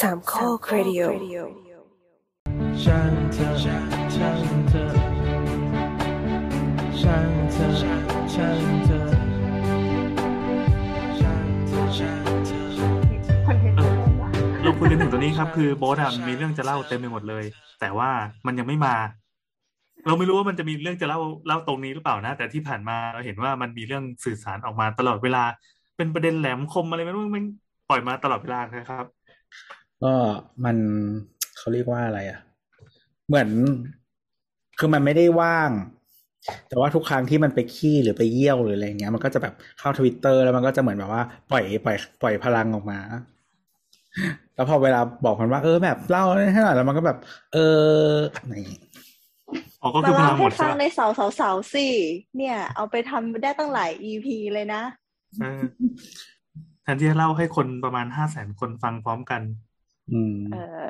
[0.00, 1.02] สามข้อครดิโอ
[2.82, 4.86] ช่างเธอช่างเธอช่างเธอ
[7.00, 8.90] ช่างเธอช่างเธ
[11.80, 12.62] อช่างเธอ
[14.62, 17.44] เราคุยกันถึงตรงนี้ครับ คือโบสอะมีเรื่องจะเล่าเต็มไปหมดเลย
[17.80, 18.10] แต่ว่า
[18.46, 18.94] มันยังไม่มา
[20.06, 25.44] เราไม่รู้ว่ามันจะมีเรื่องจะเล่าเล่าตรงนี้หรือเปล่านะ แต่ที่ผ่านมาเราเห็นว่ามันมีเรื่องสื่อสารออกมาตลอดเวลา
[25.96, 27.44] เป็นประเด็นแหลมคมอะไรไม่รู้มัน
[27.88, 29.06] ปล่อยมาตลอดเวลานะครับ
[30.02, 30.14] ก็
[30.64, 30.76] มัน
[31.56, 32.40] เขาเรียกว่าอะไรอะ
[33.26, 33.48] เหมือน
[34.78, 35.70] คือมันไม่ได้ว่าง
[36.68, 42.98] แต่ว่าทุกครั้งที่มันไปขี้หรือไปเยี่ยวหรืออะไรเงี้ย มันก็จะแบบเข้าทวิตเตอร์แล้วมันก็จะเหมือนแบบว่าปล่อยปล่อย ปล่อยพลังออกมา
[44.54, 47.18] แล้วพอเวลาบอกมันว่า เออแบบเล่าให้หน่อยแล้วมันก็แบบ
[47.52, 48.08] เออ
[48.46, 48.54] ไหน
[49.82, 51.88] อ๋อก็มาคือพเล่าลังหมให้ดฟัใช่งไหมในเสาเสาเสาสิ
[52.36, 54.82] เนี่ย เอาไปทำได้ตั้งหลาย EP เลยนะ
[55.40, 55.62] เออ
[56.82, 59.42] แทนที่จะเล่าให้คนประมาณห้าแสนคนฟังพร้อมกัน
[60.12, 60.88] อืมเออ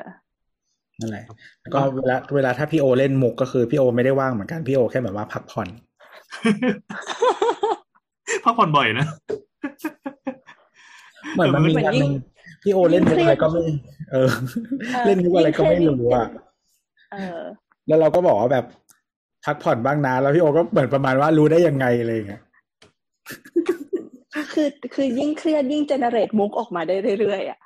[1.00, 1.24] นั่นแหละ
[1.60, 5.68] แล้วก็เวลาเวลาถ้าพี่โอเล่นมุกก็คือพี่โอไม่ได้ว่างเหมือนกันพี่โอแค่แบบว่าพักผ่อน
[8.44, 9.06] พักผ่อนบ่อยนะ
[11.34, 12.22] เหมือนมันมีเหมือนวันหนึ่งยิ่ง
[12.62, 13.64] พี่โอเล่นมุกอะไรก็ไม่
[14.12, 14.28] เออ
[14.94, 16.26] เออเล่นมุกอะไรก็ไม่รู้อะ
[17.12, 17.40] เออ
[17.86, 18.64] แล้วเราก็บอกว่าแบบ
[19.44, 22.42] พักผ่อนบ้างนะแล้วพี่โอก็เหมือนประมาณว่ารู้ได้ยังไงอะไรอย่างเงี้ย
[24.52, 27.58] คือคือยิ่งเครียดยิ่งเจเนเรตมุกออกมาได้เรื่อยๆอะ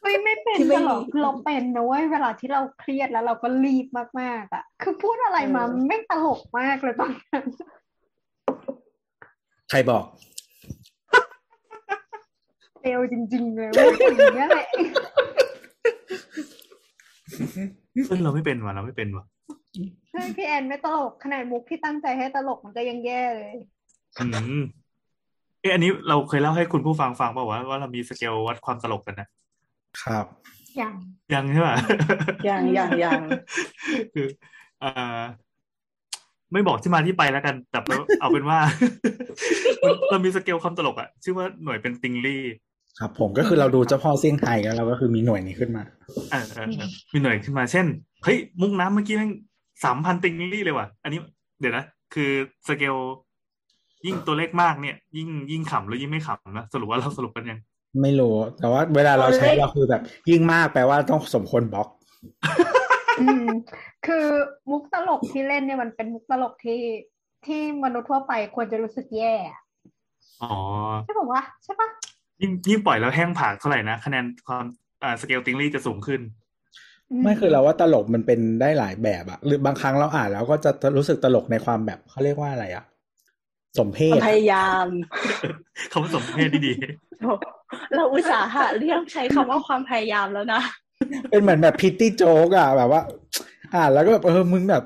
[0.00, 3.86] เฮ้ยไม่เป็นที่ไม่ตลอดคือเราเป็นนะเว้ยเวลาที่เราเครียดแล้วเราก็รีบ
[4.20, 7.44] มากๆอะ คือพูดอะไรมาเออไม่ตลกมากเลยตอนนั้น
[9.70, 10.04] ใครบอก
[12.82, 13.84] เร็วจริง ๆ เลยเว่า
[14.16, 14.66] อย่างเงี้ยแหละ
[18.08, 19.24] เออเราไม่เป็นว่ะเราไม่เป็นว่ะ
[20.10, 23.56] ใช่พี่แอนไม่ตลกขนาดมุกที่ตั้งใจให้ตลกมันก็ยังแย่เลย
[24.18, 24.24] อื
[24.60, 24.62] ม
[25.60, 29.28] เอะอันนี้เราเคยเล่าให้คุณผู้ฟังฟังเปล่าวะว่าเรามีสเกลวัดความตลกกันนะ
[30.02, 30.26] ครับ
[30.78, 30.94] อย่าง
[31.34, 31.76] ยังใช่ป่ะ
[32.48, 33.20] ยังยังยัง
[34.14, 34.26] คือ
[34.80, 35.20] เอ่อ
[36.52, 37.78] ไม่บอกที่มาที่ไปแล้วกัน แต่
[38.20, 38.58] เอาเป็นว่า
[40.10, 42.42] เรามีสเกลความตลกอะชื่อว่าหน่วยเป็นติงลี่
[42.98, 45.82] ครับ ผมก็คือเราดูเจ้าพ่อเซี่ยงไฮ้แล้วเราก็คือมีหน่วยนี้ขึ้นมา
[46.30, 47.86] เออเออเออมีหน่วยขึ้นมา เช่น
[48.24, 49.32] เฮ้ยมุกน้ำเมื่อกี้แม่ง
[49.84, 51.20] สามพันติงลี่เลยว่ะ อันนี้
[51.60, 52.30] เดี๋ยวนะ คือ
[52.68, 52.96] สเกล
[54.06, 57.58] ยิ่งตัวเลขมากเนี่ย ยิ่งยิ่งขำหรือยิ่งไม่ขำนะสรุปว่าเราสรุปกันยัง
[58.02, 61.88] ไม่รู้ แต่ว่าเวลาเราใช้ตัวเลขเราคือแบบ ยิ่งมากแปลว่าต้องสมควรบล็อก
[63.20, 63.46] อืม
[64.06, 64.24] คือ
[64.70, 66.80] มุกตลกที่เล่นเนี่ยมันเป็นมุกตลกที่
[67.46, 69.60] ที่มนุษย์ทั่วไปควรจะรู้สึกแย่อะ
[70.42, 70.54] อ๋อ
[71.04, 71.88] ใช่ป่าวะใช่ปะ
[72.40, 74.64] ยิ่งยิ่งปล่อยแล้วแห้งผากเท่าไหร่นะคะแนนความ
[75.02, 76.20] อ่าสเกลติงลี่จะสูงขึ้น
[77.24, 82.84] ไม่คือเราว่าตลกมันเป็นได้หลายแบบอะหรือบางครั้งเราอ่านแล้วก็จะรู้สึกตลกในความแบบเขาเรียกว่าอะไรอะ
[83.78, 84.86] สมเพความศพยายาม
[85.90, 86.72] คำว่าสมเพศที่ดี
[87.20, 87.32] โถ่
[87.94, 90.60] เราอุตส่าห์หาเรื่องใช้คำว่าความพยายามแล้วนะ
[91.30, 93.02] เป็นเหมือนแบบพิตตี้โจ๊กอะแบบว่า
[93.74, 94.84] อ่านแล้วก็แบบเออมึงแบบ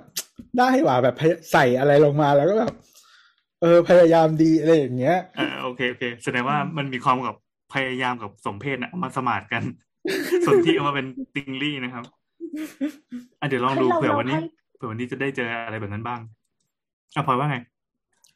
[0.58, 1.16] ได้ว่ะแบบ
[1.52, 2.72] ใส่อะไรลงมาแล้วก็แบบ
[3.62, 7.36] เออพยายามดีอะไรอย่างเงี้ย อ่าโอเคโอเค แสดงว่ามันมีความกับ
[7.74, 9.62] พยายามกับสมเพศนะเอามาสมานกัน
[10.44, 12.04] ส่วนที่เอามาเป็นติงลี่นะครับ
[13.40, 16.20] อะเดี๋ยวลองดูให้เราเผื่อวันนี้เราให้เผื่อวันนี้จะได้เจออะไรแบบนั้นบ้าง
[17.16, 17.56] อะพลอยว่าไง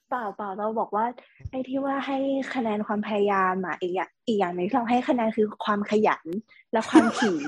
[0.09, 1.05] เปล่าเปล่าเราบอกว่า
[1.51, 2.19] ไอ้ที่ว่าให้
[2.55, 6.25] คะแนนความพยายามอะอีกอย่างอีกอย่างหนึงที่เราให้คะแนนคือความขยัน
[6.73, 7.39] และความถี่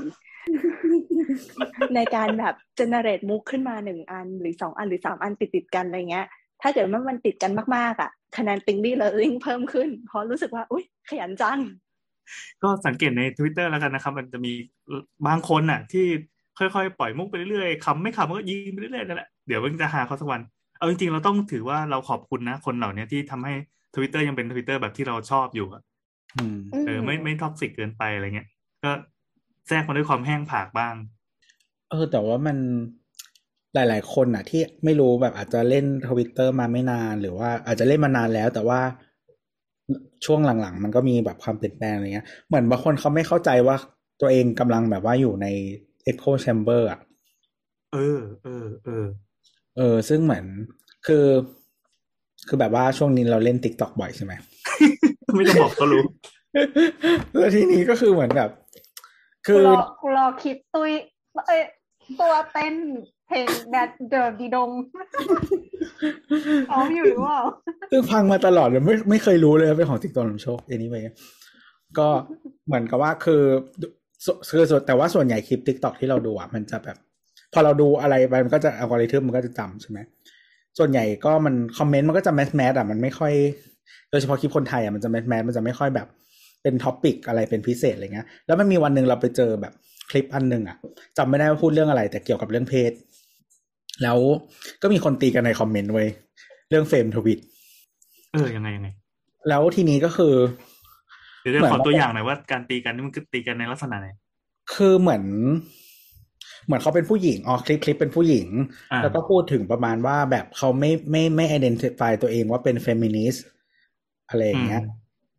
[1.94, 6.26] ในการแบบเจเนเรตมุกขึ้นมาหนึ่งอัน หรือสองอันหรือสามอันติดติดๆกันอะไรเงี้ย
[6.62, 11.58] ถ้าเกิดว่ามันติดกันมากๆ อะ คะแนนติงลี่เรายิ่งเพิ่มขึ้น เพราะรู้สึกว่า อุ้ยขยันจัง
[12.62, 14.52] ก็สังเกตใน Twitter แล้วกันนะครับ มันจะมี
[15.26, 16.06] บางคนน่ะ ที่
[16.58, 20.40] ค่อยๆ ปล่อยมุกไปเรื่อยๆขำไม่ขำก็ยิงไปเรื่อยๆนั่นแหละเดี๋ยวมันจะหาเขาสักวัน
[20.78, 23.54] เอาจริงๆ เราต้องถือว่าเราขอบคุณนะ คนเหล่านี้ที่ทำให้
[23.94, 25.82] Twitter ยังเป็น Twitter แบบที่เราชอบอยู่อะ
[26.36, 28.48] อืมเออไม่ไม่ toxic เกินไปอะไรเงี้ย
[28.84, 28.90] ก็
[29.68, 30.94] แทรกมาด้วยความแห้งผากบ้าง
[31.90, 32.56] เออ แต่ว่ามัน
[33.74, 38.80] หลาย ๆ คนอะที่ไม่รู้แบบอาจจะเล่นทวิตเตอร์มาไม่นาน หรือว่าอาจจะเล่นมานานแล้ว แต่ว่า
[40.24, 43.76] ช่วงหลัง ๆ มันก็มีแบบความเปลี่ยนแปลงอะไรเงี้ย เหมือนบางคนเขาไม่เข้าใจว่า
[44.20, 45.46] ตัวเองกำลังแบบว่าอยู่ใน
[46.10, 47.00] echo chamber อะ
[47.92, 49.04] เออเออเออ
[49.78, 50.44] เออ ซึ่งเหมือน
[51.06, 51.26] คือ
[52.48, 54.32] คือแบบว่าช่วงนี้เราเล่น TikTok บ่อยใช่ไหม
[55.36, 56.02] ไม่ต้องบอกก็รู้
[57.38, 58.50] แล้วทีนี้ก็คือเหมือนแบบ
[59.46, 60.90] คืกูอรอกูรอคิดตุย
[61.46, 61.62] เอ้ย
[62.20, 62.74] ตัวเต้น
[63.26, 64.70] เพลงแดดเดิมดีดง
[66.68, 67.40] พร้อมอยู่หรือเปล่า
[67.90, 70.96] ซึ่งฟังมาตลอดเลยไม่ไม่เคยรู้เลยว่าเป็นของติ๊กต็อกลำโชคอันนี้ไป
[71.98, 72.08] ก็
[72.66, 73.42] เหมือนกับว่าคือ
[74.24, 76.96] สคือส่วนแต่ว่าส่วนใหญ่คลิปติ๊กต็อกที่เราดูอะมันจะแบบ
[77.52, 79.98] พอเราดูอะไรไปมันก็จะอัลกอริทึมมันก็จะจำใช่ไหม
[80.78, 83.32] ส่วนใหญ่ก็มันคอมเมนต์มันก็จะ mass mass อะมันไม่ค่อย
[84.10, 86.08] โดยเฉพาะคลิปคนไทยอะมันจะ mass mass มันจะไม่ค่อยแบบ
[86.62, 89.72] เป็น topic อะไรเป็นพิเศษอะไรเงี้ย แล้วมันมีวันหนึ่งเราไปเจอแบบ
[90.10, 90.76] คลิปอันหนึ่งอะ
[91.18, 92.92] จำไม่ได้ว่าพูดเรื่องอะไร แต่เกี่ยวกับเรื่องเพศ
[94.02, 94.18] แล้ว
[94.82, 96.08] ก็มีคนตีกันในคอมเมนต์เว้ย
[96.70, 97.38] เรื่องเฟมทวิต
[98.32, 98.88] เออยังไงยังไง
[99.48, 100.34] แล้วทีนี้ก็คือ
[101.42, 104.08] เดี๋ยวจะเหมือนขอว่าตัวอย่างหน่อยว่าการตีกันนี่มันคือตีกันในลักษณะไหน
[104.74, 105.22] คือเหมือน
[106.68, 108.46] เหมือนเขาเป็นผู้หญิงอ๋อคลิปคลิปเป็นผู้หญิง
[108.92, 113.44] อ่าแล้วก็พูดถึงประมาณว่าแบบเขาไม่ไม่ไม่ identify ตัวเองว่าเป็นเฟมินิสต์
[114.28, 114.82] อะไรอย่างเงี้ย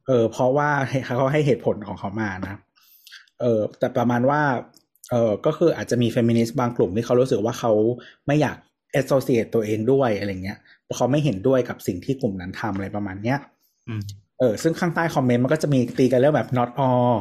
[0.07, 2.59] เออ เพราะว่าให้เขาให้เหตุผลของเขามานะ
[3.41, 4.41] เออ แต่ประมาณว่า
[5.11, 7.71] เออก็คืออาจจะมีเฟมินิสต์บางกลุ่มที่เขารู้สึกว่าเขา
[8.27, 8.57] ไม่อยาก
[9.01, 13.37] associate ตัวเองด้วยอะไรเงี้ยเพราะเขาไม่เห็นด้วยกับสิ่งที่กลุ่มนั้นทำอะไรประมาณเนี้ย
[13.87, 14.01] อืม
[14.39, 17.13] เออ ซึ่งข้างใต้คอมเมนต์มันก็จะมีตีกันเรื่องแบบ not all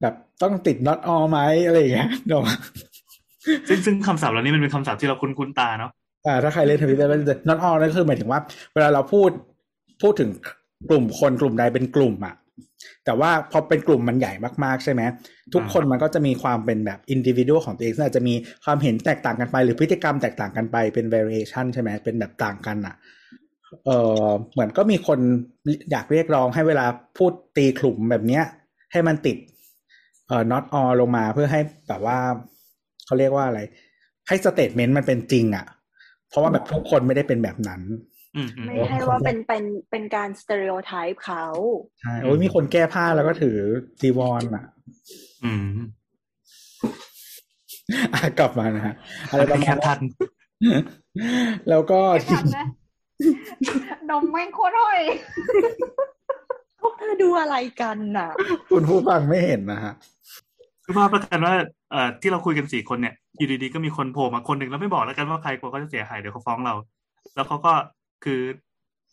[0.00, 2.42] แบบต้องติด not all ไหมอะไรอย่างเงี้ยเดี๋ยว
[3.68, 5.90] ซึ่งซึ่งคำศัพท์เหล่านี้มันเป็นคำศัพท์ที่เราคุ้นคุ้นตาเนาะ
[6.26, 8.40] อ่าถ้าใครเล่นทวิตเตอร์ก็จะ not all นั่นคือหมายถึงว่า
[8.74, 9.30] เวลาเราพูด
[10.02, 10.30] พูดถึง
[10.90, 12.34] กลุ่มคนกลุ่มใดเป็นกลุ่มอะ
[13.04, 14.32] แต่ว่าพอเป็นกลุ่มมันใหญ่
[14.64, 15.02] มากๆใช่ไหม
[15.54, 18.34] ทุกคนมันก็จะมีความเป็นแบบอินดิวิ a l ของตัวเองซึ่งอาจจะมี
[18.64, 22.94] ความเห็นแตกต่างกันไป หรือพฤติกรรมแตกต่างกันไปเป็น variation ใช่ไหมเป็นแบบต่างกันอะ
[23.86, 23.90] เอ
[24.22, 25.18] อเหมือนก็มีคน
[25.90, 26.86] อยากเรียกร้องให้เวลา
[27.16, 28.44] พูดตีกลุ่มแบบเนี้ย
[28.92, 29.36] ให้มันติด
[30.28, 32.18] เอ่อ not all ลงมาเพื่อให้แบบว่า
[33.08, 33.60] เขาเรียกว่าอะไร
[34.28, 35.66] ให้สเต t เมนต์มันเป็นจริงอะ
[36.28, 37.82] เพราะว่าแบบทุกคนไม่ได้เป็นแบบนั้น
[38.36, 41.44] อืมอืมไม่ให้ว่าเป็นเป็นเป็นการสเตอริโอไทป์เขา
[42.00, 43.56] ใช่โอ้ยมีคนแก้ผ้าแล้วก็ถือ
[44.00, 44.64] จีวรอะ
[45.44, 45.68] อืม
[48.14, 48.94] อะกลับมานะฮะ
[49.30, 50.00] อะไรประแค่มาณทันั้นน
[51.70, 52.66] แล้วก็ไม่ที่ทันนะ
[54.10, 55.00] นมแม่งโคตรห่อย
[56.80, 58.28] พวกเธอดูอะไรกันน่ะ
[58.70, 59.94] คุณผู้ฟังไม่เห็นนะฮะ
[60.88, 61.54] คือว่าประกันว่า
[61.90, 66.74] เอ่อที่เราคุยกันสี่คนเนี่ยอยู่ดีๆก็มีคนโผล่มาคนหนึ่งแล้วไม่บอกแล้วกันว่าใครกลัวเขาจะเสียหายเดี๋ยวเขาฟ้องเรา
[67.34, 67.72] แล้วเขาก็
[68.24, 68.40] คือ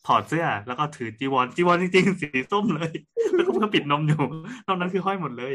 [0.07, 2.91] ถอดเสื้อ แล้วก็ถือจีวรจีวรจริงๆสีส้มเลย
[3.33, 4.21] แล้วก็เพิ่งปิดนมอยู่
[4.67, 5.53] นอกนั้นคือห้อยหมดเลย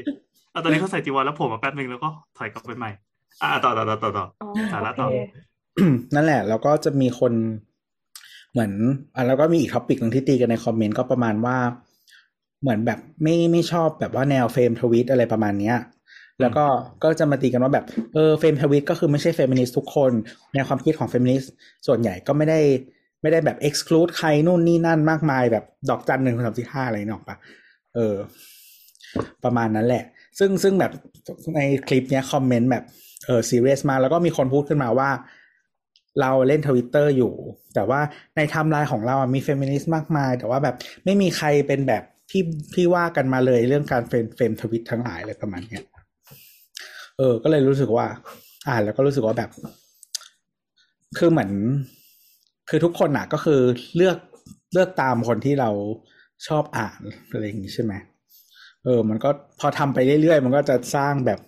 [0.50, 2.08] เอาตอนนี้เขาใส่จีวรแล้วโผล่มาแป๊บนึงแล้วก็
[2.38, 2.90] ถอยกลับไปใหม่
[3.42, 4.24] อ่าต่อต่อต่อต่อต่อ
[4.72, 5.08] สาระต่อ
[6.14, 7.32] นั่นแหละ แล้วก็จะมีคน
[8.52, 8.72] เหมือน
[9.14, 11.56] อะแล้วก็มีอีก topic หนึ่งที่ตีกันในคอมเมนต์ก็ประมาณว่า
[12.62, 15.76] เหมือนแบบไม่ไม่ชอบแบบว่าแนวเฟมทวิตอะไรประมาณเนี้ย
[16.40, 16.64] แล้วก็
[17.02, 17.84] ก็จะมาตีกันว่าแบบ
[18.14, 20.12] เออเฟมทวิตก็คือไม่ใช่เฟมินิสต์ทุกคน
[20.52, 21.52] แนวความคิดของเฟมินิสต์
[21.86, 22.60] ส่วนใหญ่ก็ไม่ได้
[23.22, 27.36] ไม่ได้แบบ exclude ใครนู่นนี่นั่นมากมายแบบดอกจันหนึ่งสองสามสี่ห้าอะไรนี่หรอกปะ
[27.94, 28.14] เออ
[29.44, 30.04] ประมาณนั้นแหละ
[30.38, 30.92] ซึ่งซึ่งแบบ
[31.56, 32.84] ในคลิปเนี้ยคอมเมนต์แบบ
[33.26, 35.10] เออซีเรียสมากแล้วก็มีคนพูดขึ้นมาว่า
[36.20, 37.32] เราเล่นทวิตเตอร์อยู่
[37.74, 38.00] แต่ว่า
[38.36, 42.42] ในไทม์ไลน์ของเราอะมีเฟมินิสต์มากมาย แต่ว่าแบบไม่มีใครเป็นแบบที่
[42.74, 45.82] ที่ว่ากันมาเลยเรื่องการเฟรมเฟรมทวิตทั้งหลายอะไรประมาณเนี้ย
[47.20, 48.06] เออ ก็เลยรู้สึกว่า
[48.68, 49.50] อ่านแล้วก็รู้สึกว่าแบบ
[51.18, 51.50] คือเหมือน
[52.68, 53.60] คือทุกคนอะ ก็คือ
[53.96, 54.18] เลือก
[54.72, 55.70] เลือกตามคนที่เรา
[56.48, 57.00] ชอบอ่าน
[57.30, 57.92] อะไรอย่างนี้ใช่ไหม
[58.84, 59.30] เออ มันก็
[59.60, 61.40] พอทำไปเรื่อยๆ มันก็จะสร้างแบบ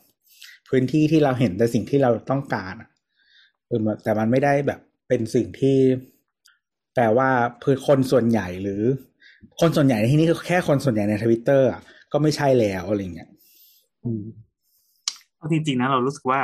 [0.68, 2.90] พื้นที่ที่เราเห็นแต่สิ่งที่เราต้องการอะ
[3.66, 5.76] เออแต่มันไม่ได้แบบเป็นสิ่งที่
[6.94, 7.28] แปลว่า
[7.64, 8.82] คือคนส่วนใหญ่หรือ
[9.60, 11.68] คนส่วนใหญ่ในที่นี้คือแค่คนส่วนใหญ่ในทวิตเตอร์
[12.12, 13.30] ก็ไม่ใช่แล้วอะไรเงี้ย
[14.04, 14.22] อืม
[15.42, 16.42] เอาจริงๆนะเรารู้สึกว่า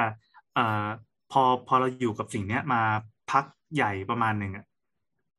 [0.54, 0.86] เอ่อ
[1.32, 2.82] พอพอเราอยู่กับสิ่งเนี้ยมา
[3.30, 4.64] พักใหญ่ประมาณหนึ่งอะ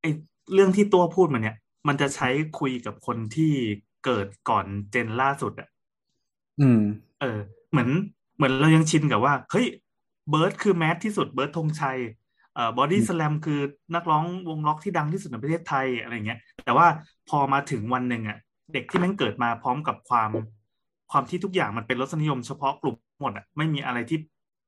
[0.02, 0.06] ไอ
[0.54, 1.56] เรื่องที่ตัวพูดมาเนี่ย
[1.88, 2.30] มันจะใช้
[2.60, 3.54] คุยกับคนที่
[4.06, 5.70] เกิดก่อนเจนล่าสุดอะ
[6.60, 6.82] อืม
[7.22, 7.40] เออ
[7.72, 7.90] เหมือน
[8.38, 9.66] เหมือนเรายังชินกับว่า เฮ้ย
[10.30, 11.98] เบิร์ดคือ mass ที่สุดเบิร์ดธงชัย
[12.54, 13.60] เอ่อบอดี้สแลมคือ
[13.96, 16.88] นักร้องวงล็อกที่ดังที่สุดในประเทศไทยอะไรเงี้ย แต่ว่า
[17.30, 18.38] พอมาถึงวันหนึ่งอะ
[18.74, 20.32] เด็กที่แม่งเกิดมาพร้อมกับความ
[21.12, 24.20] ความที่ทุกอย่างมันเป็นรสนิยมเฉพาะกลุ่ม หมดอะไม่มีอะไรที่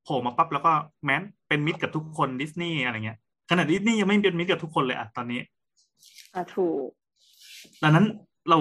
[0.03, 0.71] โผล่มาปั๊บแล้วก็
[1.03, 5.41] แม่งเป็นมิตรกับทุกคนดิสนีย์อะไรเงี้ยขนาดดิสนีย์ยังไม่เป็นมิตรกับทุกคนเลยอะตอนนี้
[6.35, 6.87] อะถูก
[7.83, 8.05] ดังนั้น
[8.49, 8.57] เรา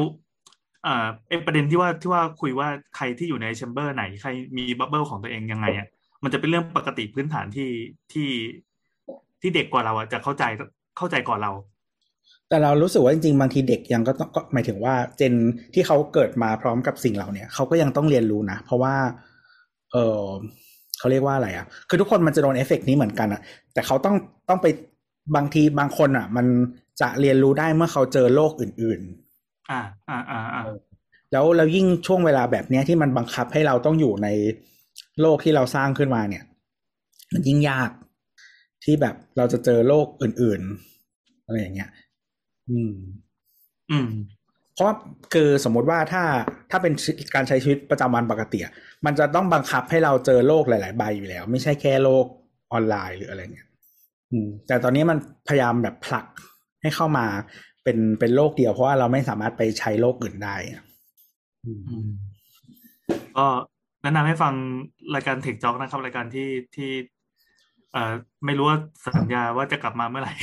[0.86, 5.86] อ่าไอประเด็นที่ว่าที่ว่าคุยว่าใครที่อยู่ใน chamber ไหนใครมี bubble ของตัวเองยังไงอะ
[6.22, 7.70] มันจะเป็นเรื่องปกติพื้นฐานที่
[8.12, 8.28] ที่
[9.40, 10.44] ที่เด็กกว่าเราอะจะเข้าใจ
[10.96, 11.52] เข้าใจก่อนเรา
[12.48, 15.34] แต่เรารู้สึกว่าจริงๆบางทีเด็กยังก็ต้องก็หมายถึงว่าเจน
[15.74, 18.94] ที่เขาเกิดมาพร้อมกับสิ่งเหล่าเนี้ยเขาก็ยังต้องเรียนรู้นะเพราะว่า
[19.92, 20.24] เออ
[20.98, 23.40] เขาเรียกว่าอะไรอะ คือทุกคนมันจะโดนเอฟเฟกต์นี้เหมือนกันอะ
[23.72, 24.16] แต่เขาต้อง
[24.48, 24.66] ต้องไป
[25.36, 26.46] บางทีบางคนอะ มัน
[27.00, 29.00] จะเรียนรู้ได้เมื่อเขาเจอโลกอื่น
[29.70, 34.28] อ่าอ่าอ่าอ่าๆแล้วแล้วยิ่งช่วงเวลาแบบเนี้ยที่มันบังคับให้เราต้องอยู่ใน
[35.20, 36.44] โลกที่เราสร้างขึ้นมาเนี่ย
[37.32, 37.90] มันยิ่งยาก
[38.84, 40.60] ที่แบบเราจะเจอโลกอื่น
[41.04, 41.90] ๆ อะไรอย่างเงี้ย
[42.70, 42.92] อืม
[43.90, 44.08] อืม
[44.80, 44.98] เพราะว่า
[45.34, 46.22] คือสมมุติว่าถ้า
[46.70, 46.92] ถ้าเป็น
[47.34, 48.72] การใช้ชีวิตประจำวันปกติอะ
[49.06, 52.24] มันจะต้องบังคับให้เราเจอโลกหลาย ๆ ใบอยู่แล้ว ไม่ใช่แค่โลก
[52.72, 53.68] ออนไลน์หรืออะไรเงี้ย
[54.32, 55.18] อืมแต่ตอนนี้มัน
[55.48, 56.26] พยายามแบบผลัก
[56.82, 57.26] ให้เข้ามา
[57.84, 60.82] เป็นเป็นโลกเดียว เพราะว่าเราไม่สามารถไปใช้โลกอื่นได้อะ
[61.64, 62.08] อืมอืม
[63.36, 63.46] ก็
[64.02, 64.54] แนะนำให้ฟัง
[65.14, 66.90] รายการเทคจ็อกนะครับ รายการที่ที่
[67.92, 68.12] เอ่อ
[68.46, 70.34] ไม่รู้ว่าสัญญาว่าจะกลับมาเมื่อไหร่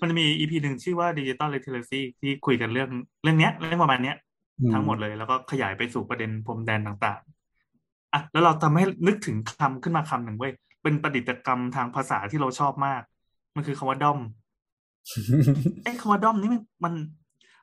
[0.00, 2.90] มันจะมีอีพีหนึ่งชื่อว่า Digital Literacy ที่คุยกันเรื่อง
[3.22, 4.16] เรื่องเนี้ยเรื่องประมาณเนี้ย
[4.60, 10.52] อืมทั้งหมดเลย แล้วก็ขยายไปสู่ประเด็นพรมแดนต่างๆอะแล้วเราทำให้นึกถึงคำขึ้นมาคำหนึ่งเว้ย
[10.82, 13.02] เป็นประดิษฐกรรมทางภาษาที่เราชอบมาก
[13.56, 14.18] มันคือคำว่าด้อม
[15.84, 16.94] ไอ้คำว่าด้อมนี่มันมัน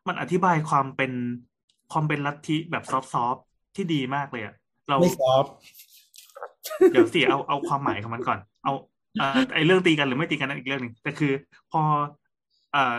[0.08, 1.12] มันอธิบายความเป็น
[1.92, 2.94] ความเป็นลัทธิแบบซ
[3.24, 4.56] อฟต์ๆที่ดีมากเลยอะ
[4.90, 5.54] เราไม่ซอฟต์
[6.92, 8.91] เดี๋ยวสิเอาเอาความหมายของมันก่อน เอาเอ่อ
[9.54, 11.32] ไอ้เรื่องตีกันหรือไม่ตีกันนั่นอีกเรื่องหนึ่งแต่คือ
[11.72, 11.82] พอ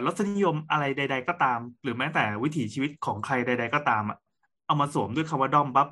[0.07, 4.19] รสนิยมอะไรใด ๆ ก็ตาม หรือแม้แต่วิถีชีวิตของใครใด ๆ ก็ตามอะ
[4.67, 5.89] เอามาสวมด้วยคำว่าด้อมปั๊บ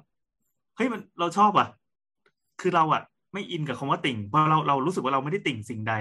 [0.76, 1.68] เฮ้ยมันเราชอบอะ
[2.60, 5.94] คือเราอะ ไม่อินกับคำว่าติ่งเพราะเราเรารู้สึกว่าเราไม่ได้ติ่งสิ่งใด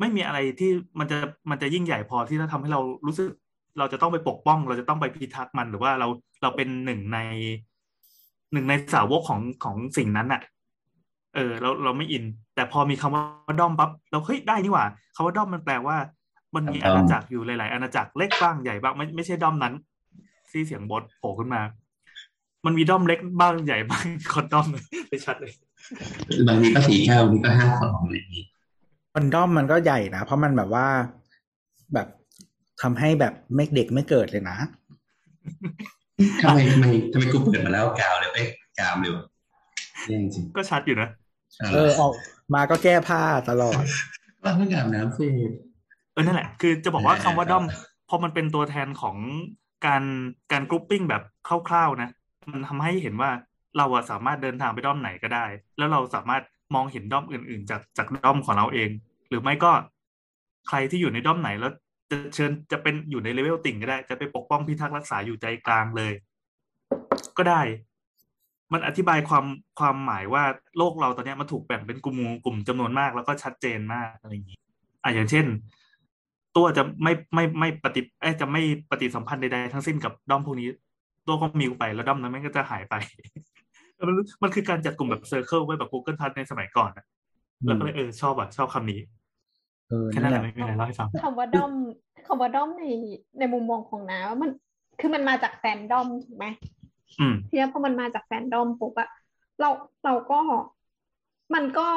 [0.00, 1.18] ไม่มีอะไรที่มันจะ
[1.50, 3.28] มันจะยิ่งใหญ่พอที่จะทำให้เรารู้สึก
[3.78, 6.08] เราจะต้องไปปกป้อง เราจะต้องไปพิทักษ์มันหรือว่าเรา
[6.42, 7.18] เราเป็นหนึ่งใน
[8.52, 10.42] หนึ่งในสาวกของของสิ่งนั้นน่ะ
[11.34, 12.24] เออเราเราไม่อิน
[12.54, 13.22] แต่พอมีคำว่า
[13.60, 15.96] ด้อมปั๊บเราเฮ้ยได้นี่หว่าคำว่าด้อมมันแปลว่า
[16.54, 19.74] มันมีอาณาจักรอยู่หลาย ๆ อาณาจักรเล็กบ้างใหญ่บ้างไม่ไม่ใช่ด้อมนั้น
[20.50, 21.62] ที่เสียงบดโผล่ขึ้นมา
[22.64, 25.52] มันมีด้อมเล็กบ้างใหญ่บ้างคอนด้อมเลยชัดเลย
[26.48, 28.44] บางทีก็สี่แก้วบางทีก็ห้าสองอะไรอย่างนี้
[29.12, 30.86] คอนดอมมันก็ใหญ่นะเพราะมันแบบว่า
[31.94, 32.08] แบบ
[32.82, 34.56] ทำให้แบบไม่เด็กไม่เกิดเลยนะ
[36.42, 38.46] ทำไมทำไมทำไมกูเปิดมาแล้วกาวเลยเอ้ย
[38.78, 39.24] กามเลยวะ
[40.08, 41.08] แย่จริงก็ชัดอยู่นะ
[41.72, 42.12] เออออก
[42.54, 43.82] มาก็แก้ผ้าตลอด
[44.42, 45.50] ว่าเพิ่งอาบน้ำเสร็จ
[46.12, 47.64] เออนั่นแหละ คือจะบอกว่าเออคำว่าด้อม
[48.08, 49.16] พอมันเป็นตัวแทนของ
[49.86, 50.02] การ
[50.52, 51.22] การ grouping แบบ
[51.68, 52.10] คร่าวๆนะ
[52.50, 53.30] มันทำให้เห็นว่า
[53.76, 55.46] เราอะสามารถเดินทางไปด้อมไหนก็ได้
[55.78, 56.42] แล้วเราสามารถ
[56.74, 58.90] มองเห็นด้อมอื่น ๆ จากจากด้อมของเราเอง
[59.28, 59.72] หรือไม่ก็
[60.68, 61.72] ใครที่อยู่ในด้อมไหนแล้ว
[62.10, 66.12] จะเชิญจะเป็นอยู่ในเลเวลติ่งก็ได้ จะไปปกป้องพิทักษ์รักษาอยู่ใจกลางเลย
[67.38, 67.60] ก็ได้
[68.74, 69.44] มันอธิบายความ
[69.78, 70.42] ความหมายว่า
[70.78, 74.58] โลกเราตอนเนี้ยมันถูกแบ่งเป็นกลุ่มกลุ่มจำนวนมากแล้วก็ชัดเจนมากอะไรอย่างนี้
[75.02, 75.46] อะอย่างเช่น
[76.56, 80.68] ตัวจะไม่ไม่ไม่ปฏิเอ้ยจะไม่ปฏิสัมพันธ์ใดๆทั้งสิ้นกับด้อมพวกนี้
[81.26, 82.94] ตัวก็ mute ไปแล้วด้อมนั้นมันก็จะหายไป
[83.94, 87.04] แล้วมันมันคือการจัดกลุ่มแบบ circle ไว้แบบ Google Plus ในสมัยก่อนนะ
[87.64, 89.00] แล้วก็เลยเออชอบอะชอบคำนี้
[89.88, 91.72] เออแค่นั่นั้นนแหแหละละไม่มีอะไรเล่าให้ฟังคำว่าด้อม
[92.26, 92.84] คำว่าด้อมใน
[93.38, 94.50] ในมุมมองของน้าว่ามัน
[95.00, 96.83] คือมันมาจากแฟนด้อมถูกไหมอืม
[97.48, 99.08] ทีนี้พอมันมาจากแฟนดอมปุ๊บอะ
[99.60, 99.70] เรา
[100.04, 100.40] เราก็
[101.54, 101.88] มันก็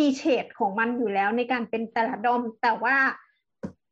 [0.00, 2.96] มีเฉดของมันอยู่แล้วในการเป็นแต่ละด้อม แต่ว่า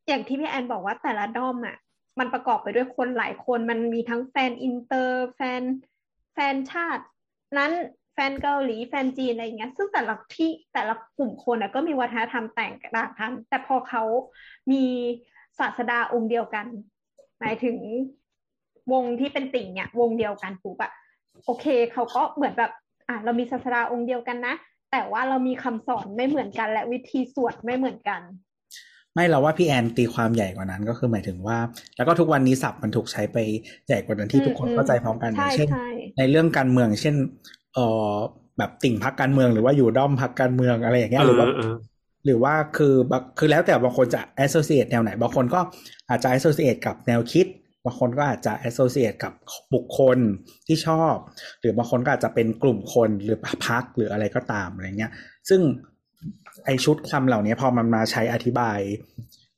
[0.07, 1.77] อย่างที่พี่แอนบอกว่าแต่ละด้อมอะ
[2.19, 5.61] มันประกอบไปด้วยคนหลายคนมันมีทั้งแฟนอินเตอร์แฟน
[6.33, 7.03] แฟนชาติ
[7.57, 7.71] นั้น
[8.13, 14.03] แฟนเกาหลีแฟนจีนอะไรอย่างเงี้ย ซึ่งแต่ละที่แต่ละกลุ่มคนอะก็มีวัฒนธรรมแตกต่างกันแต่พอเขา
[14.71, 14.83] มี
[15.59, 16.65] ศาสดาองค์เดียวกัน
[17.39, 17.77] หมายถึง
[18.91, 20.91] วงที่เป็นติ่งเนี่ยวงเดียวกันปุ๊บอะ
[21.45, 22.71] โอเคเขาก็เหมือนแบบ
[23.07, 24.53] อะเรามีศาสดาองค์เดียวกันนะ
[24.91, 28.21] แต่ว่าเรามีคำสอนไม่เหมือนกัน และวิธีสวดไม่เหมือนกัน
[29.13, 31.57] ไม่เราว่าพี่แอนตีความใหญ่กว่านั้นก็คือหมายถึงว่า
[31.95, 33.37] แล้วก็ทุกวันนี้ศัพท์มันถูกใช้ไป
[33.87, 35.77] ใหญ่กว่านั้นที่อืมทุกคนอืมเข้าใจพร้อมกันอใช่ย่างเช่นใช่
[36.17, 37.15] ในเรื่องการเมือง เช่น
[37.73, 37.79] เอ
[38.13, 38.15] อ
[38.57, 41.73] แบบติ่งพักการเมืองหรือว่าอยู่ด้อมพักการเมืองอะไรอย่างเงี้ยเอหรืออว่าเออ
[42.25, 45.59] หรือว่าคือบางคือแล้วแต่บางคนจะ associate แนวไหน บางคนก็
[46.09, 47.45] อาจจะ associate กับแนวคิด
[47.85, 49.33] บางคนก็อาจจะ associate กับ
[49.73, 50.17] บุคคล
[50.67, 51.15] ที่ชอบ
[51.59, 55.11] หรือบางคนก็อาจจะเป็นกลุ่มคนหรือพักหรืออะไรก็ตามอะไรเงี้ย
[55.49, 55.61] ซึ่ง
[56.65, 58.79] ไอชุดคำเหล่านี้พอมันมาใช้อธิบาย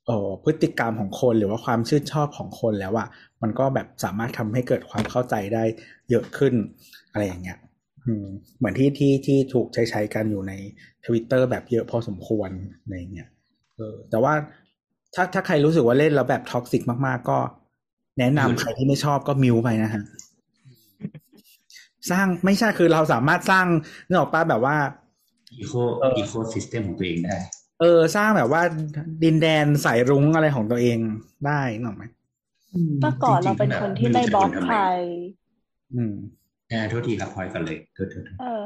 [0.09, 3.07] ออพฤติกรรมของคนหรือว่าความชื่นชอบของคนแล้วอะ
[3.41, 5.63] มันก็แบบสามารถทำให้เกิดความเข้าใจได้
[6.09, 6.53] เยอะขึ้น
[7.11, 7.57] อะไรอย่างเงี้ย
[8.05, 8.25] อืม
[8.57, 10.53] เหมือนที่ที่ที่ถูกใช้ใช้กันอยู่ใน
[11.05, 12.49] ทวิตเตอร์แบบเยอะพอสมควร
[12.81, 13.27] อะไรเงี้ย
[13.77, 14.33] เออแต่ว่า
[15.15, 17.37] ถ้าถ้าใครรู้สึกว่าเล่นแล้วแบบ toxic มากๆ ก็
[18.19, 20.03] แนะนำใครที่ไม่ชอบก็ mute ไปนะฮะ
[22.11, 23.65] สร้างไม่ใช่คือเราสามารถสร้าง
[24.05, 24.75] เนื้อออกป้าแบบว่า
[25.59, 27.37] eco เออ ecosystem ของตัวเองได้
[27.79, 28.61] เออ สร้างแบบว่า
[29.23, 30.97] ดินแดนสายรุ้งอะไรของตัวเอง
[31.47, 32.03] ได้นึกออกไหม
[33.01, 34.77] เมื่อก่อนเราเป็นคนที่ไม่บล็อกใคร
[35.95, 36.13] อืม
[36.71, 38.61] อ่าโทษทีครับพลอยก่อนเลยโทษโทษโทษเออ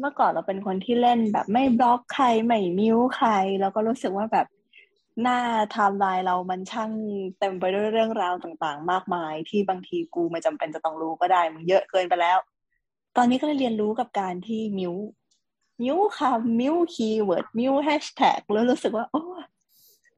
[0.00, 3.30] เมื่อก่อนเราเป็นคนที่เล่นแบบไม่บล็อกใครไม่ mute ใคร
[3.60, 4.46] แล้วก็รู้สึกว่าแบบ
[5.20, 5.38] หน้า
[5.70, 6.90] ไทม์ไลน์เรามันช่าง
[7.38, 12.38] เต็มไปด้วยเรื่องราวต่างๆ มากมาย ที่บางทีกูไม่จำเป็นจะต้องรู้ก็ได้มันเยอะเกินไปแล้ว
[13.16, 19.22] ตอนนี้ก็เลยเรียนรู้กับการที่ mute mute คำ mute keyword mute แฮชแท็กแล้วรู้สึกว่า โอ้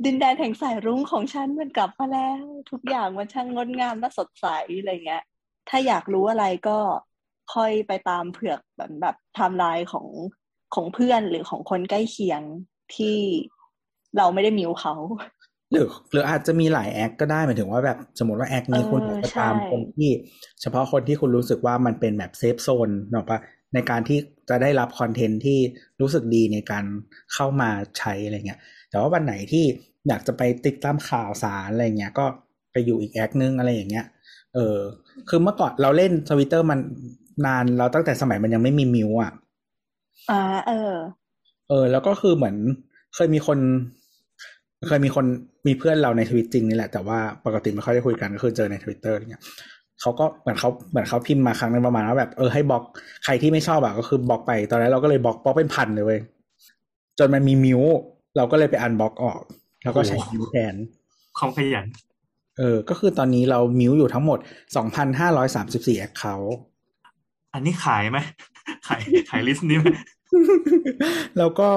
[0.05, 4.47] ดินแดนแห่งสายรุ้งของฉันมันกลับมาแล้ว ทุกอย่างมันช่างงดงามและสดใส
[4.79, 5.23] อะไรเงี้ย
[5.69, 6.79] ถ้าอยากรู้อะไรก็
[7.55, 10.07] ค่อยไปตามเผือกแบบแบบไทม์ไลน์ของ
[10.75, 12.43] ของเพื่อนหรือของคนใกล้เคียง
[12.97, 13.19] ที่
[14.19, 14.95] เราไม่ได้ mute เขา
[15.73, 20.11] หรือหรืออาจจะมีหลายแอคก็ได้หมายถึงว่าแบบสมมติว่าแอคนี้เออคุณอยากจะตามใช่คนที่
[20.61, 23.41] เฉพาะคนที่คุณรู้สึกว่ามันเป็นแบบ safe zone นึกออกปะ
[23.75, 24.19] ในการที่
[24.49, 25.59] จะได้รับคอนเทนต์ที่
[26.01, 26.85] รู้สึกดีในการ
[27.35, 29.65] เข้ามาใช้อะไรเงี้ย แต่ว่าวันไหนที่
[30.09, 32.25] อยากจะไปติดตามข่าวสารอะไรเงี้ยก็
[32.73, 34.07] ไปอยู่อีกแอคนึงอะไรอย่างเงี้ย
[34.55, 34.79] เออ
[35.29, 36.79] คือเมื่อก่อนเราเล่นทวิตเตอร์มัน
[37.47, 39.33] นานเราตั้งแต่สมัยมันยังไม่มี mute อะ
[40.31, 40.95] อ่า เออ
[41.69, 42.57] เออ แล้วก็คือเหมือน
[43.15, 43.59] เคยมีคน
[44.89, 45.25] เคยมีคน
[45.67, 49.43] มีเพื่อนเราในทวิตจริงนี่แหละ แต่ว่าปกติไม่ค่อยได้คุยกันก็คือเจอในทวิตเตอร์อะไรเงี้ย
[50.01, 52.83] เขาก็เหมือนเขาเหมือนเขาพิมพ์มาครั้งนึงประมาณว่าแบบเออให้บล็อก
[53.25, 56.21] ใครที่ไม่ชอบอะก็คือบล็อกไปตอนนั้นเราก็เลยบล็อกบล็อกเป็นพันเลยเว้ย
[57.19, 57.83] จนมันมี mute
[58.37, 59.41] เราก็เลยไป unblock ออก
[59.85, 60.75] แล้วก็ใช้ mute แทน
[61.39, 61.87] ความขยัน
[62.59, 64.39] เออ ก็คือตอนนี้เรา mute อยู่ทั้งหมด
[65.15, 66.57] 2,534 account
[67.55, 68.19] อันนี้ขายไหม
[68.89, 69.01] ขาย
[69.31, 69.87] ขาย list นี้ไหม
[71.39, 71.69] แล้วก็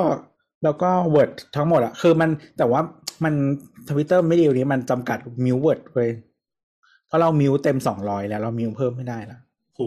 [0.63, 2.81] แล้วก็ word ทั้งหมดอะคือมันแต่ว่า
[3.23, 3.33] มัน
[3.89, 6.09] ทวิตเตอร์ไม่ดีนี้มันจำกัดมิว Word เว้ย
[7.07, 9.39] เพราะเรา mute เต็มสองร้อยแล้ว เรา mute เพิ่มไม่ได้แล้ว
[9.75, 9.81] โห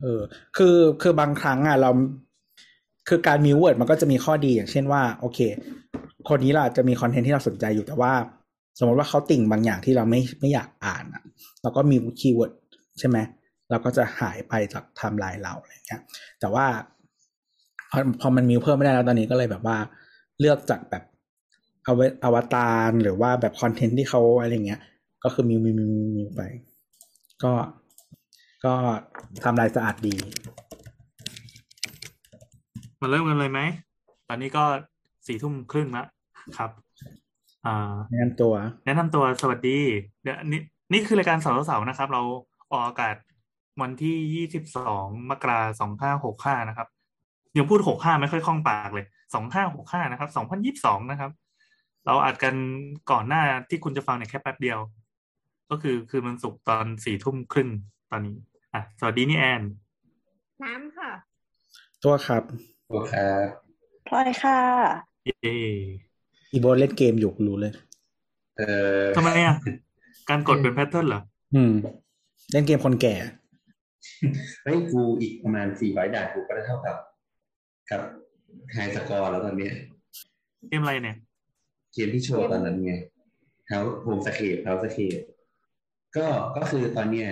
[0.00, 0.20] เออ
[0.56, 1.90] คือคือบางครั้งอะเรา
[3.08, 5.38] คือการ mute word มันก็จะมีข้อดีอย่างเช่นว่า โอเค
[6.28, 8.12] คนนี้เราอาจจะมีคอนเทนต์ที่เราสนใจอยู่แต่ว่า
[8.78, 11.22] สมมติว่าเขาติ่งบางอย่างที่เราไม่ไม่อยากอ่านอะ
[11.62, 12.52] เราก็มี keyword
[12.98, 13.18] ใช่ไหม
[13.70, 16.00] เราก็จะหายไปจากไทม์ไลน์เราอะไรเงี้ย
[16.40, 16.66] แต่ว่า
[17.92, 19.76] พอพอมัน mute เพิ่มไม่ได้แล้วตอนนี้ก็เลยแบบว่า
[20.40, 21.02] เลือกจากแบบ
[21.84, 21.94] เอา
[22.24, 24.80] อวตารหรือว่าแบบคอนเทนต์ที่เขาอะไรเงี้ย
[25.24, 26.42] ก็คือมิวมิวมิวมิวมิวไป
[27.42, 27.52] ก็
[28.64, 28.74] ก็
[29.44, 30.14] ทำลายสะอาดดี
[33.00, 33.60] มาเริ่มกันเลยไหม
[34.28, 34.64] ตอนนี้ก็
[35.26, 36.04] สี่ทุ่มครึ่งละ
[36.58, 36.70] ครับ
[37.66, 38.54] อ่าแนะนำตัว
[38.86, 39.78] แนะนำตัวสวัสดี
[40.22, 40.60] เดี๋ยวนี่
[40.92, 42.22] นี่คือรายการเสาร์เสาร์นะครับ เรา
[42.72, 43.16] ออกอากาศ
[43.80, 46.88] วันที่ยี่สิบสองมกราสองห้าหกห้านะครับ
[47.56, 51.30] ยังพูดหกห้าไม่ค่อยคล่องปากเลยสองห้าหกห้านะครับสองพันยิบสองนะครับ
[52.06, 52.54] เราอัดกัน
[53.10, 54.78] ก่อนหน้าที่คุณจะฟังเนี่ยแค่แป๊บเดียว
[55.70, 57.68] ก็คือคือมันสุกร์ตอนสี่ทุ่มครึ่ง
[58.10, 58.36] ตอนนี้
[58.74, 59.62] อะสวัสดีนี่แอน
[60.62, 61.10] น้ำค่ะ
[62.02, 62.42] ตัวครับ
[62.90, 63.12] โอเค
[64.08, 64.58] พลอยค่ะ
[65.24, 65.56] เย่
[66.52, 67.72] อีโบเล่นเกมอยู่รู้เลย
[68.58, 68.62] เอ
[69.02, 69.56] อทำไมอะ
[70.28, 71.20] การกดเป็นแพทเทิร์นเหรอ
[71.54, 71.72] อืม
[72.52, 73.14] เล่นเกมคนแก่
[74.64, 76.96] เฮ้ยกูอีกประมาณสี่ร้อยด่านกูก็ได้เท่ากับ
[77.92, 78.02] กับ
[78.72, 79.74] high score แล้วตอนเนี้ย
[80.68, 81.16] เกมอะไรเนี่ย
[81.92, 82.94] เกมที่โชว์ตอนนั้นไง
[83.66, 85.18] เฮา Homescapes Homescapes
[86.16, 86.26] ก็
[86.56, 87.28] ก็คือตอนเนี้ย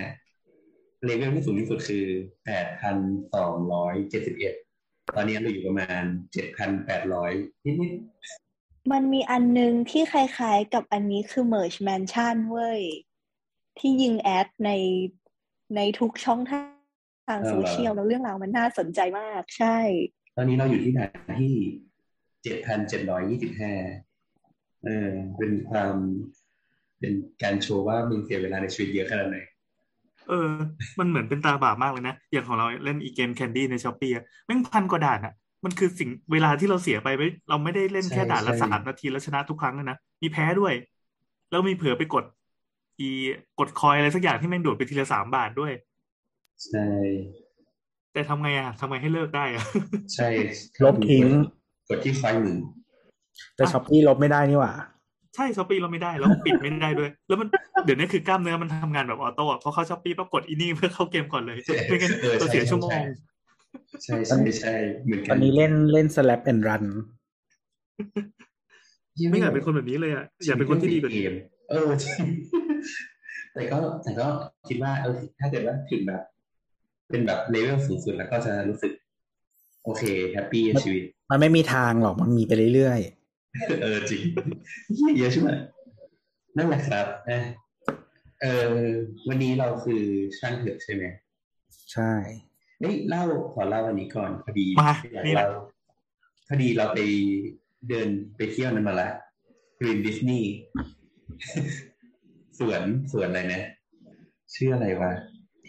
[1.03, 2.05] เลเวลที่สูงที่สุดคือ
[2.45, 2.97] แปดพัน
[3.33, 4.53] สองร้อยเจ็ดสิบเอ็ด
[5.15, 7.31] ตอนนี้เราอยู่ประมาณเจ็ดพันแปดร้อย
[7.65, 7.75] นิด
[8.91, 12.81] มันมีอันนึงที่คล้ายๆกับอันนี้คือ Merge Mansion เว้ย
[13.79, 14.71] ที่ยิง ad ใน
[15.75, 21.53] ในทุกช่องทางโซเชียลแล้วเรื่องราวมันน่าสนใจมาก ใช่ๆต อนนี้เราอยู่ที่ด่านที่
[22.43, 23.73] เจ็ดพันเจ็ดร้อยยี่สิบห้า
[24.85, 25.95] เออ เป็นความ
[26.99, 29.37] เป็นการโชว์ว่ามึงเสียเวลาในชีวิตเยอะขนาดไหน
[30.29, 30.51] เออ
[30.99, 34.11] มันเหมือนเป็นตาบาปมากเลยนะ อย่างของเราเล่นอีเกม Candy ใน Shopee
[34.45, 35.33] แม่งพันกว่าด่านอะ
[35.65, 40.73] มันคือสิ่งเวลาที่เราเสียไปไม่เราไม่ได้เล่นแค่ใช่ด่านละใช่สามนาทีแล้วชนะทุกครั้งเลยนะ มีแพ้ด้วย
[41.51, 42.23] แล้วมีเผลอไปกด
[42.99, 43.09] อี
[43.59, 45.71] กดคอยอะไรสักอย่างที่แม่งโดดไปทีละสามบาทด้วย
[46.65, 46.85] ใช่
[48.13, 49.65] แต่ทำไงอะทำไงให้เลิกได้อะ
[50.15, 50.27] ใช่
[50.83, 51.25] ลบทิ้ง
[51.89, 52.57] กดที่ไฟล์หนึ่ง
[53.55, 54.73] แต่ Shopee ลบไม่ได้นี่หว่า
[55.35, 57.47] ใช่ Shopee เราไม่ได้แล้วปิดไม่ได้ด้วย แล้วมัน
[57.85, 63.01] เดี๋ยวนี้คือกล้ามเนื้อมันทำงานแบบ auto อะพอเข้า Shopee ปั๊บกดอีนี่เพื่อเข้าเกมก่อนเลยไม่งั้นออเราใช่เสียชั่วโมงใช่
[64.03, 66.85] ใช่ใช่ใช่เหมือนตกัอนนี้เล่นเล่น slap and run
[69.31, 71.35] ไม่อยากเป็นคนแบบนี้เลยอะอยากเป็นคนที่ดีกว่าเกนี้ม
[71.69, 72.27] เออจริง
[73.53, 74.27] แต่ก็แต่ก็
[74.67, 76.21] คิดว่าเออถ้าเกิดว่าถึงแบบ
[77.11, 78.91] เป็นแบบเลเวลสูงสุดแล้วก็จะรู้สึก
[79.83, 82.99] โอเค happy กับชีวิต มันไม่มีทางหรอกมันมีไปเรื่อย
[83.81, 84.21] เออจริง
[85.17, 85.49] เยอะใช่ไหม
[86.57, 87.39] นั่นแหละครับอะ
[88.41, 88.65] เออ
[89.27, 90.03] วันนี้เราคือ
[90.39, 92.13] ช่างเถอะใช่ไหมๆใช่
[92.79, 95.61] เฮ้ยเล่าขอเล่าวันนี้ก่อนพอดีมาอยากนี่แหละเล่า
[96.47, 96.99] พอดีเราไป
[97.89, 99.09] เดินไปเที่ยวนั้นมาละ
[99.79, 100.49] กรีนดิสนีย์
[102.59, 103.61] สวนสวนอะไรนะ
[104.53, 105.11] ชื่ออะไรวะ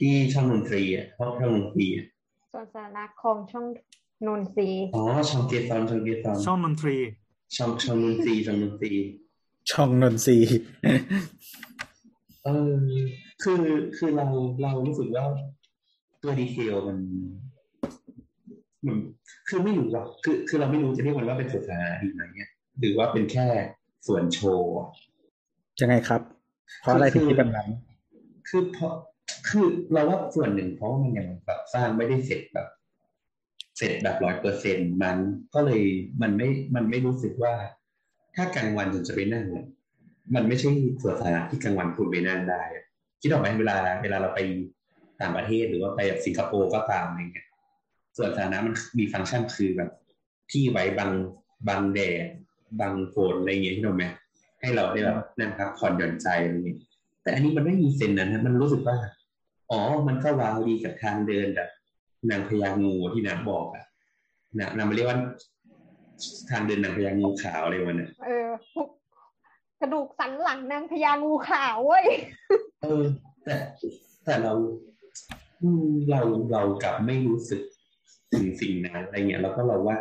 [0.05, 2.07] ที่ช่องดนตรีอะห้องช่องดนตรีอะ
[2.53, 3.67] ส่วนสาระของช่อง
[4.27, 6.97] นนทรีย์อ๋อช่องเกตอนช่องเกตอนช่องดนตรี
[7.57, 8.93] ช่องช่องดนตรีช่องดนตรี
[9.71, 10.57] ช่องนนทรีย์
[12.45, 12.77] เออ
[13.43, 13.63] คือ
[13.97, 14.27] คือเรา
[14.63, 15.25] เรารู้สึกว่า
[16.23, 16.99] ตัวดีเทลมัน
[18.87, 18.97] มัน
[19.49, 23.47] คือไม่รู้ว่าคือคือเราไม่รู้จะเรียกมันว่าเป็นสวนสาธารณะดีไหมเนี่ยหรือว่าเป็นแค่
[24.07, 24.89] สวนโชว์อะ
[25.81, 26.21] ยังไงครับ
[26.81, 27.69] เพราะอะไรถึงคิดแบบนั้น
[28.49, 28.95] คือเพราะ
[29.49, 32.69] คือเราว่าส่วนหนึ่งเพราะมันยังแบบสร้างไม่ได้เสร็จแบบ
[33.77, 35.17] เสร็จแบบร้อยเปอร์เซ็นมัน
[35.55, 35.83] ก็เลย
[36.23, 37.55] มันไม่มันไม่รู้สึกว่า
[38.35, 39.47] ถ้ากลางวันคุณจะไปนั่ง
[40.35, 40.71] มันไม่ใช่
[41.03, 42.63] สวนสาธารณะที่กลางวันคุณไปนั่งได้
[43.21, 44.41] คิดออกไหมเวลาเวลาเราไป
[45.21, 47.47] ต่างประเทศหรือว่าไปแบบสิงคโปร์ก็ตามอะไรเงี้ย
[48.17, 49.91] ส่วนสาธารณะมันมีฟังก์ชันคือแบบ
[50.51, 51.11] ที่ไว้บัง
[51.69, 52.27] บังแดด
[52.81, 54.05] บังฝนอะไรเงี้ยที่เราไหม
[54.61, 56.79] ให้เราได้แบบนั่งพักผ่อนหย่อนใจอะไรเงี้ย
[57.23, 58.97] แต่อันนี้มันไม่มีเซนนั้นนะมันรู้สึกว่า
[59.73, 61.69] อ๋อ มันก็ว้าวดีกับทางเดินแบบ
[62.31, 63.85] นางพญางูที่นักบอกอะ
[64.59, 65.19] นะนำมาเรียกว่า
[66.51, 68.89] ทางเดินนางพญางูขาวอะไรวันน่ะเออพวก
[69.81, 72.07] กระดูกสันหลังนางพญางูขาวเว้ย
[72.83, 73.05] เออ
[73.45, 73.55] แต่
[74.25, 74.53] แต่เรา
[75.63, 76.21] อืมเรา
[76.53, 77.63] เรากลับไม่รู้สึก
[78.33, 79.99] ถึงสิ่งนั้นอะไรเงี้ยแล้วก็เราว่า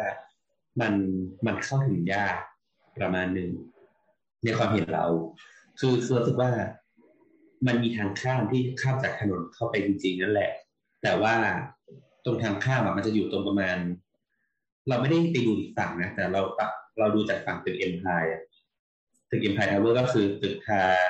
[0.81, 0.93] มัน
[1.45, 2.35] มันเข้าถึงยาก
[2.99, 3.51] ประมาณหนึ่ง
[4.43, 5.05] ในความเห็นเรา
[5.79, 6.51] คือคือรู้สึกว่า
[7.67, 10.51] มันมีทางข้ามที่ข้ามจากถนนเข้าไปจริงๆนั่นแหละ
[11.03, 11.35] แต่ว่า
[12.25, 13.77] ตรงทางข้ามอะมันจะอยู่ตรงประมาณ
[14.89, 16.41] เราไม่ได้ไปดูอีกฝั่งนะ แต่เรา
[16.99, 18.23] เราดูจากฝั่งตึก Empire
[19.29, 21.07] ตึก Empire Tower ก็คือตึกทาง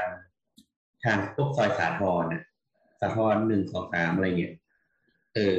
[1.03, 2.43] ทางพวกซอยสาทรน่ะ
[2.99, 4.53] สาทรหนึ่งสองสามอะไรเงี้ย
[5.35, 5.57] เออ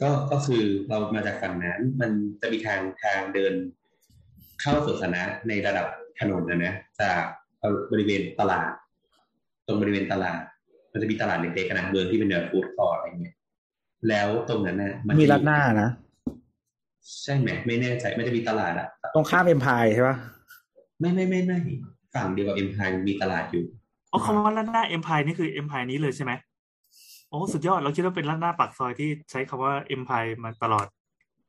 [0.00, 3.54] ก็ก็คือเรามาจากฝั่งนั้น มันจะมีทางทางเดิน
[4.60, 5.86] เข้าสวนสาธารณะในระดับ
[6.20, 7.22] ถนนนะนะจาก
[7.92, 8.72] บริเวณตลาด
[9.66, 10.40] ตรงบริเวณตลาด
[10.92, 13.34] มันจะมีตลาดเล็กๆขนาดเมืองที่เป็นเนื้อ food court อะไรเงี้ย
[14.08, 15.88] แล้วตรงนั้นน่ะมีจะรัดหน้านะ
[17.22, 20.16] ใช่ไหมไม่แน่ใจมันจะมีตลาดอะตรงข้ามเอ็มพายใช่ปะ
[21.00, 21.58] ไม่ไม่ไม่ไม่
[22.14, 23.64] ฝั่งเดียวกับเอ็มพายมีตลาดอยู่
[24.12, 26.32] อ๋อคำว่าล้านหน้าเอ็มพายนี่คือเอ็มพายนี้เลยใช่ไหม
[27.28, 30.86] โอ้สุดยอดเราคิดว่าเป็นล้านหน้าปากซอยที่ใช้คำว่าเอ็มพายมาตลอด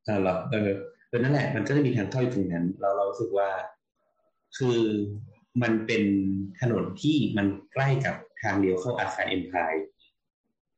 [0.06, 0.69] เออเหรอเออ
[1.08, 3.49] เออนั่นแหละมันก็จะมีทางเข้าอยู่ตรงนั้น เราเรารู้สึกว่า
[4.58, 4.78] คือ
[5.62, 6.04] มันเป็น
[6.62, 9.74] ถนนที่มันใกล้กับทางเลี้ยวเข้าอาคารเอ็มพาย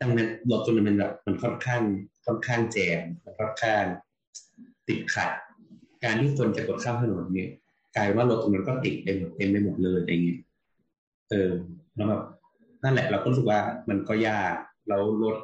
[0.01, 1.81] ดังนั้นรถตรงนั้นมันแบบมันค่อนข้าง
[2.25, 3.83] ค่อนข้างแจมมันค่อนข้าง
[4.87, 5.31] ติดขัด
[6.03, 7.49] การที่คนจะกดข้ามถนนเนี่ย
[7.95, 10.39] กลายเป็นว่ารถตรงนั้นก็ติดเต็มเต็มไปหมดเลยอะไรเงี้ย
[11.29, 11.51] เออ
[11.95, 12.23] แล้วแบบ
[12.83, 13.59] นั่นแหละ เราก็รู้สึกว่า
[13.89, 14.53] มันก็ยาก
[14.87, 15.37] แล้วรถ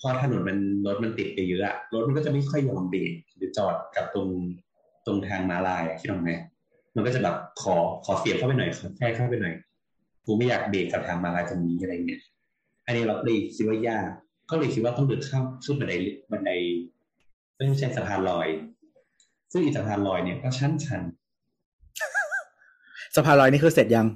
[0.00, 4.28] พอถนนมันรถมันติดไปเยอะอะรถมันก็จะไม่ค่อยยอมเบรกหรือจอดกับตรง
[5.06, 6.30] ตรงทางมาลายคิดออกไหม
[6.96, 9.54] มันก็จะแบบขอขอเสียบเข้าไปหน่อยขอแทรกเข้าไปหน่อย
[10.24, 12.20] กูไม่อยากเบรกกับทางม้าลายตรงนี้อะไรเงี้ย
[12.86, 14.08] อันนี้เราก็เลยคิดว่ายาก
[14.50, 15.94] ก็เลยคิดว่าต้องเดินข้ามขึ้นบันได
[16.30, 16.50] บันได
[17.54, 18.48] ไม่ใช่สะพานลอย
[19.52, 21.02] ซึ่งอีสะพานลอยเนี่ยก็ชันชัน
[23.16, 24.06] สะพานลอยนี่คือเสร็จยัง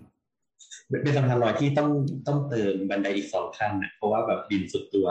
[1.03, 1.91] เป็นสะพานลอยที่ต้อง
[2.27, 5.07] ต้องเติมบันไดอีกสองขั้นนะเพราะว่าแบบดินสุดตัว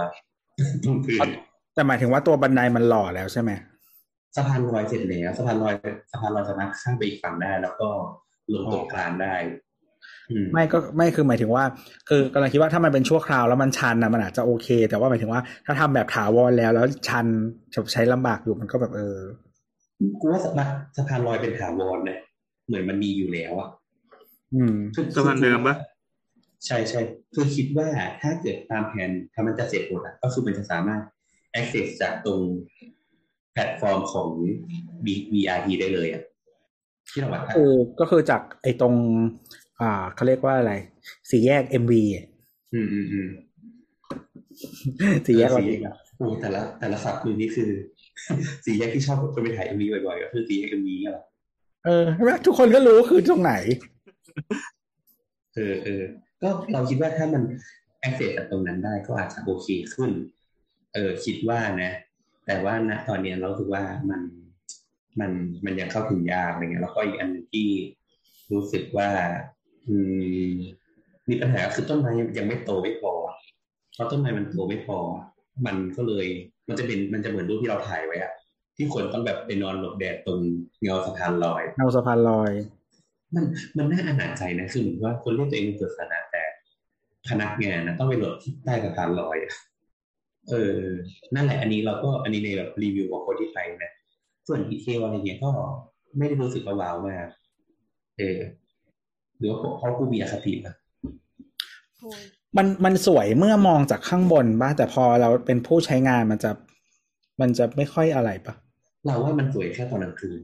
[0.84, 1.28] ตรงพื้น
[1.74, 3.52] แต่หมายถึงว่าตัวบันไดมันหล่อแล้วใช่ไหม
[4.36, 5.74] สะพานลอยเสร็จแล้วสะพานลอย
[6.12, 7.90] สะพานลอยสามารถข้ามไปอีกฝั่งได้ แล้วก็
[8.54, 9.34] ลงตรงกลางได้
[10.30, 11.64] อืมไม่ก็ไม่คือหมายถึงว่า
[12.10, 17.26] คือกำลังคิดว่าถ้ามันเป็นชั่วคราวแล้วมันชันนะมันอาจจะโอเค แต่ว่าหมายถึงว่าถ้าทำแบบถาวรแล้วแล้วชัน
[17.74, 19.20] จะใช้ลำบากอยู่มันก็แบบเออ
[20.22, 22.20] กูว่าสะพานสะพานลอยเป็นถาวรนะ
[22.68, 23.70] เหมือนมันมีอยู่แล้วอะ
[24.56, 25.76] อืมคือสะพานเดิมปะ
[26.66, 27.02] ใช่ใช่
[27.34, 27.88] คือคิดว่า
[28.22, 31.02] ถ้าเกิดตามแผนถ้ามันจะเสร็จหมดอะก็คือมันจะสามารถ
[31.60, 32.42] access จากตรง
[33.54, 34.30] แพลตฟอร์มของ
[35.06, 36.24] B- BRT ได้เลยอะ
[37.12, 38.96] ที่เราว่าคือก็คือจากไอ้ตรง
[39.82, 40.74] อ่าเขาเรียกว่าอะไร
[41.30, 42.04] สี่แยก MV
[42.74, 43.30] อืมอืมอืม
[45.26, 47.72] สี่แยกเออวันสี่นี้แยกโอ้แต่ละ แต่ละศัพท์มึงนี่คือ
[48.66, 51.24] สี่แยกที่ชอบคนไปถ่าย MV บ่อยๆก็คือสี่แยก MV เหรอ
[51.86, 52.06] เออ
[52.46, 53.54] ทุกคนก็รู้คือตรงไหน
[55.56, 56.04] เออเออ
[56.42, 57.44] ก็เราคิดว่าถ้ามัน
[58.08, 60.12] access จากตรงนั้นได้ก็อาจจะโอเคขึ้น
[60.94, 61.92] เออคิดว่านะ
[62.46, 64.22] แต่ว่าณตอนเนี้ยเราคิดว่ามัน
[65.20, 65.32] มัน
[65.66, 67.68] มันยังเข้าถึงยากอะไรเงี้ยแล้วก็อีกอันหนึ่งที่
[68.54, 69.10] รู้สึกว่า
[69.88, 69.96] อื
[70.50, 70.54] ม
[71.30, 73.14] มีปัญหาคือต้นไม้ยังยังไม่โตไม่พอ
[73.94, 74.98] เพราะต้นไม้มันโตไม่พอ
[75.66, 76.26] มันก็เลย
[76.68, 78.34] มันจะเป็นมันจะเหมือนรูปที่เราถ่ายไว้อะ
[78.78, 80.40] ที่คนต้องแบบไปนอนหลบแดดตรง
[80.82, 82.52] เงาสะพานลอยเอาสะพานลอย
[83.36, 83.46] มัน
[83.78, 86.44] มันน่าอนาจใจนะคือเหมือนว่าคนเรียกตัวเองเป็นตัวสาธารณะแต่
[87.30, 89.54] พนักงานนะต้องไปหลบที่ใต้สะพานลอยอะ
[90.50, 90.80] เออ
[91.36, 93.92] นั่นแหละ อันนี้เราก็อันนี้ในแบบรีวิวของคนที่ไปนะ
[94.48, 95.50] ส่วนดีเทลอะไรเงี้ยก็
[96.18, 97.28] ไม่ได้รู้สึกว่าว้าวมาก
[98.18, 98.40] เออ
[99.38, 100.76] หรือว่าเพราะกูมีอคติอะ
[102.58, 106.52] มันมันสวยเมื่อมองจากข้างบนป่ะ แต่พอเราเป็นผู้ใช้งานมันจะ
[107.42, 108.54] มันจะไม่ค่อยอะไรป่ะ
[109.06, 110.40] เราว่ามันสวยแค่ตอนกลางคืน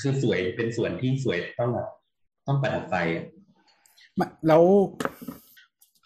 [0.00, 1.88] คือสวยเป็นส่วนที่สวยต้องแบบ
[2.46, 3.24] ต้องประดับไฟอะ
[4.16, 4.62] ไม่แล้ว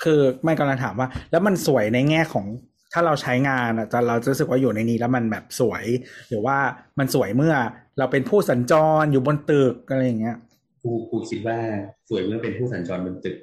[0.02, 2.46] คือไม่กำลังถามว่า แล้วมันสวยในแง่ของ
[2.92, 5.84] ถ้าเราใช้งานอะจะเราจะรู้สึกว่าอยู่ในนี้แล้วมันแบบสวย
[6.28, 6.56] หรือว่า
[6.98, 7.54] มันสวยเมื่อ
[7.98, 8.72] เราเป็นผู้สัญจ
[9.02, 10.36] รอยู่บนตึกอะไรอย่างเงี้ย
[10.82, 11.58] กูกูคิดว่า
[12.08, 13.36] สวยเมื่อเป็นผู้สัญจรบนตึก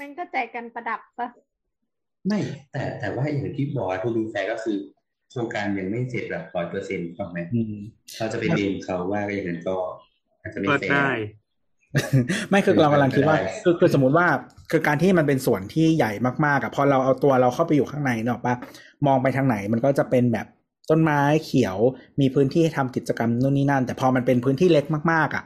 [0.00, 1.28] มันก็แจกันประดับปะ
[2.26, 2.40] ไม่
[2.72, 4.78] แต่แต่ว่าอย่างที่บอก to be fair ก็คือ
[5.30, 7.76] โครงการยังไม่เสร็จแบบร้อยเปอร์เซ็นต์ถูกไหมอืม
[8.18, 9.76] เราจะไปเบนเขาว่าอย่างนั้นก็
[10.40, 11.24] อาจจะไม่เปิดแฟได้
[12.50, 14.26] ไม่คือเรากำลังคิดว่าได้คือคือสมมติว่า
[14.70, 16.12] คือการที่มันเป็นส่วนที่ใหญ่
[16.46, 18.54] มากๆอะพอเราเอาตัวเราเข้าไปอยู่ข้างในนึกออกปะ
[19.06, 20.46] มองไปทางไหนมันก็จะเป็นแบบ
[20.90, 21.76] ต้นไม้เขียว
[22.20, 25.44] มีพื้นที่ให้ทำกิจกรรมนู่นนี่นั่น แต่พอมันเป็นพื้นที่เล็กมากๆอะ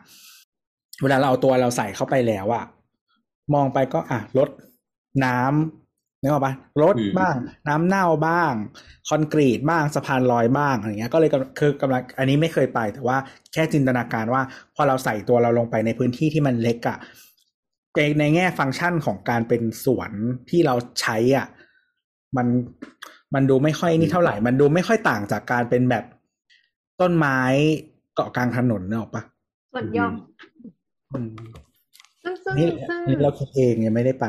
[1.02, 2.64] เวลาเราเอาตัวเราใส่เข้าไปแล้วอะ
[3.54, 4.48] มองไปก็อะลด
[5.24, 5.85] น้ำ
[6.20, 7.34] นึกออกปะรถอืมบ้าง
[7.68, 8.52] น้ำเน่าบ้าง
[9.08, 13.16] คอนกรีตบ้างสะพานลอยบ้างอะไรเงี้ยก็เลยกำลังคือกำลังอันนี้ไม่เคยไป แต่ว่า
[13.52, 14.42] แค่จินตนาการว่า
[14.74, 16.98] พอเราใส่ตัวเราลงไปในพื้นที่ที่มันเล็กอะ
[17.94, 20.10] ในในแง่ฟังก์ชันของการเป็นสวน
[20.50, 21.46] ที่เราใช้อะ
[22.36, 22.46] มัน
[23.34, 26.04] มันดูไม่ค่อยนี่เท่าไหร่ มันดูไม่ค่อยต่างจากการเป็นแบบ
[27.00, 27.38] ต้นไม้
[28.14, 29.22] เกาะกลางถนนเนกอะปะ
[29.72, 30.12] ส่วนย่อม
[31.14, 31.30] อืม
[32.22, 34.26] ซึ่งซึ่งนี่ซึ่งนี่เราคิดเองยังไม่ได้ไป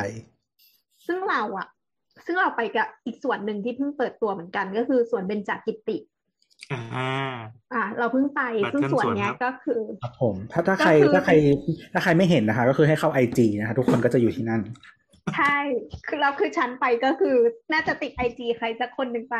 [1.06, 1.68] ซึ่งเราอะ
[2.28, 5.98] ซึ่งเราไปกับอีกส่วนหนึ่งที่เพิ่งเปิดตัวเหมือนกัน ก็คือส่วนเบญจกิติ
[6.74, 6.84] อ่า
[7.74, 11.34] อ่า เราเพิ่งไปบัตรซึ่งท่านส่วนส่วนเนี้ยครับก็คือครับผมถ้าถ้าใครก็คือถ้าใคร
[11.94, 14.62] ถ้าใครไม่เห็นนะคะ ก็คือให้เข้าไอจีนะคะทุกคนก็จะอยู่ที่นั่น
[15.36, 15.58] ใช่
[16.08, 17.36] คือเราคือฉันไปก็คือ
[17.74, 19.38] น่าจะติดไอจีใครสักคนหนึ่งไป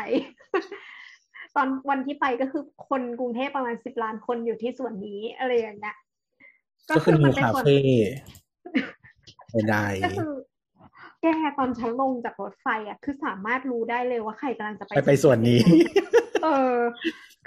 [1.56, 5.96] ตอนวันที่ไปก็คือคนกรุงเทพประมาณสิบล้านคนอยู่ที่ส่วนนี้อะไรอย่างเงี้ย
[6.90, 10.32] ก็คือนิวเป็นคาส่วนเฟ่ใดก็คือ
[11.22, 11.26] แก
[11.58, 15.60] ตอนฉันลงจากรถไฟอะ คือสามารถรู้ได้เลยว่าใครกำลังจะไปไปไปส่วนนี้
[16.44, 16.76] เออ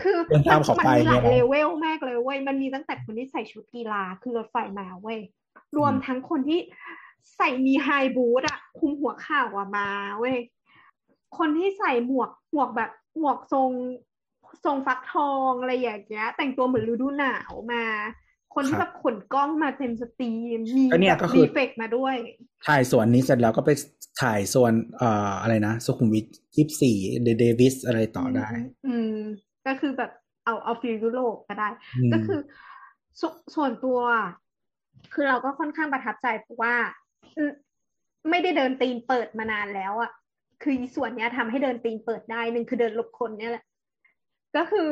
[0.02, 5.20] คือเดินตามเขาไปมันมีหลายเนี่ยนะเลเวลมากเลยเว้ย มันมีตั้งแต่คนที่ใส่ชุดกีฬาขึ้นรถไฟมาเว้ย
[5.78, 6.60] รวมทั้งคนที่
[7.38, 10.38] ใส่มี high boot อะคลุมหัวเข่าอะมาเว้ย
[11.38, 13.72] คนที่ใส่หมวกหมวกแบบหมวกทรง
[14.66, 17.84] ทรงฟักทองอะไรอย่างเงี้ย แต่งตัวเหมือนฤดูหนาวมา
[18.54, 22.16] คนที่คแบรับบขนกล้องมาเต็ม steam มีก็เนี่ยแบบก็คือ reflect มาด้วย
[22.68, 23.72] ถ่ายส่วนนี้เสร็จแล้วก็ไป
[24.22, 28.48] ถ่ายส่วนเอ่ออะไรนะ สุขุมวิทยี่สี่เด Davis อะไรต่อได้
[28.88, 29.18] อืม
[29.68, 30.12] ก็คือแบบ
[30.46, 32.40] เอาเอา feel ยุโรปก็ได้อืมก็คือ
[33.22, 33.24] ส
[33.56, 34.00] ส่วนตัว
[35.14, 36.76] คือเราก็ค่อนข้างประทับใจเพราะว่า
[37.38, 37.52] อืม
[38.30, 40.12] ไม่ได้เดินตีนเปิดมานานแล้วอะ่ะ
[40.62, 43.66] คืออีส่วนเนี้ยทำให้เดินตีนเปิดได้หนึ่งคือเดินหลบคนเนี่ยแหละ
[44.58, 44.92] ก็คือ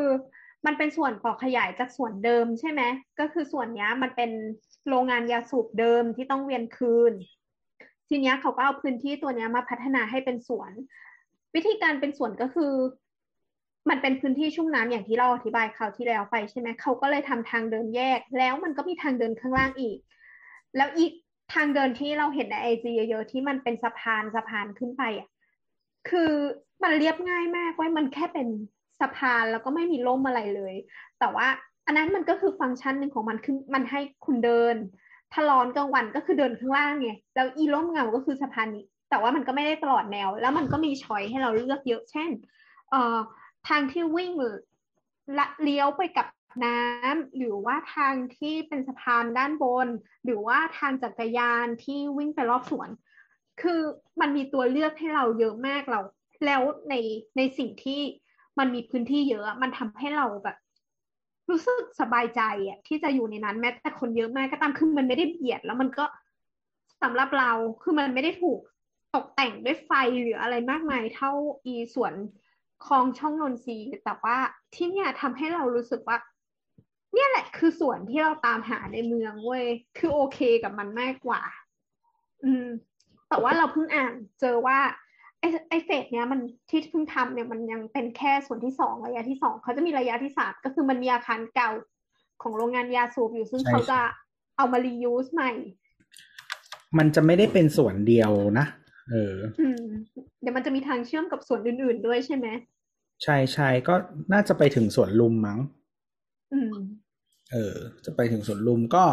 [0.66, 2.82] มันเป็นส่วนต่อขยายจากส่วนเดิมใช่ไหม
[3.20, 4.32] ก็คือส่วนนี้มันเป็น
[4.88, 7.14] โรงงานยาสูบเดิมที่ต้องเวียนคืน
[8.08, 10.72] ทีนี้เขาก็เอาพื้นที่ตัวนี้มาพัฒนาให้เป็นสวน
[11.56, 12.74] วิธีการเป็นสวนก็คือ
[13.90, 19.98] มันเป็นพื้นที่ชุ่มน้ำอย่างที่เราอธิบายคราวที่แล้วไปใช่ไหมเขาก็เลยทำทางเดินแยก แล้วมันก็มีทางเดินข้างล่างอีก
[20.78, 21.12] แล้วอีก
[21.54, 25.28] ทางเดินที่เราเห็นในไอจีเยอะๆที่มันเป็นสะพานสะพานขึ้นไปอะ
[26.10, 26.32] คือ
[26.84, 28.48] มันเรียบง่ายมากไว้ยมันแค่เป็น
[29.02, 30.76] สะพานแล้วก็ไม่มีร่มอะไรเลย
[31.20, 31.48] แต่ว่า
[31.86, 34.76] อันนั้นมันก็คือฟังก์ชันหนึ่งของมันคือมันให้คุณเดิน
[35.34, 42.30] ถ้าร้อนกลางวันก็คือเดินข้างล่างไงแล้วอีร่มเงาก็คือสะพานนี้ แต่ว่ามันก็ไม่ได้ตลอดแนว แล้วมันก็มีช้อยให้เราเลือกเยอะเช่น
[42.90, 43.18] เอ่อ
[43.68, 44.32] ทางที่วิ่ง
[45.38, 46.28] ละเลี้ยวไปกับ
[46.66, 49.88] น้ำหรือว่าทางที่เป็นสะพานด้านบน
[50.26, 52.90] หรือว่าทางจักรยานที่วิ่งไปรอบสวน
[53.62, 53.82] คือ
[54.22, 56.00] มันมีตัวเลือกให้เราเยอะมากเรา
[56.46, 56.96] แล้วใน
[57.38, 58.02] ในสิ่งที่
[58.60, 60.58] มันมีพื้นที่เยอะ มันทำให้เราแบบ
[61.50, 66.06] รู้สึกสบายใจอะที่จะอยู่ในนั้นแม้แต่คนเยอะมากก็ตามคือมันไม่ได้เบียด แล้วมันก็
[67.02, 68.60] สำหรับเราคือมันไม่ได้ถูก
[69.16, 69.92] ตกแต่งด้วยไฟ
[70.22, 71.32] หรืออะไรมากมายเท่า
[71.66, 72.14] อีสวน
[72.86, 74.38] คลองช่องนนทรีแต่ว่า
[74.74, 76.18] ที่เนี่ยทำให้เรารู้สึกว่า
[77.14, 79.66] เนี่ยแหละ คือส่วนที่เราตามหาในเมืองเว้ย
[79.98, 81.42] คือโอเคกับมันมากกว่า
[82.44, 82.68] อืม
[83.30, 84.80] แต่ว่าเราเพิ่งอ่าน เจอว่า
[85.40, 91.72] ไอ้ไอ้เฟสเนี้ยมันที่เพิ่งทำเนี่ยมันยังเป็นแค่ส่วนที่สองระยะที่สองเขาจะมีระยะที่สามก็คือมันมีอาคารเก่า
[92.42, 94.00] ของโรงงานยาสูบอยู่ซึ่งใช่เขาจะ
[94.58, 95.52] เอามารียูสใหม่
[96.98, 98.66] มันจะไม่ได้เป็นส่วนเดียวนะ
[99.12, 99.84] เอออืม
[100.42, 102.48] เดี๋ยวมันจะมีทางเชื่อมกับส่วนอื่น ๆ ด้วยใช่ไหม
[103.24, 103.96] ใช่ใช่ก็
[104.34, 105.60] น่าจะไปถึงสวนลุมมั้ง
[106.54, 106.76] อืม
[107.52, 107.76] เออ
[108.06, 109.04] จะไปถึงสวนลุมก็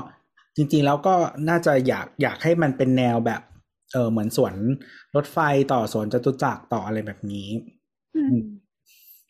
[0.57, 1.15] จริง ๆ แล้วก็
[1.49, 3.43] น่าจะอยากอยากให้มันเป็นแนวแบบ
[3.93, 4.55] เออเหมือนสวน
[5.17, 5.39] รถไฟ
[5.73, 7.49] ต่อสวนจตุจักรต่ออะไรแบบนี้
[8.17, 8.43] อืม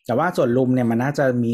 [0.06, 1.52] แต่ว่าสวนลุมเนี่ยมันน่าจะมี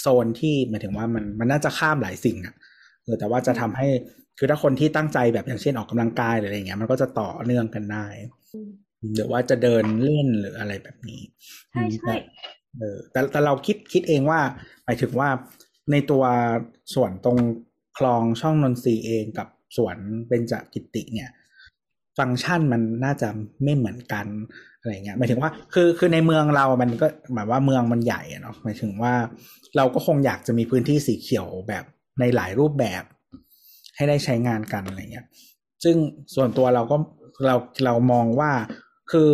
[0.00, 2.54] โซนที่หมายถึงว่ามันมันน่าจะข้ามหลายสิ่งอะ
[3.02, 3.88] เออแต่ว่าจะทำให้
[4.38, 8.06] คือถ้าคนที่ตั้งใจแบบอย่างเช่นออกกำลังกายหรืออะไรเงี้ยมันก็จะต่อเนื่องกันได้
[9.14, 11.20] หรือว่าจะเดินเล่นหรืออะไรแบบนี้
[11.72, 12.14] ใช่ใช่
[12.78, 14.40] เออแต่แต่เราคิดคิดเองว่า
[14.84, 15.28] หมายถึงว่า
[15.92, 16.24] ในตัว
[16.94, 17.38] ส่วนตรง
[17.98, 19.96] คลองช่องนนทรีย์เองกับสวน
[20.28, 21.30] เบญจกิติเนี่ย
[22.18, 23.28] ฟังก์ชันมันน่าจะ
[23.64, 24.26] ไม่เหมือนกัน
[24.78, 29.14] อะไรเงี้ยหมายถึงว่าคือคือในเมืองเรามันก็หมายว่าเมืองมันใหญ่เนาะหมายถึงว่า
[29.76, 31.84] เราก็คงอยากจะมีพื้นที่สีเขียวแบบ
[32.20, 33.02] ในหลายรูปแบบ
[33.96, 35.26] ให้ได้ใช้งานกันอะไรเงี้ย
[35.84, 35.96] ซึ่ง
[36.34, 36.96] ส่วนตัวเราก็
[37.46, 38.52] เราเรามองว่า
[39.12, 39.30] คือ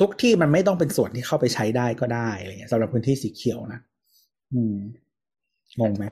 [0.00, 3.80] ทุกที่มันไม่ต้องเป็นส่วนที่เข้าไปใช้ได้ก็ได้อะไรเงี้ยสำหรับพื้นที่สีเขียวนะ
[4.52, 4.76] อืม
[5.80, 6.04] งงไหม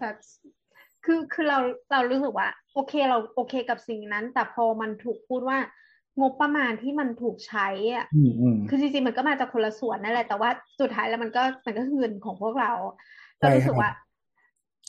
[1.04, 1.58] คือคือเรา
[1.92, 5.58] เรารู้สึกว่า โอเคเราโอเคกับสิ่งนั้น แต่พอมันถูกพูดว่า
[6.20, 10.50] งบประมาณที่มันถูกใช้อะอืมอืมคือจริงๆมันก็มาจากคนละส่วนนั่นแหละแต่ว่า
[10.80, 12.72] สุดท้ายแล้วมันก็มันก็คือเงินของพวกเรา
[13.38, 13.90] ใช่เรารู้สึกครับว่า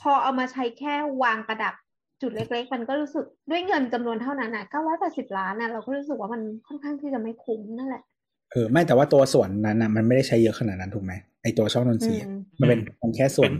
[0.01, 1.73] พอเอามาใช้แค่วางประดับ
[2.21, 8.03] จุดเล็ก ๆ มันก็รู้สึกด้วยเงินจำนวนเท่านั้นอะเก้าร้อยแปดสิบล้านอะเราก็รู้สึกว่ามันค่อนข้างที่จะไม่คุ้มนั่นแหละ
[8.51, 13.55] เออไม่แต่ว่าตัวส่วนนั้นน่ะมันไม่ได้ใช้เยอะขนาดนั้นถูกไหมไอตัวช่องนนทรีย์อะอืมมันเป็นมันแค่ส่วนเป็น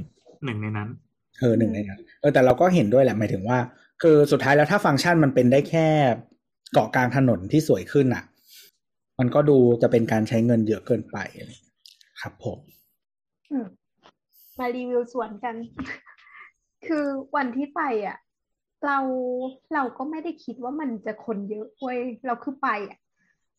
[0.45, 0.89] หนึ่งในนั้น
[1.39, 3.57] เออหนึ่งในนั้นเออแต่เราก็เห็นด้วยแหละหมายถึงว่า
[4.01, 5.87] คือสุดท้ายแล้วถ้าฟังก์ชันมันเป็นได้แค่
[6.73, 8.23] เกาะกลางถนนที่สวยขึ้นอะ
[9.19, 11.17] มันก็ดูจะเป็นการใช้เงินเยอะเกินไป
[12.21, 12.59] ครับผม
[13.63, 13.67] ม
[14.59, 15.55] มารีวิวสวนกัน
[16.87, 18.17] คือวันที่ไปอะ
[18.85, 18.97] เรา
[19.73, 22.99] เราก็ไม่ได้คิดว่ามันจะคนเยอะเว้ยเราคือไปอะ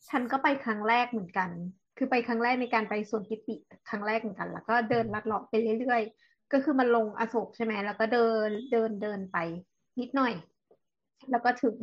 [0.09, 1.51] ฉันก็ไปครั้งแรกเหมือนกัน
[1.97, 3.57] คือไปครั้งแรกในการไปสวนกิติ
[3.89, 9.39] ครั้งแรกเหมือนกัน แล้วก็เดินลัดเลาะไปเรื่อยๆ ก็คือมันลงอโศกใช่ไหมแล้วก็เดินเดินเดินไป
[10.01, 10.35] นิดหน่อย
[11.31, 11.75] แล้วก็ถึง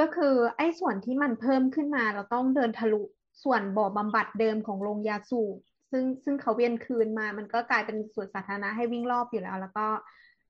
[0.00, 3.02] ก็คือไอ้ส่วนที่มันเพิ่มขึ้นมาเราต้องเดินทะลุ
[3.42, 5.56] ส่วนบ่อบำบัดเดิมของโรงยาสูบ
[5.90, 9.86] ซึ่งซึ่งเขาเวียนคืนมา มันก็กลายเป็นสวนสาธารณะให้วิ่งรอบอยู่แล้ว แล้วก็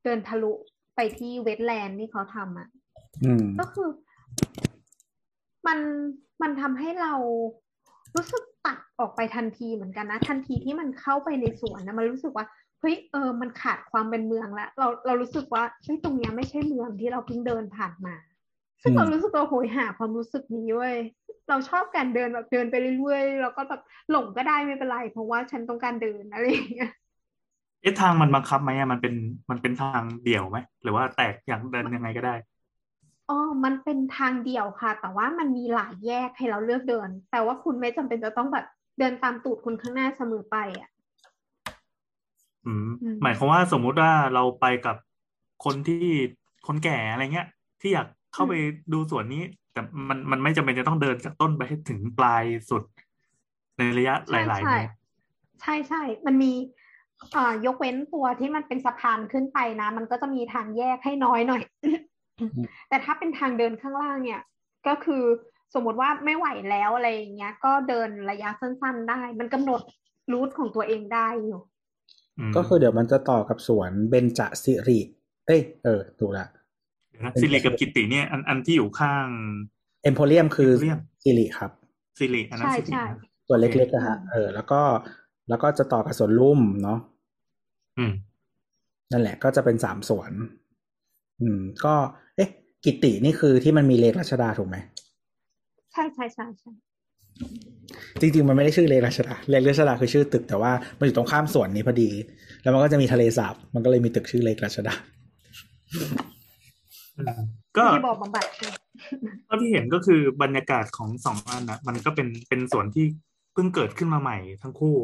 [0.04, 0.52] เดินทะลุ
[0.96, 2.68] ไปที่เวทแลนด์ที่เขาทำอะ
[3.24, 3.88] อืมก็คือ
[5.66, 5.78] มัน
[6.42, 7.14] มันทำให้เรา
[8.16, 12.46] รู้สึกตัดออกไปทันทีเหมือนกันนะ ทันทีที่มันเข้าไปในสวนนะมันรู้สึกว่า
[12.80, 18.14] เฮ้ยเออ มันขาดความเป็นเมืองแล้วเราเรารู้สึกว่าเฮ้ยตรงเนี้ยไม่ใช่เมืองที่เราเพิ่งเดินผ่านมา
[18.82, 20.96] ซึ่งอืมเรารู้สึกเราโหยหาความรู้สึกนี้เว้ย
[21.48, 26.90] เราชอบการเดินแบบเดินไปเรื่อยๆแล้วก็แบบหลงก็ได้ไม่เป็นไร เพราะว่าฉันต้องการเดินอะไรอย่างเงี้ย
[27.82, 29.14] เอ๊ะทางมันบังคับไหมอะมันเป็น
[29.50, 32.34] มันเป็นทางเดี่ยวไหมหรือว่าแตกอย่างเดินยังไงก็ได้
[33.28, 38.66] อ๋อมันเป็นทางเดี่ยวค่ะ แต่ว่ามันมีหลายแยกให้เราเลือกเดิน แต่ว่าคุณไม่จำเป็นจะต้องแบบ
[38.98, 40.90] เดินตามตูดคุณข้างหน้าเสมอไปอะ
[42.66, 44.96] อืมอืมหมายความว่าสมมุติว่าเราไปกับ
[45.64, 46.06] คนที่
[46.66, 47.48] คนแก่อะไรเงี้ย
[47.80, 48.54] ที่อยาก เข้าไป
[48.92, 52.82] ดูสวนนี้ แต่มันมันไม่จำเป็นจะต้องเดินจากต้นไปให้ถึงปลายสุด
[53.78, 54.92] ในระยะหใช่ลายๆใช่เมตร
[55.60, 56.52] ใช่ใช่ มันมี
[57.32, 61.62] เอ่อยกเว้นตัวที่มันเป็นสะพานขึ้นไปนะ มันก็จะมีทางแยกให้น้อยหน่อย
[62.88, 64.42] แต่ถ้าเป็นทางเดินข้างล่างเนี่ย
[64.86, 65.24] ก็คือ
[65.74, 69.80] สมมติว่าไม่ไหวแล้วอะไรอย่างเงี้ย ก็เดินระยะสั้น ๆ ได้ มันกำหนด
[70.32, 71.60] รูทของตัวเองได้อยู่
[72.38, 75.00] อืมก็คือเดี๋ยวมันจะต่อกับสวนเบญจสิริ
[75.46, 76.65] เอ้ย เออ ถูกละเดี๋ยว
[77.24, 79.26] นะสิริกับกิตติเนี่ยอันอันที่อยู่ข้าง
[80.02, 81.70] เอ็มโพเรียมคือ Emporium สิริครับ
[82.18, 84.80] สิริอันนั้นใช่สิริใช่นะตัวเล็กๆอะฮะเออ แล้วก็
[85.48, 86.98] แล้วก็จะต่อกับสวนลุ่มเนาะ
[87.98, 88.12] อืม
[89.12, 90.32] นั่นแหละก็จะเป็นสามสวน
[91.40, 91.94] อืม ก็
[92.36, 92.50] เอ๊ะ
[92.84, 94.76] กิตินี่คือที่มันมีเลขรัชดาถูกไหม
[95.92, 96.72] ใช่ใช่ใช่ใช่
[98.20, 102.10] จริงๆ มันไม่ได้ชื่อเลขรัชดาเลขรัชดาคือชื่อตึกแต่ว่ามันอยู่ตรงข้ามสวนนี้พอดี
[102.62, 104.94] แล้วมันก็จะมีทะเลสาบมันก็เลยมีตึกชื่อเลขรัชดา
[107.76, 108.74] ก็ที่บอกบำบัดใช่ไหม
[109.44, 113.04] เท่าที่เห็นก็คือบรรยากาศของสองอันนะมันก็เป็นเป็นสวนที่
[113.52, 114.96] เพิ่งเกิดขึ้นมาใหม่ทั้งคู่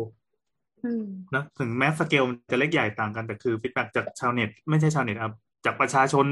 [0.85, 1.05] อืม
[1.35, 6.27] นะถึงแม้สเกลมันจะเล็กใหญ่ต่างกันแต่คือฟีดแบ็จากชาวเน็ต ไม่ใช่ชาวเน็ตครับจากประชาชน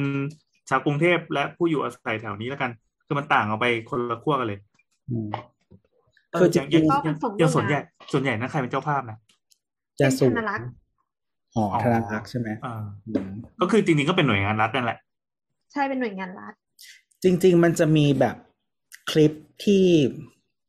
[0.69, 2.71] ชาวกรุงเทพและผู้อยู่อาศัยแถวนี้แล้วกัน
[3.07, 4.59] คือมันต่างออกไปคนละขั้วกันเลย
[5.11, 5.29] อืม
[6.33, 10.67] เออคือจอย่างริงอย่างก็อเป็ย่านงสองอย่างหน่วยส่วนใหญ่งานส่วนใหญ่นะใครเป็นเจ้าภาพนะๆจะสูเป็นธนรักษ์
[11.55, 14.99] อ๋ออ๋อธนารักษ์ใช่ไหมอ่าอืมก็คือจริงๆก็เป็นหน่วยงานรัฐนั่นแหละ
[15.73, 16.53] ใช่เป็นหน่วยงานรัฐ
[17.23, 18.37] จริง ๆ มันจะมีแบบ
[19.11, 19.33] คลิป
[19.65, 19.85] ที่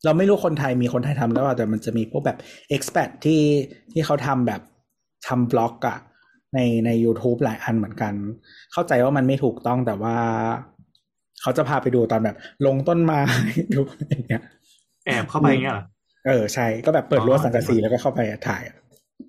[0.03, 2.37] เราไม่รู้คนไทยมีคนไทยทำแล้วเปล่าแต่มันจะมีพวกแบบ
[2.75, 3.41] expat ที่
[3.91, 4.61] ที่เขาทำแบบ
[5.27, 5.97] ทำบล็อกอะ
[6.53, 8.13] ในใน YouTube หลายอันเหมือนกัน
[8.73, 10.17] เข้าใจว่ามันไม่ถูกต้องแต่ว่า
[11.41, 13.21] เขาจะพาไปดูตอนแบบ ลงต้นไม้
[13.73, 14.43] ดูอะไรอย่างเงี้ย
[15.05, 15.85] แอบเข้าไปอย่างเงี้ยเหรอ
[16.27, 18.75] เออใช่ก็แบบเปิดรั้วอ๋อสังกะสีแล้วก็เข้าไปถ่ายอะ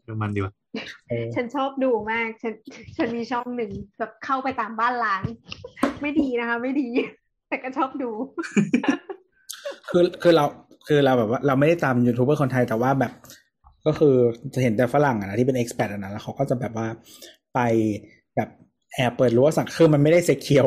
[0.04, 0.61] เดี๋ยวมันดีกว่าเออ
[1.34, 2.54] ฉันชอบดูมาก ฉัน
[2.96, 5.22] ฉันมีช่องหนึ่งแบบเข้าไปตามบ้านล้าง
[6.00, 6.88] ไม่ดีนะคะ ไม่ดี
[7.48, 8.10] แต่ก็ชอบดู
[9.88, 10.44] คือคือเรา
[10.86, 13.12] คือเราแบบว่าเราไม่ได้ตามยูทูบเบอร์คนไทยแต่ว่าแบบ
[13.86, 14.14] ก็คือ
[14.54, 16.86] จะเห็นแต่ฝรั่งอะนะที่เป็น expat อะนะแล้วเขาก็จะแบบว่า
[17.54, 17.60] ไป
[18.36, 18.48] แบบ
[18.94, 20.66] แอบเปิดรั้วสังคือมันไม่ได้เซ็กเคียว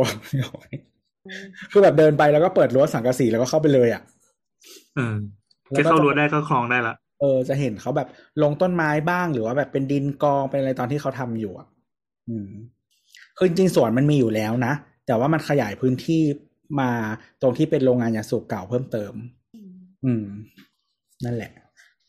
[1.72, 4.01] คือแบบเดินไปแล้วก็เปิดรั้วสังกะสีแล้วก็เข้าไปเลยอะ
[4.95, 5.16] เออ
[5.72, 8.07] แล้แค่วก็เข้าจะรั้วได้ก็คลองได้ละ เออจะเห็นเขาแบบ
[8.41, 11.68] ลงต้นไม้บ้างหรือว่าแบบเป็นดินกองเป็นอะไรตอนที่เขาทำอยู่อะ
[12.30, 12.49] อืม
[13.38, 14.74] คือจริงสวนมันมีอยู่แล้วนะ
[15.07, 16.22] แต่ว่ามันขยายพื้นที่
[16.80, 16.91] มา
[17.41, 19.13] ตรงที่เป็นโรงงานยาสูบเก่าเพิ่มเติม
[20.05, 20.26] อืม
[21.26, 21.51] นั่นแหละ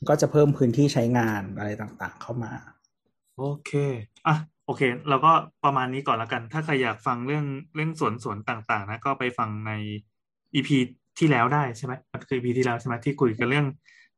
[0.09, 2.53] ก็จะเพิ่มพื้นที่ใช้งานอะไรต่างๆเข้ามา
[3.37, 3.73] โอเค
[4.27, 4.37] อะ
[4.67, 5.33] โอเค เราก็
[5.65, 9.73] ประมาณนี้ก่อนล้วกัน ถ้าใครอยากฟังเรื่องเรื่องสวนสวนต่าง ๆ นะ ก็ไปฟังใน
[10.55, 10.77] อีพี
[11.19, 13.67] ที่แล้วได้ใช่ไหมมันคืออีพีที่แล้วใช่ไหมที่คุยกันเรื่อง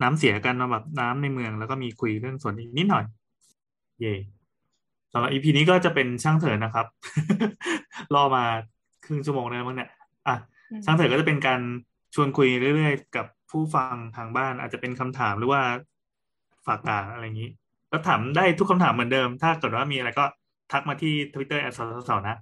[0.02, 3.04] น้ำเสียกันมาแบบน้ำในเมือง แล้วก็มีคุยเรื่องสวนอีกนิดหน่อย
[4.00, 4.14] เย่
[5.12, 6.86] สำหรับ EP นี้ก็จะเป็นช่างเถอะนะครับ
[8.14, 8.44] รอมา
[9.04, 9.90] ครึ่งชั่วโมงแล้วมั้งเนี่ย
[10.28, 10.36] อะ
[10.84, 11.60] ช่างเถอะก็จะเป็นการ
[12.14, 15.62] ชวนคุยเรื่อยๆ กับผู้ฟังทางบ้านอาจจะเป็นคำถามหรือว่า
[16.66, 17.50] ฝากด่าอะไรอย่างนี้
[17.92, 20.24] ก็ถามได้ทุกคำถามเหมือนเดิม ถ้าเกิดว่ามีอะไรก็
[20.72, 22.36] ทักมาที่ทวิตเตอร์ at เสานะ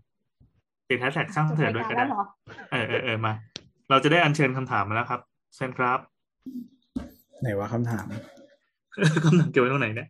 [0.89, 2.25] ติดแฮชแท็กช่างเถอะด้วยก็ได้จบรายการแล้วเหรอ
[2.73, 3.33] เออเออเออมา
[3.91, 5.21] เราจะได้อัญเชิญคำถามมาแล้วครับ
[5.57, 5.99] เชิญครับ
[7.41, 8.07] ไหนว่าคำถาม
[9.25, 10.09] คำถามเกี่ยวไว้ตรงไหนเนี่ย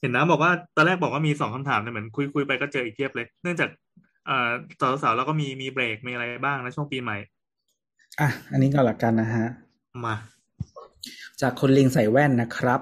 [0.00, 3.70] เห็นน้ำบอกว่าตอนแรกบอกว่ามีสองคำถามเนี่ยเหมือนคุยคุยไปก็เจออีกเทียบเลย เนื่องจาก
[4.26, 4.50] เอ่อ
[5.02, 7.16] สาวๆแล้วก็มีมีเบรกมีอะไรบ้างนะช่วงปีใหม่
[8.20, 9.46] อะ อันนี้ก็หลักกันนะฮะ
[10.06, 10.16] มา
[11.40, 12.80] จากคนลิงใส่แว่นนะครับ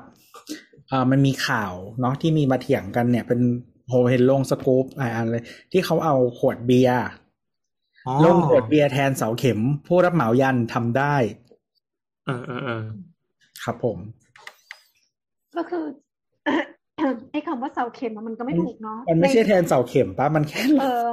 [0.88, 3.40] เอ่อมันมีข่าวเนาะที่มีมาเถียงกันเนี่ย เป็น
[3.88, 5.42] โฮเห็นลงสกู๊ปหลายอันเลย
[5.72, 6.98] ที่เขาเอาขวดเบียร์
[8.06, 11.16] อ๋อลงขวดเบียร์แทนเสาเข็ม ผู้รับเหมายันทำได้
[12.26, 12.84] เออเออเออ
[13.64, 13.98] ครับผม
[15.56, 15.84] ก็คือ
[17.32, 21.06] ไอ้คำว่าเสาเข็มอะมันก็ไม่ถูกเนาะมันไม่ใช่แทนเสาเข็มปะมันแค่เออ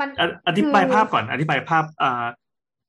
[0.00, 2.24] มันออธิบายคือภาพก่อน อธิบายภาพอ่า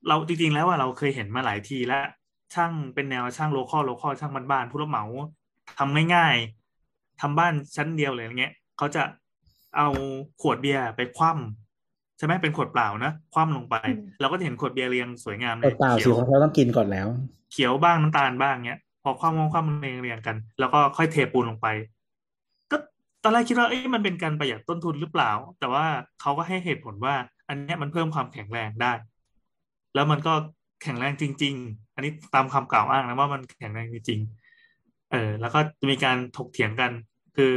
[0.08, 2.06] เราจริงๆแล้วว่าเราเคยเห็นมาหลายทีแล้ว
[2.54, 5.04] ช่างเป็นแนวช่าง local local ช่างบ้านๆผู้รับเหมา
[5.78, 9.04] ทำง่ายๆทำบ้านชั้นเดียวเลยอย่างเงี้ยเขาจะ
[9.78, 9.90] เอา
[10.42, 11.67] ขวดเบียร์ไปคว่ำ
[12.18, 13.76] ใช่ไหมเป็นขวดเปล่านะคว่ำลงไป
[14.22, 17.08] เราก็จะเห็นขวดเบียร์เรียงสวยงามเลเปยล่าๆเขีสิยวเพราะเขาต้องกินก่อนแล้ว
[17.52, 21.68] เขียวบ้างน้ำตาลบ้างเงี้ย พอคว่ำคว่ำเรียงเรียงกัน แล้วก็ค่อยเทปูนลงไป
[22.72, 22.78] ก็
[23.24, 25.86] ตอนแรกคิดว่าเอ้ยมันเป็นการประหยัดต้นทุนหรือเปล่า แต่ว่า
[26.22, 27.16] เขาก็ให้เหตุผลว่า
[27.50, 28.94] อันเนี้ยมันเพิ่มความแข็งแรงได้
[29.96, 30.34] แล้วมันก็
[30.84, 36.92] แข็งแรงจริง ๆ อันนี้ตามคำกล่าวอ้างนะว่ามันแข็งแรงจริงๆเออ แล้วก็จะมีการถกเถียงกัน
[37.38, 37.54] คือ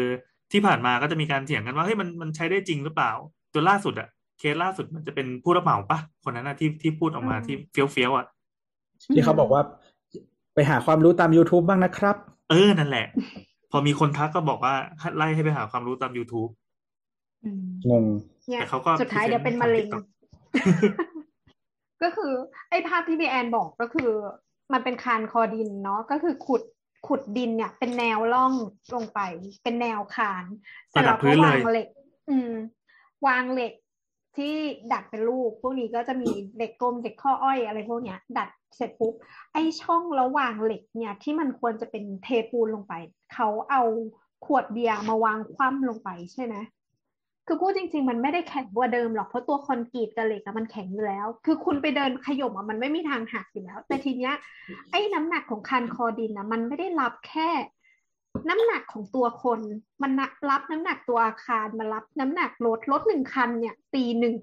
[0.52, 3.12] ที่ผ่านมาก็จะมีการเถียงกันว่าเฮ้ยมันมันใช้ได้จริงหรือเปล่า
[3.54, 4.08] จนล่าสุดอะ
[4.40, 8.26] เคสล่าสุดมันจะเป็นผู้รับเหมาปะคนนั้นนะที่ที่พูดออกมาที่เฟี้ยวเฟี้ยวๆอะ
[9.14, 9.62] ที่เขาบอกว่า
[10.54, 12.16] ไปหาความรู้ตาม YouTube บ้างนะครับ
[12.50, 13.06] เออนั่นแหละ
[13.70, 16.50] พอมีคนทักก็บอกว่าให้ไล่ให้ไปหาความรู้ตาม YouTube
[17.44, 18.04] อืมงง
[18.48, 20.04] เนี่ยแต่เขาก็สุดท้าย present เดี๋ยวเป็นมะเร็งทาง TikTok
[22.02, 22.32] ก็คือ
[22.70, 24.10] ไอ้ภาพที่พี่แอนบอกก็คือ
[24.72, 26.62] มันเป็นคานคอดินเนาะก็คือขุด
[27.06, 28.52] ขุดดินเนี่ย เป็นแนวล่อง
[28.94, 29.20] ลงไป
[29.62, 30.44] เป็นแนวคาน
[30.90, 31.88] เสร็จระดัแล้บวพื้ก็นเลยวางเหล็ก
[32.30, 32.52] อืม
[33.26, 33.72] วางเหล็ก
[34.36, 34.54] ที่
[34.92, 39.14] ดัดเป็นลูก พวกนี้ก็จะมีเหล็กกลมเหล็กข้ออ้อยอะไรพวกเนี้ย ดัดเสร็จปุ๊บ
[39.52, 42.94] ไอช่องระหว่างเหล็กเนี่ยที่มันควรจะเป็นเทปูนลงไป
[43.34, 43.82] เขาเอา
[44.44, 46.54] ขวดเบียร์มาวางคว่ำลงไปใช่ไหม
[47.46, 54.34] คือพูดจริง ๆ มันไม่ได้แข็งกว่าเดิมหรอกเพราะตัวคอนกรีตกับเหล็กอะมันแข็งอยู่แล้ว คือคุณไปเดินขย่มอะมันไม่มีทางหักอยู่แล้ว แต่ทีเนี้ย
[54.90, 57.48] ไอ้น้ำหนักของคันคอดินนะมันไม่ได้รับแค่
[58.48, 59.60] น้ำหนักของตัวคน
[60.02, 64.34] มันนะรับน้ำหนักตัวอาคารมันรับน้ำหนักรถรถหนึ่งคันเนี่ยตีหนึ่ง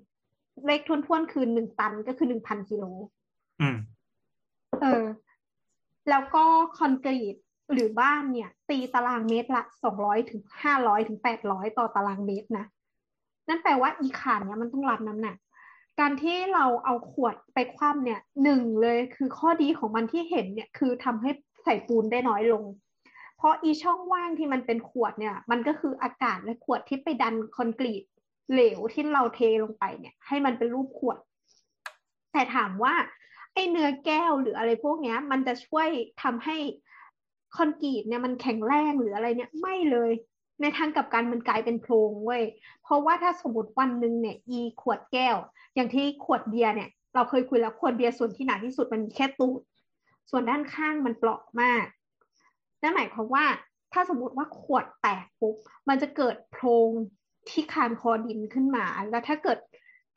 [0.66, 2.84] เลขทวนๆคือหนึ่งตันก็คือหนึ่งพันกิโล
[3.62, 3.78] อืม
[4.82, 5.06] เออ
[6.10, 6.44] แล้วก็
[6.78, 7.36] คอนกรีต
[7.74, 12.66] หรือบ้านเนี่ย ตีตารางเมตรละสองร้อยถึงห้าร้อยถึงแปดร้อยต่อตารางเมตรนะ
[13.48, 15.36] นั่นแปลว่าอีคานเนี่ยมันต้องรับน้ำหนัก
[16.00, 21.30] การที่เราเอาขวดไปคว่ำเนี่ยหนึ่งเลยคือข้อดีของมันที่เห็นเนี่ย คือทำให้
[21.64, 22.64] ใส่ปูนได้น้อยลง
[23.38, 28.04] เพราะอีช่องว่างที่มันเป็นขวดเนี่ย มันก็คืออากาศและขวดที่ไปดันคอนกรีต
[28.52, 31.18] เหลวที่เราเทลงไปเนี่ย ให้มันเป็นรูปขวด
[32.34, 32.94] แต่ถามว่า
[33.54, 35.88] ไอเนื้อแก้วหรืออะไรพวกเนี้ย มันจะช่วย
[36.24, 36.58] ทำให้
[37.56, 40.12] คอนกรีตเนี่ยมันแข็งแรงหรืออะไรเนี่ยไม่เลย
[40.62, 42.44] ในทางกับกันมันกลายเป็นโพรงเว้ย
[42.84, 45.36] เพราะว่าถ้าสมมติวันหนึ่งเนี่ย อีขวดแก้ว
[45.76, 49.62] อย่างที่ขวดเบียร์เนี่ย เราเคยคุยแล้วขวดเบียร์ส่วนที่หนาที่สุดมันมีแค่ตูด
[50.30, 51.86] ส่วนด้านข้างมันเปราะมาก
[52.82, 53.46] นั่นหมายความว่า
[53.94, 55.56] ถ้าสมมติว่าขวดแตกปุ๊บ
[55.90, 56.92] มันจะเกิดโพรง
[57.50, 59.60] ที่คานคอดินขึ้นมา แล้วถ้าเกิด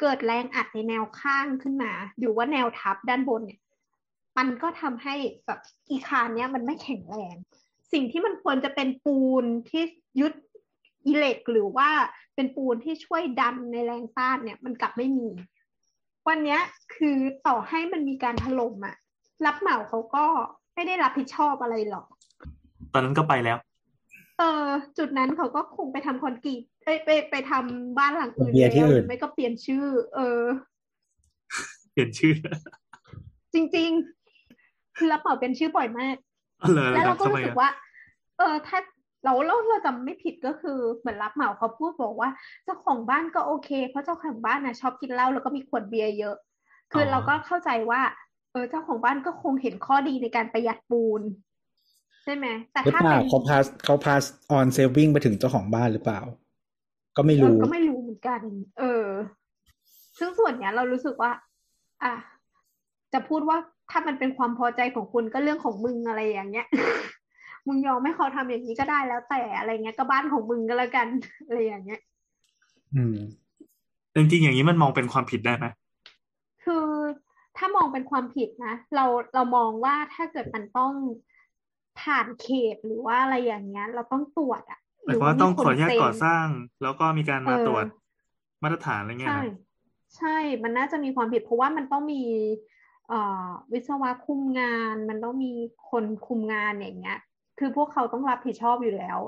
[0.01, 3.61] เกิดแรงอัดในแนวข้างขึ้นมา หรือว่าแนวทับด้านบนเนี่ย
[4.39, 5.15] มันก็ทำให้
[5.47, 7.37] แบบอีคานเนี้ยมันไม่แข็งแรง
[7.93, 9.83] สิ่งที่มันควรจะเป็นปูนที่
[10.21, 10.35] ยึด
[11.07, 11.91] อิเล็กหรือว่า
[12.35, 15.29] เป็นปูนที่ช่วยดันในแรงต้านเนี่ย มันกลับไม่มี
[16.29, 16.61] วันเนี้ย
[16.95, 18.97] คือต่อให้มันมีการถล่มอะ
[19.47, 20.25] รับเหมาเขาก็
[20.75, 22.07] ไม่ได้รับผิดชอบอะไรหรอก
[22.93, 23.59] ตอนนั้นก็ไปแล้ว
[24.39, 24.69] เออ
[24.99, 29.85] จุดนั้นเขาก็คงไปทำคอนกรีตเอ้ยไปไปทำบ้านหลังอื่นเบียร์ที่แล้วอื่นหรือไม่ก็เปลี่ยนชื่อ
[30.15, 30.43] เออ
[31.93, 32.35] เปลี่ยนชื่อ
[33.55, 36.17] จริงๆคือรับเหมาเป็นชื่อบ่อยมาก
[36.63, 37.71] อ๋อเลยแล้วเราก็ทำไมรู้สึกอะว่า
[38.39, 38.79] เออถ้า
[39.25, 42.31] เราเราเราจำไม่ผิดก็คือเหมือนรับเหมาเขาพูดบอกว่า
[42.65, 46.37] เจ้าของบ้านก็โอเค เพราะเจ้าของบ้านนะชอบกินเหล้าแล้วก็มีขวดเบียร์เยอะ
[46.93, 48.01] คือเราก็เข้าใจว่า
[48.53, 56.21] เออเจ้าของบ้านก็คงเห็นข้อดีในการประหยัดปูนใช่ไหมแต่หรือถ้าเปล่าเป็นเขาพาสเขาพาสออนเซลวิ่งไปถึงเจ้าของบ้านหรือเปล่า
[57.17, 58.41] ก็ไม่เออรู้ก็ไม่รู้เหมือนกัน
[58.79, 59.07] เออ
[60.19, 61.33] ซึ่งส่วนเนี้ยเรารู้สึกว่า
[62.03, 62.13] อะ
[63.13, 63.57] จะพูดว่า
[63.91, 66.67] ถ้ามันเป็นความพอใจของคุณก็เรื่องของมึงอะไรอย่างเงี้ย
[67.67, 71.09] มึงยอมให้เขาทำอย่างนี้ก็ได้แล้วแต่อะไรเงี้ยก็บ้านของมึงก็แล้วกัน
[71.47, 72.01] อะไรอย่างเงี้ย
[72.95, 73.17] อืม
[74.15, 75.67] จริงๆอย่างนี้มันมองเป็นความผิดได้ไหม
[76.65, 76.87] คือ
[77.57, 79.05] ถ้ามองเป็นความผิดนะเรา
[79.35, 80.93] เรามองว่าถ้าเกิดมันต้อง
[81.99, 86.47] ผ่านเขตหรือว่าอะไรอย่างเงี้ย เราต้องตรวจอะหมายความว่าต้องขออนุญาตเซ็ก่อสร้าง
[86.83, 87.87] แล้วก็มีการมาเออตรวจ
[88.63, 89.57] มาตรฐานอะไรเงี้ยใช่นะ
[90.17, 92.23] ใช่ มันน่าจะมีความผิดเพราะว่ามันต้องมี
[93.09, 95.53] เอ่อวิศวะคุมงาน มันต้องมี
[95.91, 97.19] คนคุมงานอย่างเงี้ย
[97.59, 99.19] คือพวกเขาต้องรับผิดชอบอยู่แล้ว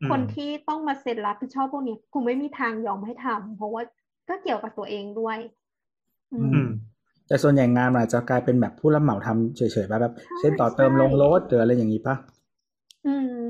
[0.00, 3.82] อืมคนที่ต้องมาเซ็นรับผิดชอบพวกนี้คงไม่มีทางยอมให้ทำเพราะว่า
[4.28, 5.38] ก็เกี่ยวกับตัวเองด้วย
[6.32, 6.69] อืมอืม
[7.30, 12.16] แต่ส่วนใหญ่งานมันอาจจะกลายเป็นแบบผู้รับเหมาทำเฉยๆป่ะแบบใช่เช่นต่อเติมใช่ลงรถหรืออะไรอย่างนี้ป่ะ
[13.06, 13.40] อืม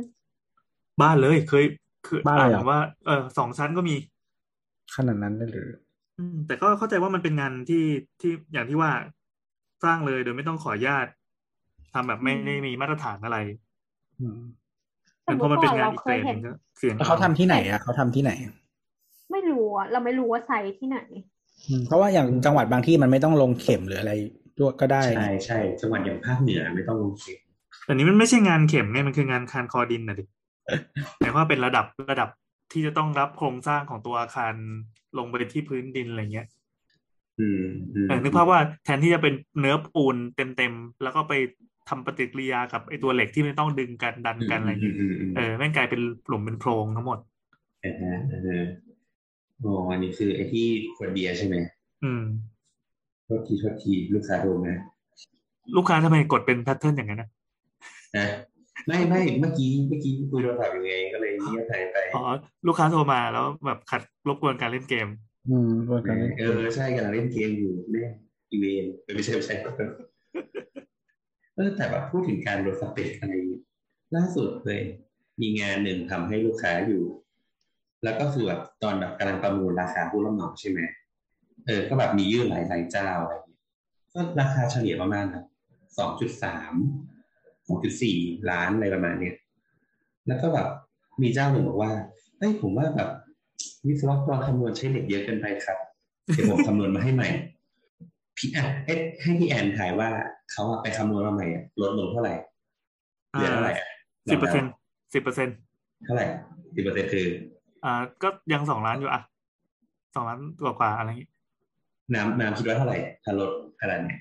[1.02, 1.64] บ้านเลยเคย
[2.06, 3.94] คือบ้านเลยเหรออ่านว่าเออสองชั้นก็มี
[4.96, 5.68] ขนาดนั้นได้หรือ
[6.18, 7.84] อืม แต่ก็เข้าใจว่ามันเป็นงานที่
[8.20, 8.90] ที่อย่างที่ว่า
[9.84, 11.06] สร้างเลยโดยไม่ต้องขออนุญาต
[11.92, 13.38] ทำแบบไม่ได้มีมาตรฐานอะไร
[14.20, 14.40] อืม
[15.24, 18.32] แต่พอมันเป็นงานอีกเกรดหนึงก็เสี่ยงแล้วเขาทำที่ไหนอะเขาทำที่ไหน
[19.32, 21.24] ไม่รู้อะเราไม่รู้ว่าไซต์ที่ไหนอืม
[21.86, 24.12] เพราะว่าอย่างจังหวัดบางที่มันไม่ต้องลงเข็มหรืออะไร
[24.58, 27.38] ด้วยก็ได้ใช่ใช่จังหวัดอย่างภาคเหนือไม่ต้องลงเข็ม
[27.84, 30.24] แต่นี้มันไม่ใช่งานเข็มไงมันคืองานคานคอดินนะดิ
[31.18, 32.28] หมายความว่าเป็นระดับระดับ
[32.72, 34.54] ที่จะต้องรับโครงสร้างของตัวอาคาร
[35.18, 36.46] ลงไปที่พื้นดินอะไรเงี้ย
[37.40, 37.62] อืม
[37.94, 41.32] อืมเออนึกภาพว่าแทนที่จะเป็นเนื้อปูนเต็มๆ แล้วก็ไป
[41.88, 47.18] ทำปฏิกิริยากับไอตัวเหล็กที่ไม่ต้องดึงกันดันกันอะไรอืเงี้มยอืมอืมเออแม่งกลายเป็นหลุมเป็นโพรงทั้งหมด
[49.64, 51.56] อ่าฮะอ่าฮะอ๋ออันนี้คือไอ้ที่ขวดเบียร์ใช่ไหม
[52.04, 52.22] อืม
[53.24, 54.78] โทษทีโทษทีลูกค้าโดนนะ
[55.76, 57.28] ลูกค้าทำไมกดเป็น pattern อย่างนั้นนะ
[58.16, 58.26] นะ
[58.86, 62.24] ไม่ไม่เมื่อกี้เมื่อกี้คุยโทรศัพท์อยู่ไงก็เลยเงียบหายไปอ๋อ
[62.66, 65.08] ลูกค้าโทรมาแล้วแบบขัดรบกวนการเล่นเกม
[65.48, 68.12] อืมรวมกันเล่นเออใช่กำลังเล่นเกมอยู่แม่ง
[68.50, 69.54] อีเวนต์เออไม่ใช่ไม่ใช่
[71.54, 73.60] เออแต่แบบพูดถึงการลดสเปคอะไรอย่างงี้
[74.16, 74.82] ล่าสุดเลย
[75.40, 77.02] มีงานหนึ่งทำให้ลูกค้าอยู่
[78.04, 80.80] แล้วก็คือแบบตอนแบบกำลังประมูลราคาผู้รับเหมาใช่ไหม
[81.66, 83.62] เออ ก็แบบมียื่นหลายหลายเจ้าอะไรอย่างเงี้ย
[84.14, 85.44] ก็ราคาเฉลี่ยประมาณแบบ
[85.98, 86.74] สองจุดสาม
[87.66, 88.16] สองจุดสี่
[88.50, 89.36] ล้านอะไรประมาณเนี้ย
[90.28, 90.68] แล้วก็แบบ
[91.22, 91.92] มีเจ้าหนึ่งบอกว่า
[92.38, 93.10] เฮ้ยผมว่าแบบ
[93.86, 95.78] วิศวกรคำนวณใช้เหล็กเยอะเกินไปครับ
[96.34, 97.28] เดี๋ยวผมคำนวณมาให้ใหม่
[98.36, 100.08] พี่อะให้ให้พี่แอนถ่ายว่า
[100.52, 102.34] เขาอะไปคำนวณมาใหม่อะลดลงเท่าไหร่
[103.32, 103.86] เหลือเท่าไหร่อะ
[104.30, 104.64] สิบเปอร์เซ็น
[105.14, 105.48] สิบเปอร์เซ็น
[106.04, 106.26] เท่าไหร่
[106.74, 107.26] สิบเปอร์เซ็นคือ
[107.84, 109.20] อ่า ก็ยังสองล้านอยู่อะ
[110.14, 111.28] สองล้านกว่ากว่าๆอะไรอย่างงี้
[112.14, 113.50] น้ำน้ำคิดว่าเท่าไหร่ถ้าลด
[113.80, 114.18] ขนาดเนี้ย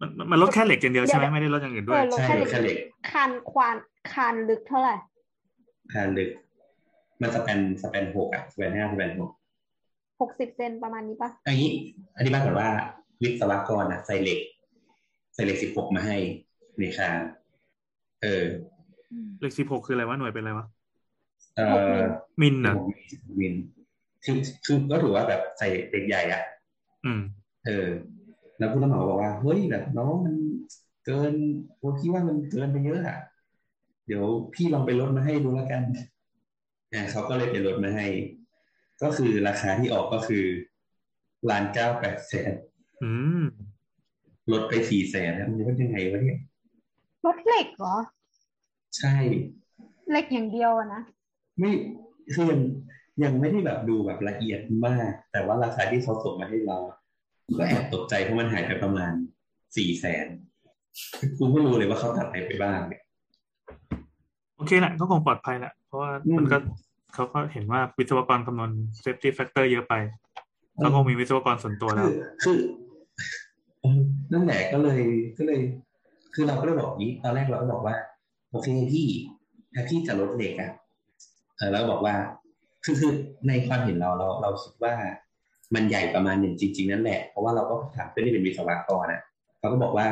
[0.00, 2.76] มันมันมันลดแค่เหล็กอย่างเดียวใช่ไหมไม่ได้ลดอย่างอื่นด้วยเออลดใช่แค่ลดแค่เหล็ก
[3.10, 3.76] คานควาน
[4.12, 4.94] คานลึกเท่าไหร่
[5.92, 6.30] คานลึก
[7.20, 9.30] มันสแปนสแปนหกอะสแปนห้าสแปนหก
[10.20, 11.68] หกสิบเซนประมาณนี้ปะอันนี้
[12.16, 12.68] อธิบายก่อนว่า
[13.22, 14.40] วิศวกรอะใส่เหล็ก
[15.34, 16.16] ใส่เหล็กสิบหกมาให้
[16.78, 17.18] ในคาน
[18.22, 18.44] เออ
[19.40, 20.66] เลขสิบหกคืออะไรวะหน่วยเป็นอะไรวะ
[21.56, 21.60] เอ
[21.94, 21.96] อ
[22.40, 22.74] มิลเหรอ
[23.38, 23.54] วิน
[24.24, 26.42] คือคือก็ถือว่าแบบใส่เด็กใหญ่อะ
[27.04, 27.20] อืม
[27.66, 27.88] เออ
[28.58, 30.34] แล้วผู้รับเหมาบอกว่า เฮ้ยแบบน้องมัน
[31.06, 31.32] เกิน
[31.78, 33.18] โอ้พี่ว่ามันเกินไปเยอะอะ
[34.06, 34.24] เดี๋ยว
[34.54, 35.82] พี่ลองไปลดมาให้ดูแล้วกัน
[36.92, 38.06] อ่าเขาก็เลยไปลดมาให้
[39.02, 40.44] ก็คือราคาที่ออกก็คือ
[41.50, 42.52] ล้านเก้าแปดแสน
[43.02, 43.44] อืม
[44.52, 46.38] ลดไปสี่แสนนะมันจะเป็นยังไงวะเนี่ย
[47.26, 47.96] รถเหล็กเหรอ
[48.98, 49.14] ใช่
[50.10, 51.02] เหล็กอย่างเดียวอะนะ
[51.58, 51.70] ไม่
[52.34, 52.60] คือยัง
[53.24, 56.78] ยังไม่ได้แบบดูแบบละเอียดมาก แต่ว่าราคาที่เขาส่งมาให้เรา
[57.58, 59.12] ก็แอบตกใจเพราะมันหายไปประมาณ
[59.76, 60.26] สี่แสน
[61.38, 63.02] กูไม่รู้เลยว่าเขาตัดอะไรไปบ้างเนี่ย
[64.56, 66.56] โอเคแหละก็คงปลอดภัยแหละเพราะว่าอืมมันก็
[67.14, 68.70] เขาก็เห็นว่าวิศวกรคำนวณ
[69.04, 69.94] safety factor เยอะไป
[70.76, 72.58] เขาคงมีวิศวกรส่วนตัวแล้คืวอคือ
[73.80, 74.00] เออ
[74.32, 75.00] นั่นแหละก็เลย
[75.38, 75.60] ก็เลย
[76.34, 77.96] คือเราก็เลยบอกอย่างนี้ ตอนแรกเราก็บอกว่า
[78.50, 79.06] โอเคพี่
[79.74, 80.81] ถ้าพี่จะลดเหล็กอะเออ
[81.72, 82.14] แล้วบอกว่า
[82.84, 83.12] คือคือ
[83.48, 84.94] ในความเห็นเราเราเราคิดว่า
[85.74, 89.22] มันใหญ่ประมาณหนึ่งจริง ๆ นั่นแหละ เพราะว่าเราก็ถามเพื่อนที่เป็นวิศวกรนะ
[89.58, 90.08] เขาก็บอกว่า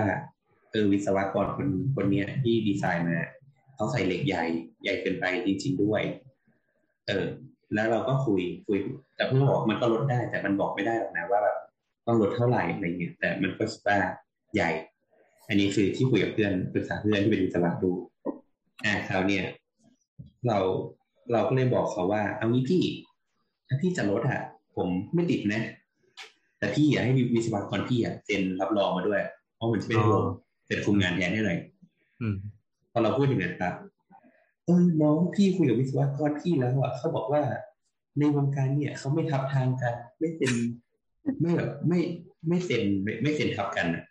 [0.71, 3.19] เออวิศวกรคนคนเนี้ยที่ดีไซน์มา
[3.75, 4.45] เขาใส่เหล็กใหญ่
[4.83, 6.03] ใหญ่เกินไปจริง ๆ ด้วย
[7.07, 7.27] เออ
[7.75, 8.79] แล้วเราก็คุยคุย
[9.17, 11.57] แต่เพื่อนบอกมันก็ลดได้ แต่มันบอกไม่ได้หรอกนะว่าแบบ
[12.07, 13.99] ต้องลดเท่าไหร่อะไรเงี้ยแต่มันก็คิดว่า
[14.55, 14.71] ใหญ่
[15.49, 17.91] อันนี้คือที่คุยกับเพื่อนปรึกษาเพื่อนที่เป็นวิศวะดู
[18.85, 19.45] อ่าคราวเนี้ย
[20.47, 20.59] เรา
[21.33, 22.83] เราก็เลยบอกเขาว่า เอางี้พี่
[23.69, 24.41] ถ้าพี่จะลดอะ
[24.77, 25.63] ผมไม่ติดนะ
[26.59, 29.21] แต่พี่อยากให้วิศวกรพี่อะเซ็นรับรองมาด้วย
[29.57, 30.25] เพราะมันจะเป็นอ๋อโรง
[30.67, 31.59] เป็นคุมงานแทนให้หน่อย
[32.21, 32.37] อืม
[32.93, 33.75] พอเราพูดอย่างนั้นครับ
[34.67, 37.43] เออน้องพี่คุยกับวิศวกรพี่แล้วอะเขาบอกว่า
[38.19, 40.53] ในวงการเนี่ยเขาไม่ทับทางกัน ไม่เป็น
[41.41, 42.01] ไม่แบบไม่
[42.49, 44.03] ไม่เซ็นไม่ไม่เซ็นทับกันอะ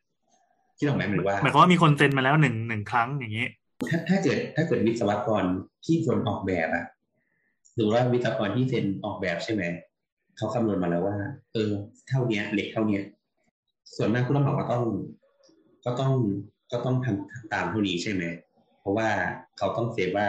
[0.78, 3.47] คิดออกไหมเหมือนว่าหมายความว่ามีคนเซ็นมาแล้วหนึ่งหนึ่งครั้งอย่างนี้
[3.89, 5.43] ถ้าถ้าเกิดถ้าเกิดวิศวกร
[5.86, 6.86] ที่คนออกแบบอะ
[7.80, 9.63] หรือว่าวิศวกรที่เซ็นออกแบบใช่ไหม
[10.38, 11.17] เขาคำนวณมาแล้วว่า
[11.53, 11.71] เออ
[12.07, 13.03] เท่าเนี้ยเหล็กเท่าเนี้ย
[13.95, 14.84] ส่วนมากผู้รับเหมาก็ต้อง
[15.86, 16.13] ก็ต้อง
[16.71, 18.23] ก็ต้องทำตามเท่านี้ใช่ไหม
[18.80, 19.09] เพราะว่า
[19.57, 20.27] เขาต้องเซฟว่า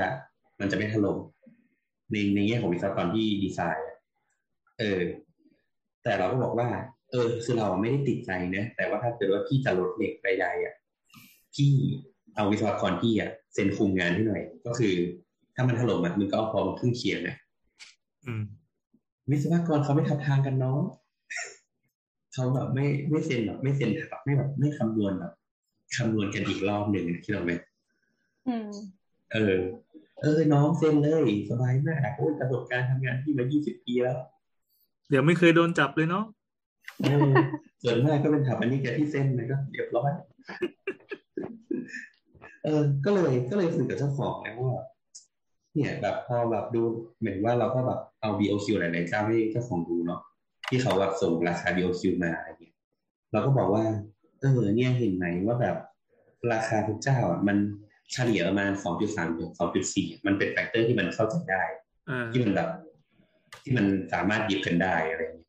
[0.60, 1.18] มันจะไม่ถล่ม
[2.10, 3.88] ในในแง่ของวิศวกรที่ดีไซน์
[4.78, 5.00] เออ
[6.02, 6.68] แต่เราก็บอกว่า
[7.10, 10.74] เออ คือเราไม่ได้ติดใจนะแต่ว่าถ้าเกิดว่าพี่จะลดเหล็กใดๆอะ
[11.54, 11.72] พี่
[12.34, 14.94] เอาวิศวกรพี่อะเซ็นคุมงานให้หน่อย ก็คือ
[15.54, 17.36] ถ้ามันถล่มอะมึงก็เอาพอมาครึ่งเคียงนะ
[18.26, 18.42] อืม
[19.30, 20.80] วิศวกรเขาไม่ทำทางกันน้อง
[22.32, 25.32] เขาแบบไม่ไม่เซ็นแบบไม่เซ็นแบบไม่แบบไม่คำนวณแบบ
[25.96, 27.52] คำนวณกันอีกรอบหนึ่งคิดออกไหม
[28.48, 28.70] อืม
[29.32, 29.56] เออ
[30.22, 34.18] เออ น้องเซ็นเลยสบายมากโอ้ยประสบการณ์ทำงานที่มา 20 ปีแล้ว
[35.10, 36.24] เดี๋ยวไม่เคยโดนจับเลยเนาะ
[37.04, 37.32] เออ
[37.82, 40.10] ส่วนมากก็เป็นสถาปนิกที่เซ็นมันก็เรียบร้อย
[42.64, 44.84] เออ ก็เลยก็เลยคุยกับเจ้าของนะว่า
[45.74, 46.82] เนี่ยแบบพอแบบดู
[47.18, 50.20] เหมือนว่าเราก็แบบเอา BOQ หลายๆเจ้าให้เจ้าของดูเนาะ
[50.68, 52.76] ที่เขาแบบส่งราคา BOQ มาอะไรเงี้ย
[53.32, 53.84] เราก็บอกว่า
[54.40, 55.76] เออเนี่ยเห็นไหมว่าแบบ
[56.52, 57.56] ราคาทุกเจ้าอะมัน
[58.12, 58.70] เฉลี่ยประมาณ
[59.04, 59.50] 2.3ถึง
[59.88, 61.62] 2.4มันเป็น factor ที่มันเข้าใจได้
[62.10, 62.68] อ่าที่มันแบบ
[63.62, 65.48] ที่มันสามารถดิฟกันได้อะไรอย่างเงี้ย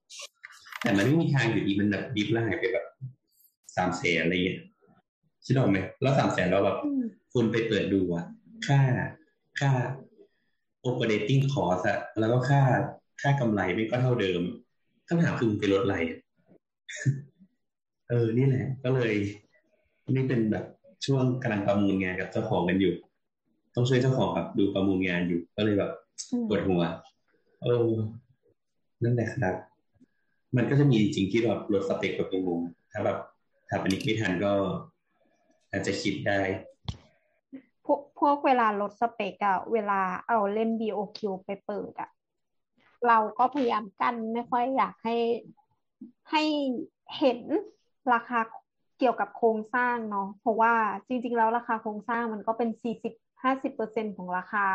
[0.81, 2.85] แต่มันไม่มีทางอยู่ดีมันแบบดิฟแล้วหายไปแบบ
[3.75, 4.59] สามแสนอะไรเงี้ย
[5.45, 7.03] คิดออกไหมแล้วสามแสนเราแบบอืม
[7.33, 8.25] คุณไปเปิดดูอะ
[8.67, 8.79] ค่า
[9.59, 9.71] ค่า
[10.87, 12.61] operating cost อะแล้วก็ค่า
[13.21, 14.41] ค่ากำไรไม่ก็เท่าเดิม
[15.07, 16.19] คำถามคือมึงไปลดอะไรอะ
[18.09, 19.13] เออ นี่แหละ ก็เลย
[20.09, 20.65] นี่เป็นแบบ
[21.05, 22.93] ช่วงกำลังประมูลงานกับเจ้าของกันอยู่
[23.75, 25.91] ต้องช่วยเจ้าของแบบดูประมูลงานอยู่ ก็เลยแบบ
[26.31, 26.81] อืมปวดหัว
[27.63, 27.89] เออ
[29.03, 29.55] นั่นแหละครับ
[30.55, 33.17] มันก็จะมีจริงๆที่แบบลดสเปคแบบงงๆถ้าแบบ
[33.69, 34.53] ถ้าปนิกไม่ทันก็
[35.71, 36.39] อาจจะคิดได้
[38.21, 42.09] พวกพวกเวลาลดสเปกอะเวลาเอาเล่ม BOQ ไปเปิดอะ
[43.07, 45.15] เราก็พยายามกั้นไม่ค่อยอยากให้
[46.31, 46.43] ให้
[47.17, 47.39] เห็น
[48.13, 48.39] ราคา
[48.99, 50.73] เกี่ยวกับโครงสร้างเนาะเพราะว่า
[51.07, 53.13] จริง ๆ แล้วราคาโครงสร้างมันก็เป็นสี่สิบ
[53.43, 54.65] ห้าสิบเปอร์เซ็นต์ของราคา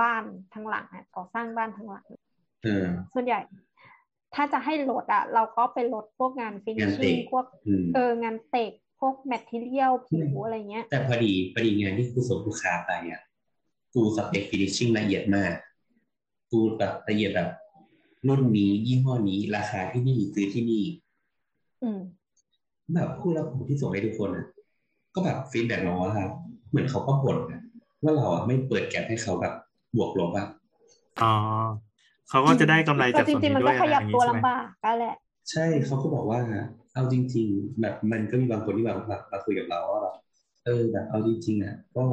[0.00, 0.24] บ้าน
[0.54, 2.06] ทั้งหลังอะก่อสร้างบ้านทั้งหลัง
[2.64, 3.40] เออส่วนใหญ่
[4.34, 13.20] ถ้าจะให้ลดอะเราก็ไปลดพวกงาน finishing งานเตะ พวกอืมเอองานเตะพ วก material ผิวอะไรเงี้ย แต่พอดีพอดีงานที่กูส่งลูกค้าไปอะ
[13.94, 15.52] กู spec finishing ละเอียดมาก
[16.50, 17.50] กูแบบละเอียดแบบ
[18.28, 20.84] รุ่นนี้ยี่ห้อนี้ ราคาที่นี่ซื้อที่นี่
[21.82, 21.98] อืม
[22.94, 24.46] แบบผู้รับผมที่ส่งให้ทุกคนอะ
[25.14, 26.12] ก็แบบฟีดแบ็กมาว่า
[26.68, 27.60] เหมือนเขาก็บ่นอะ
[28.02, 29.54] ว่าเราอะไม่เปิดแก็บให้เขาแบบ
[29.96, 30.46] บวกลบอะ
[31.20, 31.32] อ๋อ
[32.28, 35.14] เขาก็จะได้กำไรจากจส่วนริงนี้ๆมันด้วก็ยขยับอะไรอย่างตัวงี้ใช่ไหมลำบากก็แหละ
[35.50, 36.40] ใช่เขาก็บอกว่า
[36.94, 40.14] เอาจริง ๆ แบบมันก็มีบางคนที่แบบแบบมาคุยกับเราว่าแบบ
[40.64, 42.04] เออแบบเอาจริงๆอะก็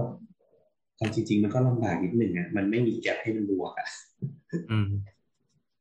[0.97, 3.87] เอาจริง ๆ มันก็ลำบากนิดหนึ่งอะมันไม่มีแก็บให้มันบวกอะ
[4.69, 4.89] อืม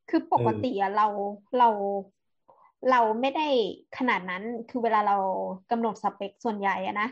[0.08, 1.06] คือปกติอะเรา
[1.58, 1.68] เรา
[2.90, 3.46] เราไม่ได้
[3.98, 5.16] ขนาดนั้นคือเวลาเรา
[5.70, 7.08] กำหนดสเปคส่วนใหญ่อะนะ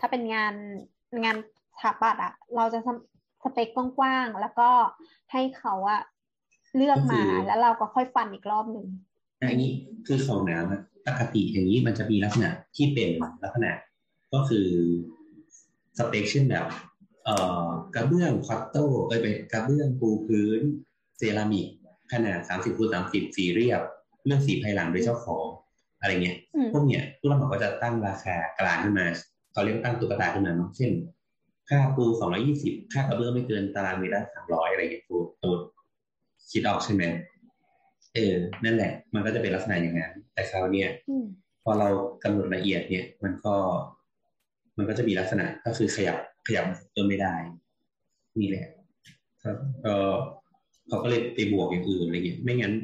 [0.00, 0.54] ถ้าเป็นงาน
[1.24, 1.36] งาน
[1.74, 2.88] สถาปัตย์อะเราจะส
[3.42, 3.68] สเปค
[3.98, 4.70] กว้างๆแล้วก็
[5.32, 6.00] ให้เขาอะ
[6.76, 8.86] เลือกมาก็คือแล้วเราก็ค่อยฟันอีกรอบหนึ่ง
[9.42, 9.70] อันนี้
[10.06, 13.10] คือของน้ำอะปกติอย่างนี้มันจะมีลักษณะที่เป็น
[13.42, 13.72] ลักษณะ
[14.32, 14.68] ก็คือ
[15.98, 16.66] สเปคเช่นแบบ
[17.24, 20.60] เอ่อกระเบื้องคอตโต้เอ้ยเป็นกระเบื้องปูพื้น
[21.18, 21.66] เซรามิก
[22.12, 23.82] ขนาดสามสิบคูณสามสิบสีเรียบ
[24.26, 25.46] เลือกสีภายหลังโดยเจ้าของ
[26.00, 29.06] อะไรเงี้ยอืมพวกเนี้ยผู้รับเหมาก็จะตั้งราคากลางขึ้นมา
[29.52, 30.90] เขาเรียกตั้งตุ๊กตาขึ้นมาเนาะเช่น
[31.68, 35.50] ค่าปูสองร้อยี่สิบค่ากระเบื้องไม่เกินตารางเมตรละสามร้อยอะไรเงี้ยตูตู
[36.50, 37.02] คิดออกใช่ไหม
[38.14, 41.24] เออ นั่นแหละ มันก็จะเป็นลักษณะอย่างนั้นแต่คราวเนี้ยอืม
[41.64, 41.88] พอเรา
[42.24, 43.54] กำหนดละเอียดเนี่ย มันก็
[44.78, 47.34] มันก็จะมีลักษณะก็คือขยับขยับเพิ่มไม่ได้
[48.40, 48.66] นี่แหละ
[49.42, 49.96] ครับก็
[50.88, 52.74] เขาก็เลยไปบวกอย่างอื่นอะไรเงี้ยไม่งั้น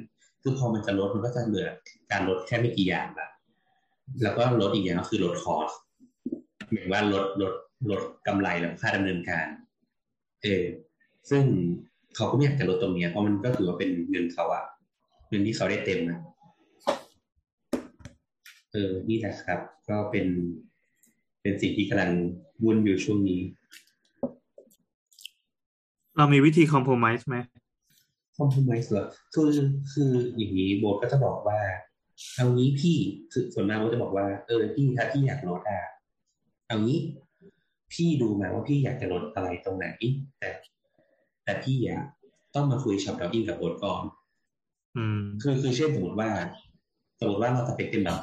[0.43, 1.69] คือพอมันจะลดมันก็จะเหลือ
[2.13, 3.29] การลดแค่ไม่กี่อย่างละ
[4.23, 5.71] แล้วก็ลดอีกอย่างก็คือลดคอส
[6.73, 7.53] หมายว่าลดลด
[7.91, 9.47] ลดกำไรแล้วค่าดำเนินการ
[10.43, 10.65] เออ
[11.31, 11.43] ซึ่ง
[12.17, 14.65] เขาก็ไม่อยากจะลดตรงเนี้ยเพราะมันก็ถือว่าเป็นเงินเขาอะ
[15.29, 16.21] เงินที่เขาได้เต็มนะ
[18.73, 20.27] เออนี่แหละครับ ก็เป็น
[21.43, 22.13] เป็นสิ่งที่กำลัง
[22.65, 23.41] วุ่นอยู่ช่วงนี้
[26.17, 27.37] เรามีวิธี compromise ไหม
[28.37, 29.51] compromise เหรอคือ
[29.93, 31.61] คืออย่างนี้โบทก็จะบอกว่า
[32.35, 32.97] เอางี้พี่
[33.33, 35.81] คือส่วนมากโบทจะบอกว่าเออพี่ถ้าพี่อยากลดอะ
[36.67, 37.01] เอางี้
[37.93, 39.87] พี่ดูมาว่าพี่อยากจะลดอะไรตรงไหน
[40.39, 40.49] แต่
[41.45, 42.03] แต่พี่อะ
[42.55, 44.18] ต้องมาคุย shop drawing กับโบทก่อนอืม
[45.43, 46.31] คือคือเช่นสมมติว่า
[47.21, 48.19] สมมติว่าเราจะเป็นเป็นแบบ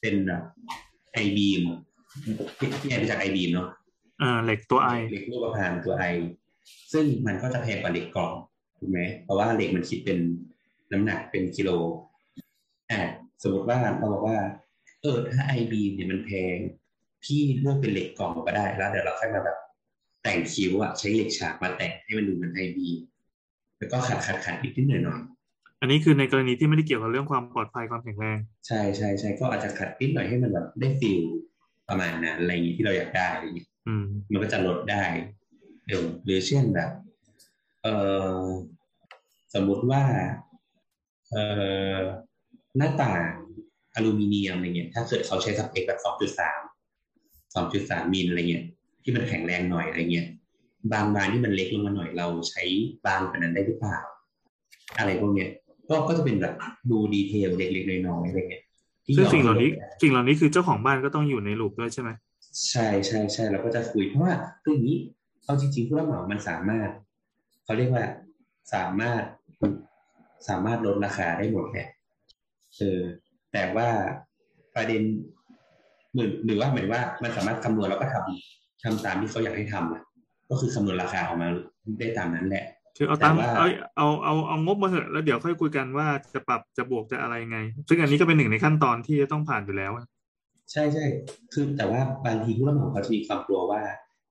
[0.00, 0.42] เป็นแบบ
[1.12, 1.62] ไอบีม
[2.58, 3.68] พี่พี่แอนรู้จักไอบีมเนาะ
[4.22, 6.04] อ่าเหล็กตัวไอเหล็กรูปพรรณตัวไอ
[6.92, 8.32] ซึ่งมันก็จะแพงกว่าเหล็กกล่อง
[8.78, 10.18] ถูกไหมเพราะว่าเหล็กมันคิดเป็น
[10.92, 11.70] น้ำหนักเป็นกิโล
[12.90, 13.00] อ่า
[13.42, 14.38] สมมติว่าเราบอกว่า
[15.02, 16.56] เอออถ้าไอบีเนี่ยมันแพง
[17.24, 19.58] พี่เลือกเป็นเหล็กกล่องก็ได้แล้วเดี๋ยวเราค่อยมาแบบ
[20.22, 22.88] แต่งคิ้วอะใช้เหล็กฉากมาแต่งให้มันดูเหมือนไอบี
[23.78, 25.20] แล้วก็ขัดขัดขัดนิดนิดหน่อยหน่อย
[25.80, 31.22] อันนี้คือในกรณีที่ไม่ได้เกี่ยวกับเรื่องความปลอดภัยความแข็งแรง ใช่ใช่ใช่ก็อาจจะขัดนิดหน่อยให้มันแบบได้ฟิล
[31.88, 35.02] ประมาณนั้นอะไรอย่างนี้ที่เราอยากได้อะไรอย่างนี้อืมมันก็จะลดได้
[35.86, 36.90] เดี๋ยวหรือเช่นแบบ
[37.82, 37.88] เอ
[38.38, 38.42] อ
[39.54, 40.02] สมมุติว่า
[41.30, 41.36] เอ
[41.96, 41.98] อ
[42.76, 43.30] หน้าต่าง
[43.94, 46.60] อลูมิเนียมอะไรเงี้ยถ้าเกิดเขาใช้สเปคแบบสองจุดสาม
[47.54, 48.64] สองจุดสามมิลอะไรเงี้ย
[49.02, 50.26] ที่มันแข็งแรงหน่อยอะไรเงี้ย
[50.92, 52.62] บางบานที่มันเล็กลงมาหน่อยเราใช้
[53.06, 53.96] บางกว่านั้นได้หรือเปล่า
[54.98, 55.50] อะไรพวกเนี้ย
[55.88, 56.54] ก็ก็จะเป็นแบบ
[56.90, 58.62] ดูดีเทลเล็กๆน้อยๆอะไรเงี้ย
[59.04, 62.10] ที่ซึ่งยอมสิ่งเหล่านี้ลดได้สิ่งเหล่านี้คือเจ้าของบ้านก็ต้องอยู่ในลูปด้วยใช่ไหม
[62.70, 64.34] ใช่ใช่ใช่เราก็จะคุยเพราะว่า
[64.64, 64.98] คืออย่างนี้
[65.44, 66.90] เอาจริงๆผู้รับเหมามันสามารถ
[67.64, 68.04] เขาเรียกว่า
[68.74, 69.22] สามารถ
[70.48, 71.88] สามารถลดราคาได้หมดแหละ
[72.78, 73.00] เออ
[73.52, 73.88] แต่ว่า
[74.74, 75.02] ประเด็น
[76.14, 80.02] หรือหรือว่าหมายว่ามันสามารถคำนวณแล้วก็ทำทำตามที่เขาอยากให้ทำอะ
[80.50, 81.48] ก็คือคำนวณราคาออกมา
[81.98, 82.64] ได้ตามนั้นแหละ
[82.96, 83.66] คือเอาตามแต่ว่าเอา
[83.96, 89.92] เอาเอาเอางบมาเหอะแล้วเดี๋ยวค่อยคุยกันว่าจะปรับจะบวกจะอะไรไง ซึ่งอันนี้ก็เป็นหนึ่งในขั้นตอนที่จะต้องผ่านอยู่แล้ว
[90.72, 91.04] ใช่ใช่
[91.52, 93.82] คือแต่ว่าบางทีผู้รับเหมาเขาจะมีความกลัวว่า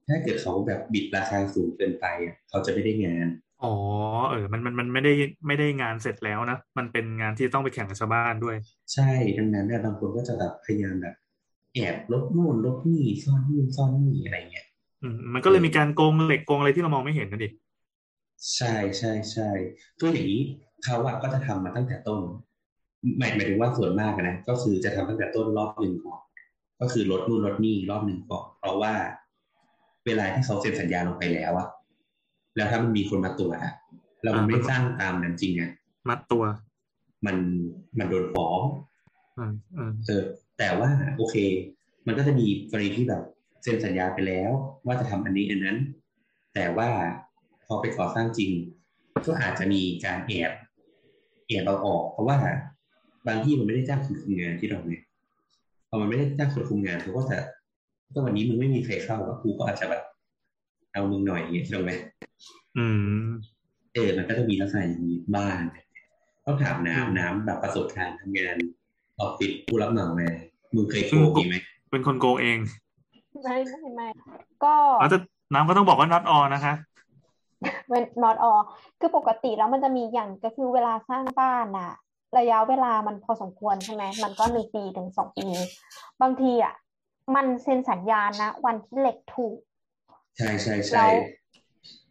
[0.07, 3.27] ถ้าเกิดเขาแบบบิดราคาสูงเกินไปอะเขาจะไม่ได้งาน
[3.63, 3.73] อ๋อ
[4.29, 5.13] เออ มันมันมันไม่ได้
[5.47, 8.55] ไม่ได้งานเสร็จแล้วนะมันเป็นงานที่ต้องไปแข่งกับชาวบ้านด้วย
[8.93, 11.15] ใช่ดังนั้นเนี่ยบางคนก็จะแบบพยายามแบบ
[11.73, 14.65] แอบลบนู่นลบนี่ซ่อนนู่นซ่อนนี่อะไรเงี้ย
[15.01, 17.49] อืมมันก็เลยมีการโกงเหล็กโกงอะไรที่เรามองไม่เห็นนะดิ
[18.53, 19.49] ใช่ใช่ใช่
[19.99, 20.43] คืออย่างนี้
[20.83, 22.21] เขาอะก็จะทำมาตั้งแต่ต้น
[23.17, 26.21] หมายหมายถึงว่าส่วนมากอะนะก็คือจะทำตั้งแต่ต้นรอบหนึ่งก่อน
[26.81, 28.93] ก็คือลดนู่นลดนี่รอบหนึ่งก่อนเพราะว่า
[30.05, 31.67] เวลาที่เขาเซ็นสัญญาลงไปแล้วอะ
[32.55, 33.73] แล้วถ้ามันมีคนมาตรวจอะ
[34.23, 35.71] แล้วมันไม่สร้างตามนั้นจริงอะ
[36.09, 36.43] มัดตัว
[37.25, 37.37] มัน
[37.99, 38.59] มันโดนฟ้อง
[39.37, 40.23] อืมอืมเออ
[40.57, 41.35] แต่ว่าโอเค
[42.07, 43.21] มันก็จะมีกรณีที่แบบ
[43.63, 44.51] เซ็นสัญญาไปแล้ว
[44.85, 45.77] ว่าจะทำอันนี้อันนั้น
[46.55, 46.89] แต่ว่า
[47.67, 48.51] พอไปก่อสร้างจริง
[49.27, 50.51] ก็อาจจะมีการแอบ
[51.47, 52.37] แอบเอาออก เพราะว่า
[53.27, 55.03] บางที่มันไม่ได้จ้างคนคุมงานที่เราเนี่ย
[55.89, 57.37] พอมันไม่ได้จ้างคนคุมงานเขาก็จะ
[58.13, 60.03] ก็วันนี้มึงไม่มีใครเข้าอะครูก็อาจจะแบบ
[60.93, 61.91] เอามึงหน่อยอย่างเงี้ยถูกไหม
[62.77, 62.85] อื
[63.23, 63.25] ม
[63.93, 65.59] เออ มันก็จะมีลักษณะอย่างนี้บ้าง
[66.45, 68.55] ต้องถามน้ำน้ำแบบประสบการณ์ทำงาน
[69.19, 70.29] ออฟฟิศผู้รับเหมามา
[70.75, 71.55] มึงเคยโกงมีไหม
[71.91, 72.57] เป็นคนโกงเอง
[73.43, 74.07] ไม่ไม่ไม่
[74.63, 75.17] ก็อ๋อแต่
[75.53, 76.73] น้ำก็ต้องบอกว่า not all นะคะ
[77.89, 78.63] เป็น not all
[78.99, 81.91] คือปกติแล้วมันจะมีอย่างก็คือเวลาสร้างบ้านน่ะ
[82.37, 85.47] ระยะเวลามันพอสมควรใช่ไหมมันก็หนึ่งปีถึงสองปี
[86.21, 86.73] บางทีอะ
[87.35, 89.57] มันเซ็นสัญญานะ วันที่เหล็กถูก
[90.37, 91.11] ใช่ใช่แล้ใช่ว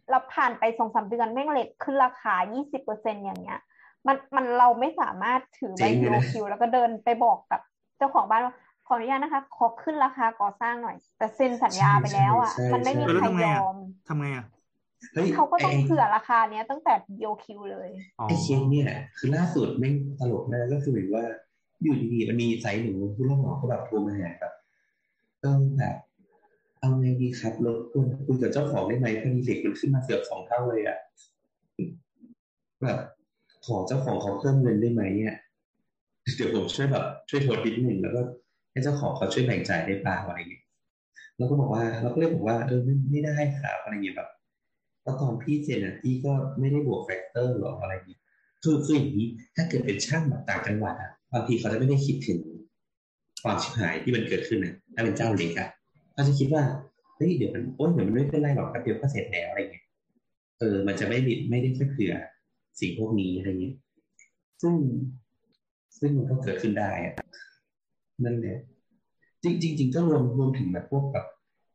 [0.09, 3.59] เราผ่านไปสองสามเดือนแม่งเหล็กขึ้นราคายี่สิบเปอร์เซ็นอย่างเงี้ย
[4.07, 7.61] มันมันเราไม่สามารถถือใบยูคิวแล้วก็เดินไปบอกกับ
[7.97, 8.55] เจ้าของบ้านว่า
[8.87, 13.75] ขออนุญาตนะคะ ขอขึ้นราคาก่อสร้างหน่อย แต่เซ็นสัญญาไปแล้วอะ มันไม่มีใช่ใครใช่ยอม
[14.07, 14.45] ทำไงอะ
[15.13, 17.89] เฮ้ยเขาก็ต้องไเผื่อราคาเนี้ยตั้งแต่โยคิวเลย
[18.19, 21.25] อ๋อไอ้เคสเนี่ย คือล่าสุดแม่งตลกมากก็คือเหมือนว่า
[21.83, 24.53] อยู่ดีๆมันมีไซต์หนึ่งผู้รับเหมาเขาแบบโทรมาหาแบบ
[25.41, 25.95] เออแบบ
[26.79, 30.97] เอาไงดีครับรบกวนคุยกับเจ้าของได้ไหมพอดีเหล็กมันขึ้นมาเกือบสองเท่าเลยอะ
[32.83, 32.99] แบบ
[33.65, 35.35] ขอเจ้าของเขาเพิ่มเงินได้ไหมเนี่ย
[36.35, 38.21] เดี๋ยวผมช่วยแบบช่วยโทรนิดหนึ่งแล้วก็
[38.71, 40.63] ให้เจ้าของเขาช่วยแบ่งจ่ายได้เปล่าอะไรอย่างเงี้ย
[41.37, 44.29] แล้วก็บอกว่าเราก็เลยบอกว่าเออไม่ไม่ได้ครับอะไรเงี้ยแบบ
[45.05, 48.21] แล้วตอนพี่เซ็นอะพี่ก็ไม่ได้บวก factor หรอกอะไรเงี้ย
[48.63, 52.39] คือคืออย่างนี้ถ้าเกิดเป็นช่างแบบต่างจังหวัดอะบางทีเขาจะไม่ได้คิดถึง
[53.43, 55.69] ความชิบหายที่มันเกิดขึ้นนะถ้าเป็นเจ้าเล็กอะ
[56.13, 56.63] เขาจะคิดว่า
[57.15, 59.85] เฮ้ยเดี๋ยวมันโอ้ยเดี๋ยวมันไม่เป็นไรหรอกแป๊บเดียวก็เสร็จแล้วอะไรเงี้ย
[60.59, 62.13] เออ มันจะไม่ได้ไม่ได้เผื่อ
[62.79, 63.75] สิ่งพวกนี้อะไรเงี้ย
[64.61, 64.73] ซึ่ง
[65.99, 67.13] ซึ่งมันก็เกิดขึ้นได้อะ
[68.23, 68.57] นั่นแหละ
[69.43, 71.25] จริงจริงจริงก็รวมรวมถึงแบบพวกแบบ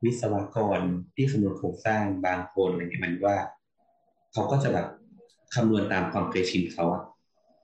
[0.05, 0.81] วิศวกร
[1.15, 3.37] ที่คำนวณโครงสร้างบางคนอะไรเงี้ยมันว่า
[4.33, 4.87] เขาก็จะแบบ
[5.55, 7.03] คำนวณตามความเคยชินเขาอะ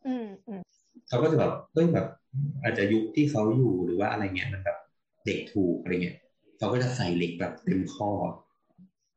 [0.06, 0.62] อืมอืม
[1.08, 2.06] เขาก็จะแบบเอ้ยแบบ
[2.62, 4.78] อาจจะยุคที่เขาอยู่หรือว่าอะไรเงี้ยมันแบบ
[5.24, 6.18] เด็กถูกอะไรเงี้ย
[6.58, 8.10] เขาก็จะใส่เหล็กแบบเต็มข้อ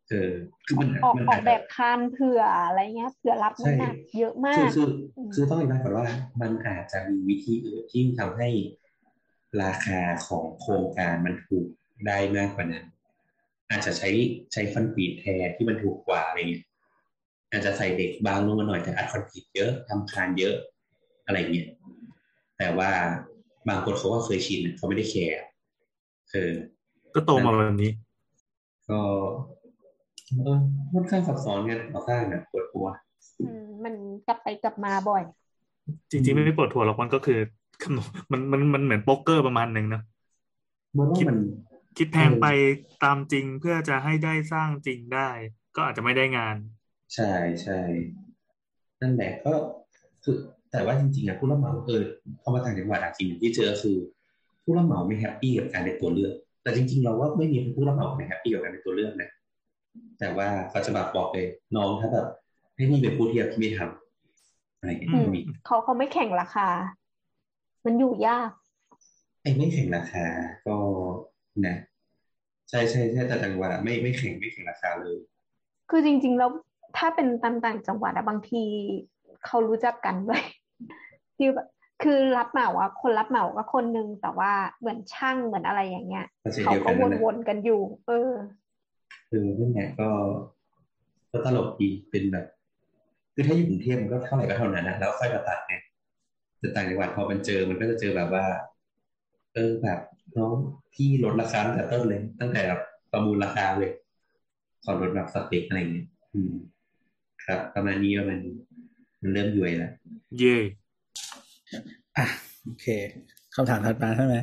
[0.09, 0.31] เออ
[0.65, 4.87] คือมันออกมันอออากจแบจะบคานเผื่ออะไรเงี้ยเผื่อรับน้ำหนักเยอะมาคือกคือ
[5.33, 6.07] คือต้องอธิบายก่อนว่า
[6.41, 8.49] มันอาจจะมีวิธีอื่นที่ทำให้
[9.61, 11.67] ราคาของโครงการมันถูก
[12.07, 12.85] ได้มากกว่านั้น
[13.69, 14.09] อาจจะใช้
[14.53, 16.63] ใช้คอนกรีตแทนที่มันถูกกว่าอะไรเงี้ย
[17.51, 20.55] อาจจะใส่เด็กบางลงมาหน่อยแต่อัดคอนกรีตเยอะทำคานเยอะ
[21.25, 21.67] อะไรเงี้ย
[22.57, 22.89] แต่ว่า
[23.67, 25.35] บางคนเขาก็เคยชินเขาไม่ได้แคร์
[26.31, 26.53] เออ
[27.15, 27.91] ก็โตมาแบบนี้
[28.89, 28.99] ก็
[30.43, 30.57] เออ
[30.93, 32.87] ค่อนข้างซับซ้อนงานก่อสร้างเนี่ยปวดหัว
[33.39, 33.93] อืมมัน
[34.27, 35.23] กลับไปกลับมาบ่อย
[36.11, 37.39] จริงๆไม่ได้ปวดหัวหรอกมันก็คือ
[37.81, 40.01] คำนวณมันมันมันเหมือนโป๊กเกอร์ประมาณหนึ่งนะ
[40.97, 41.37] มันว่ามัน
[41.97, 42.47] คิดแพงไป
[43.03, 45.29] ตามจริงเพื่อจะให้ได้สร้างจริงได้
[45.75, 46.55] ก็อาจจะไม่ได้งาน
[47.15, 47.31] ใช่
[47.63, 47.79] ใช่
[49.01, 49.53] นั่นแหละก็
[50.23, 50.35] คือ
[50.71, 52.01] แต่ว่าจริงๆอะผู้รับเหมาเออ
[52.41, 53.97] พอมาต่างจังหวัดอะจริงที่เจอคือ
[54.63, 56.33] ผู้รับเหมาไม่ happy กับการเป็นตัวเลือก
[56.63, 59.29] แต่จริง ๆ เราว่าไม่มีผู้รับเหมาไม่ happy กับการเป็นตัวเลือกนะ
[60.19, 62.27] แต่ว่าเขาจะแบบบอกเลยน้องถ้าแบบ
[62.75, 66.67] ให้นี่เป็นผู้เทียบที่ไม่ทำอะไรอย่างเงี้ยอืมมีเขาเขาไม่แข่งราคา
[67.85, 68.51] มันอยู่ยาก
[69.41, 70.25] ไอ้ไม่แข่งราคา
[70.67, 70.75] ก็
[71.67, 71.75] นะ
[72.69, 75.17] ใช่ใช่ใช่แต่จังหวัดอะไม่ไม่แข่งไม่แข่งราคาเลย
[75.89, 76.49] คือจริง ๆ แล้ว
[76.97, 78.63] ถ้าเป็นตามต่างจังหวัดอะบางที
[79.45, 80.43] เขารู้จักกันด้วย
[81.37, 81.67] ที่แบบ
[82.03, 88.31] คือรับเหมาอะคนรับเหมาก็คนนึงแต่ว่าเหมือนช่างเหมือนอะไรอย่างเงี้ยก็เช่นเขาเดียวก็กันนั่นแหละวนๆกันอยู่ เออ
[89.29, 90.09] คือนั่นแหละก็
[91.31, 92.45] ก็ตลกดีเป็นแบบ
[93.33, 95.75] คือถ้าอยู่กรุงเทพมันก็เท่าไหร่ก็เท่านั้นนะแล้วค่อยมาตัดไง
[96.59, 98.45] แต่ต่างจังหวัดพอมันเจอมันก็จะเจอแบบว่า
[99.53, 99.99] เออแบบ
[100.37, 100.53] น้อง
[100.93, 103.91] พี่ลดราคาตั้งแต่ต้นเลย ตั้งแต่แบบประมูลราคาเลย
[104.83, 106.53] ขอลดแบบสเปคอะไรอย่างเงี้ยอืม
[107.45, 108.39] ครับ ประมาณนี้ว่ามัน
[109.21, 109.91] มันเริ่มย่วยแล้ว
[110.39, 110.57] เย่
[112.17, 112.25] อะ
[112.63, 112.87] โอเค
[113.55, 114.35] คำถามถัดมาใช่ไหม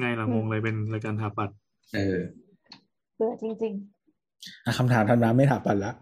[0.00, 1.50] ไงล่ะงงเลยเป็นรายการถาปัด
[1.94, 2.16] เออ
[3.16, 3.72] เบื่อจริง
[4.64, 5.92] อะคำถามถัดมาไม่ถามปันละ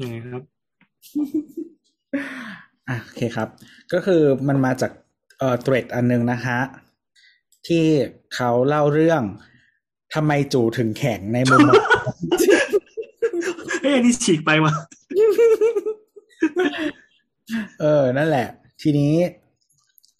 [0.00, 0.42] ยังไงครับ
[2.88, 3.48] อะโอเคครับ
[3.92, 4.92] ก็คือมันมาจาก
[5.38, 6.58] เอ่อเทรดอันนึงนะฮะ
[7.66, 7.84] ที่
[8.34, 9.22] เขาเล่าเรื่อง
[10.14, 11.82] ทำไมจู่ถึงแข็งในมุมมอง
[13.80, 14.74] เฮ้ยอันนี้ฉีกไปว่ะ
[17.80, 18.48] เออ นั่นแหละ
[18.82, 19.12] ทีนี้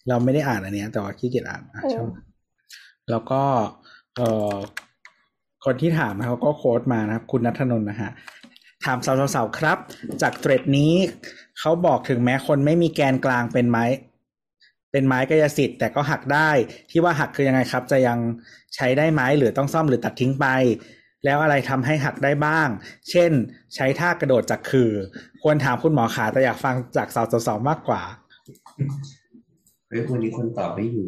[0.07, 2.23] เราไม่ได้อ่านอันเนี้ย แต่ว่าขี้เกียจอ่านอะช่างมัน
[3.09, 3.41] แล้วก็
[4.17, 4.55] เอ่อ
[5.65, 8.11] คนที่ถามนะเขาก็โค้ดมานะครับ คุณนัทนนท์นะฮะ
[8.85, 9.77] ถามสาวๆครับ
[10.21, 10.93] จากเทรดนี้
[11.59, 13.83] เขาบอกถึงแม้คนไม่มีแกนกลางเป็นไม้
[14.91, 16.49] เป็นไม้กายสิทธิ์แต่ก็หักได้
[16.91, 18.19] ที่ว่าหักคือยังไงครับ จะยัง
[18.75, 20.45] ใช้ได้ไหมหรือต้องซ่อมหรือตัดทิ้งไป
[21.25, 22.69] แล้วอะไรทำให้หักได้บ้าง
[23.09, 23.31] เช่น
[23.75, 24.91] ใช้ท่ากระโดดจากคือ
[25.43, 27.07] ควรถามคุณหมอขาแต่อยากฟังจาก
[27.47, 28.01] สาวๆมากกว่า
[29.87, 31.07] เฮ้ยวันนี้คนตอบไม่อยู่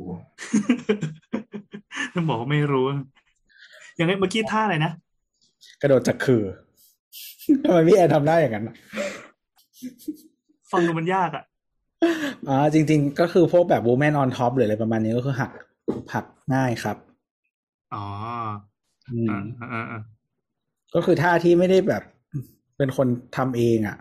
[2.13, 2.85] ต้องบอกว่าไม่รู้
[3.99, 4.91] ยังไงเมื่อกี้ท่าอะไรนะ
[5.81, 6.43] กระโดดจากคือ
[7.65, 8.75] ทำไมพี่แอนทำได้อย่างนั้นอะ
[10.71, 11.43] ฟังดูมันยากอะ
[12.49, 15.51] อ่าจริง ๆ ก็คือพวกแบบ woman on top หรืออะไรประมาณนี้ก็คือหัก
[16.13, 16.97] หักง่ายครับ
[17.93, 18.05] อ๋อ
[19.09, 20.01] อืมอ่าอ่าอ่า
[20.95, 22.03] ก็คือท่าที่ไม่ได้แบบ
[22.77, 23.97] เป็นคนทำเองอะ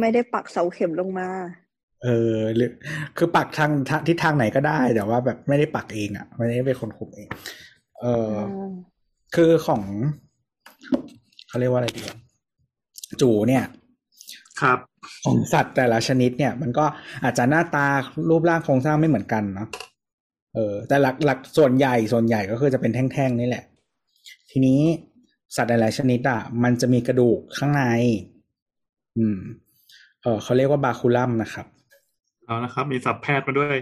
[0.00, 1.28] ไม่ได้ปักเสาเข็มลงมา
[2.02, 2.70] เออหรือ
[3.16, 7.28] คือปักทางทางทิศทางไหนก็ได้แต่ว่าแบบไม่ได้ปักเองอะ ไม่ได้เป็นคนคุมเอง
[8.00, 8.34] เออ
[9.34, 9.82] คือของ
[11.48, 12.16] เขาเรียกว่าอะไรดีวะ
[13.20, 13.64] จูเนี่ย
[14.60, 14.78] ครับ
[15.24, 16.84] ของสัตว์แต่ละชนิดเนี่ย มันก็
[17.24, 17.86] อาจจะหน้าตา
[18.30, 19.68] รูปร่างโครงสร้างไม่เหมือนกันเนาะ
[20.54, 23.64] เออแต่หลักหลักส่วนใหญ่ส่วนใหญ่ก็คือจะเป็นแท่งๆนี่แหละ
[24.50, 24.80] ทีนี้
[25.56, 27.82] สัตว์หลายๆชนิดอะมันจะมีกระดูกข้างใน
[29.16, 29.38] อืม
[30.22, 31.66] เออเขาเรียกว่าบาคูลัมนะครับ
[32.46, 33.76] เอานะครับ มีสับแพทย์มาด้วย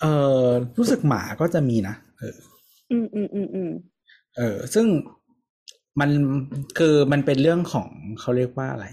[0.00, 0.06] เอ
[0.42, 0.44] อ
[0.78, 2.36] รู้สึกหมาก็จะมีนะเออ
[2.90, 3.70] อืมอืมอืมอืม
[4.36, 4.86] เออ ซึ่ง
[6.00, 6.10] มัน
[6.78, 7.88] คือมันเป็นเรื่องของ
[8.20, 8.86] เขาเรียกว่าอะไร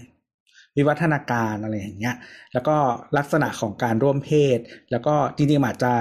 [0.76, 2.16] วิวัฒนาการอะไรอย่างเงี้ย
[2.52, 2.76] แล้วก็
[3.16, 4.58] ลักษณะของการร่วมเพศ
[4.90, 5.92] แล้วก็จริงๆอาจจะ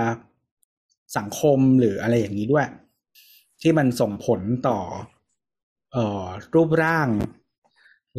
[1.18, 2.68] สังคมหรืออะไรอย่างนี้ด้วย
[3.62, 4.80] ที่มันส่งผลต่อ
[5.94, 7.08] เอ่อรูปร่าง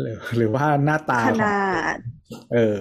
[0.01, 1.57] หรือหรือว่าหน้าตาขของนา
[1.95, 1.99] ด
[2.53, 2.79] เออ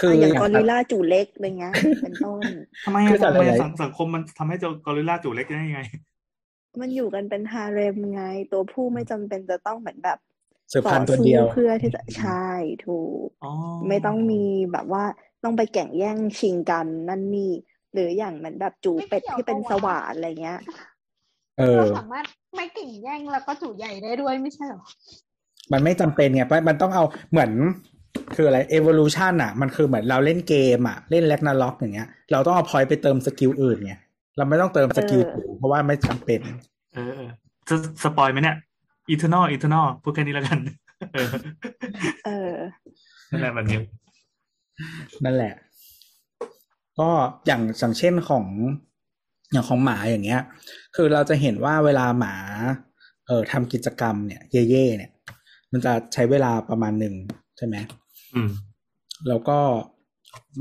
[0.00, 2.44] คืออะออย่างย่างกอริลลาจูเล็กอะไรเงี้ยเป็นต้น
[2.84, 5.80] ทำไมคือะอสัตว์ทำไมหลายๆสังสังคมมันทำให้เจ้ากอริลลาจูเล็กได้ยังไง
[6.80, 10.18] มันอยู่กันเป็นฮาเร็มไง ตัวผู้ไม่จำเป็นจะต้องเหมือนแบบ
[10.72, 12.48] สืบต่อพันธุ์ตัวผู้เดียวเพื่อที่จะใช่
[12.86, 13.52] ถูกอ๋อ
[13.88, 14.42] ไม่ต้องมี
[14.72, 15.04] แบบว่า
[15.44, 17.52] ต้องไปแข่งแย่งชิงกันนั่นนี่
[17.92, 20.60] หรืออย่างเหมือนแบบจูเป็ดที่เป็นสว่านอะไรเงี้ย
[21.58, 22.24] เอๆอเราสามารถ
[22.56, 24.82] ไม่เก่งแย่งแล้วก็จูใหญ่ได้ด้วยไม่ใช่เหรอ
[25.72, 27.50] มันไม่จำเป็นไงเพราะมันต้องเอาเหมือน
[28.34, 33.94] คืออะไร evolution อะ มันคือเหมือนเราเล่นเกมอะ เล่น Ragnarok อย่างเงี้ย เราต้องเอา point ไปเติม skill อื่นไง
[34.36, 36.40] เราไม่ต้องเติม skill เออเพราะว่าไม่จำเป็น
[36.94, 37.30] เออเออ
[37.68, 38.56] จะ spoil ไหมเนี่ย
[39.10, 40.58] Eternal Eternal พูดแค่นี้แล้วกัน
[41.12, 41.28] เออ
[42.26, 42.56] เออ
[43.30, 43.78] นั่นแหละแบบนี้
[45.24, 45.54] นั่นแหละ
[46.98, 47.08] ก็
[47.46, 48.46] อย่างอย่างเช่นของ
[49.52, 50.40] อย่างของหมาอย่างเงี้ย
[50.96, 52.34] คือเราจะเห็นว่าเวลาหมา
[53.26, 55.10] เอ่อทำกิจกรรมเนี่ย เย่ๆเนี่ย
[55.72, 57.14] มันจะใช้เวลาประมาณหนึ่ง
[57.56, 57.76] ใช่ไหม
[58.34, 58.50] อืม
[59.28, 59.58] แล้วก็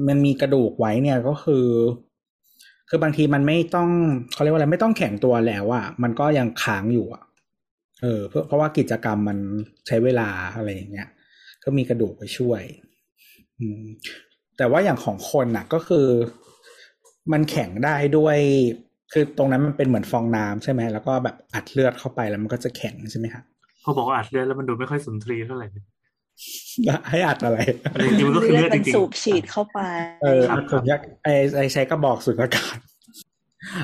[0.08, 1.66] มันมีกระดูกไว้เนี่ยก็คือ
[2.90, 3.90] คือบางทีมันไม่ต้อง
[4.34, 7.24] เขาเรียกว่าอะไรไม่ต้องแข็งตัวแล้วอะมันก็ยังค้างอยู่อะ
[8.02, 9.38] เออเพราะเพราะว่ากิจกรรมมัน
[9.88, 11.10] ใช้เวลาอะไรอย่างเงี้ย
[11.64, 12.62] ก็มีกระดูกไปช่วย
[13.60, 13.84] อืม
[14.58, 16.08] แต่ว่าอย่างของคนน่ะ ก็คือ
[17.32, 18.38] มันแข็งได้ด้วย
[19.14, 23.44] คือตรงนั้นมันเป็นเหมือนฟองน้ำใช่ไหมแล้วก็แบบอัดเลือดเข้าไปแล้วมันก็จะแข็งใช่ไหมฮะ
[23.84, 25.68] พอบอกว่าอัดเลือดแล้วมันดูไม่ค่อยสุนทรีเท่าไหร่
[27.10, 27.58] ให้อัดอะไร
[28.06, 29.80] จริงๆมันก็คือเลืเลืออดดมันจริงสูบฉีดเข้าไป
[30.24, 32.78] เออครับสุญญากไอไอใช้กระบอกสุญญากาศ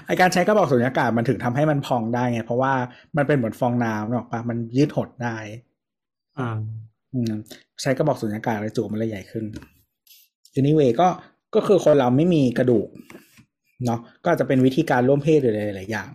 [0.05, 2.73] ไอการใช้กระบอกสุญญากาศมันถึงทำให้มันพองได้ไง เพราะว่า
[3.17, 6.49] มันเป็นเหมือนฟองน้ำหรอกปะมันยืดหดได้ๆอ่า
[7.13, 7.33] อืม
[7.81, 9.43] ใช้กระบอกสุญญากาศเลยจูบมันเลยใหญ่ขึ้น
[10.59, 11.07] anyway ก็
[11.55, 12.87] ก็คือคนเราไม่มีกระดูก
[13.85, 16.09] เนาะก็อาจจะเป็นวิธีการร่วมเพศหรืออะไรหลายๆอย่าง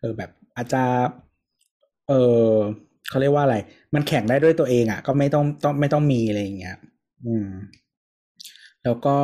[0.00, 0.82] เออแบบอาจจะ
[2.08, 2.12] เอ
[2.46, 2.50] อ
[3.08, 3.56] เขาเรียกว่าอะไร
[3.94, 6.76] มันแข่งได้ด้วยตัวเองอะ่ะ ก็ไม่ต้องต้องไม่ต้องมีอะไรอย่างเงี้ย
[7.26, 7.48] อืม
[8.84, 9.16] แล้วก็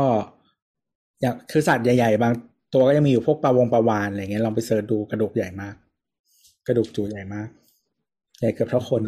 [1.20, 2.32] อย่างคือสัตว์ใหญ่ ๆ บาง
[2.72, 5.74] ตัวก็ยังมีอยู่พวกปลาวงปลาวานอะไรเงี้ยลองไปเสิร์ชดูกระดูกใหญ่มาก
[6.66, 7.48] กระดูกจูใหญ่มาก
[8.40, 9.02] ใหญ่เกือบเท่าคน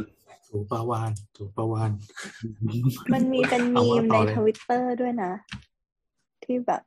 [0.48, 1.90] ถูปลาวานถูปลาวาน
[3.14, 5.32] มันมีเป็นเอามีว่ามในต่อเลยทวิตเตอร์ด้วยนะ
[6.44, 6.82] ที่แบบ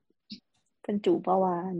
[0.83, 1.73] เป็นจูประวาน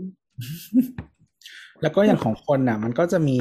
[1.81, 3.37] แล้วก็อย่างของคนน่ะ มันก็จะมี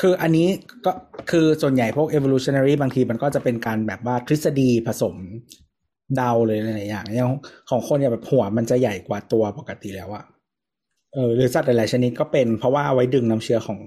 [0.00, 0.48] คืออันนี้
[0.84, 0.92] ก็
[1.30, 5.14] คือส่วนใหญ่พวก evolutionary บางทีมันก็จะเป็นการแบบว่าทฤษฎีผสม
[6.16, 7.28] เดาเลยหลายๆอย่างอย่าง
[7.70, 10.24] ของคนเนี่ยแบบหัวมันจะใหญ่กว่าตัวปกติแล้วอะ
[11.14, 13.78] เออหรือสัตว์หลายๆชนิดก็เป็น เพราะว่าเอาไว้ดึงน้ำเชื้อของ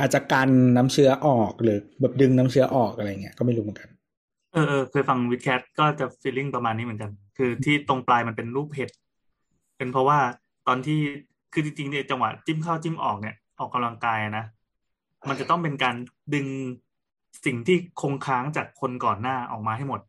[0.00, 3.88] อาจจะกันน้ำเชื้อออกหรือแบบดึงน้ำเชื้อออกอะไรเงี้ยก็ไม่รู้เหมือนกัน
[4.52, 8.90] เออเออเคยฟังวิดแคทก็จะฟีลลิ่งประมาณนี้เหมือนกัน คือที่ตรงปลายมันเป็นรูปเห็ด
[9.76, 10.18] เป็นเพราะว่า
[10.66, 10.98] ตอนที่
[11.52, 14.44] คือจริงๆเนี่ยจังหวะจิ้มเข้าจิ้มออกเนี่ยออกกำลังกายอะนะ
[15.28, 15.94] มันจะต้องเป็นการ
[16.34, 16.46] ดึง
[17.46, 20.00] สิ่งที่คงค้างจากคนก่อนหน้าออกมาให้หมด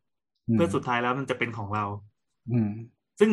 [0.48, 1.86] อืมเพื่อสุดท้ายแล้วมันจะเป็นของเรา
[2.52, 2.70] อืม
[3.20, 3.32] ซึ่ง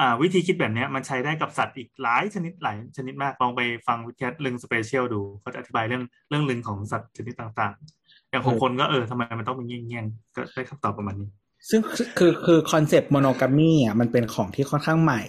[0.00, 11.28] อ่าวิธีคิดแบบนี้มันใช้ได้กับสัตว์อีกหลายชนิดหลายชนิดมากลองไปฟัง WiTcast ลึงค์ special ดูเขาจะอธิบายเรื่องเรื่องลึงค์ของสัตว์ชนิดต่างๆ อย่างของคนก็เออทำไมมันต้องเป็นเงี้ยงๆก็ได้คำตอบประมาณนี้
[11.70, 11.80] ซึ่ง
[12.18, 15.22] คือคือ concept monogamy อะมันเป็นของที่ค่อนข้างใหม่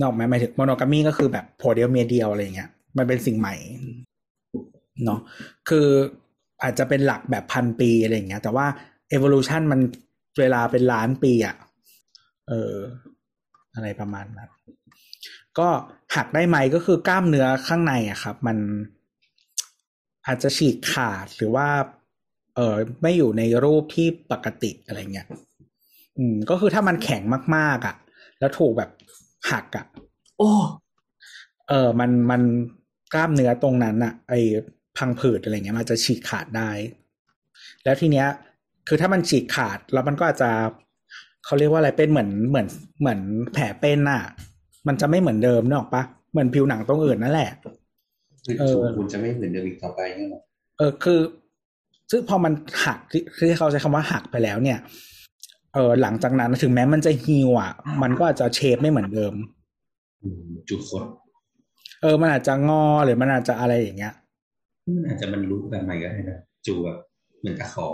[0.00, 3.54] นอกไหมหมายถึง monogamy ก็คือแบบผัวเดียวเมียเดียวอะไรเงี้ยมันเป็นสิ่งใหม่
[5.04, 5.20] เนาะ
[5.68, 5.86] คือ
[6.62, 8.66] อาจจะเป็นหลักแบบพันปีอะไรเงี้ย แต่ว่า
[9.16, 9.80] evolution มัน
[10.38, 11.56] เวลาเป็นล้านปีอะ
[12.48, 12.74] เออ
[13.74, 14.50] อะไรประมาณนั้น
[15.58, 15.68] ก็
[16.16, 18.58] หักได้ไหมก็คือกล้ามเนื้อข้างในอะครับ มัน
[20.26, 21.68] อาจจะฉีกขาดหรือว่า
[22.56, 25.28] เออไม่อยู่ในรูปที่ปกติอะไรเงี้ย
[26.18, 27.22] อืม ก็คือถ้ามันแข็ง
[27.56, 27.96] มากๆอะ
[28.38, 28.90] แล้วถูกแบบ
[29.50, 29.84] หักอะ
[30.38, 30.50] โอ้
[31.68, 32.42] เออมันมัน
[33.14, 34.34] กล้ามเนื้อตรงนั้นอะ ไอ
[34.98, 36.70] พังผืดอะไรเงี้ย มันจะฉีกขาดได้
[37.84, 38.28] แล้วทีเนี้ย
[38.88, 40.50] คือถ้ามันฉีกขาดแล้วมันก็อาจจะ
[41.50, 42.66] เขาเรียกว่าอะไรเป็นเหมือนเหมือน
[43.00, 43.20] เหมือน
[43.52, 44.22] แผลเป็นอะ
[44.86, 47.50] มันจะไม่เหมือนเดิมนึกออกปะเหมือนผิวหนังตรงอื่นนั่นแหละ
[48.44, 50.40] คือเออสูตรคุณจะไม่เหมือนเดิมอีกต่อไปเนี่ยหรอ
[50.78, 51.18] เออคือ
[52.10, 52.52] ซึ่งพอมัน
[52.84, 54.78] หักที่ที่เขาใช้คำว่าหักไปแล้วเนี่ย
[55.74, 57.72] เออหลังจากนั้นถึงแม้มันจะฮิวอะ
[58.02, 59.34] มันก็อาจจะเชฟไม่เหมือนเดิม
[60.22, 61.04] อืมจุดคด
[62.02, 64.14] เออ มันอาจจะงอหรือมันอาจจะอะไรอย่างเงี้ย
[64.96, 66.98] มันอาจจะมันรู้แบบใหม่ก็ได้นะจูแบบ
[67.40, 67.88] เหมือนตะขอ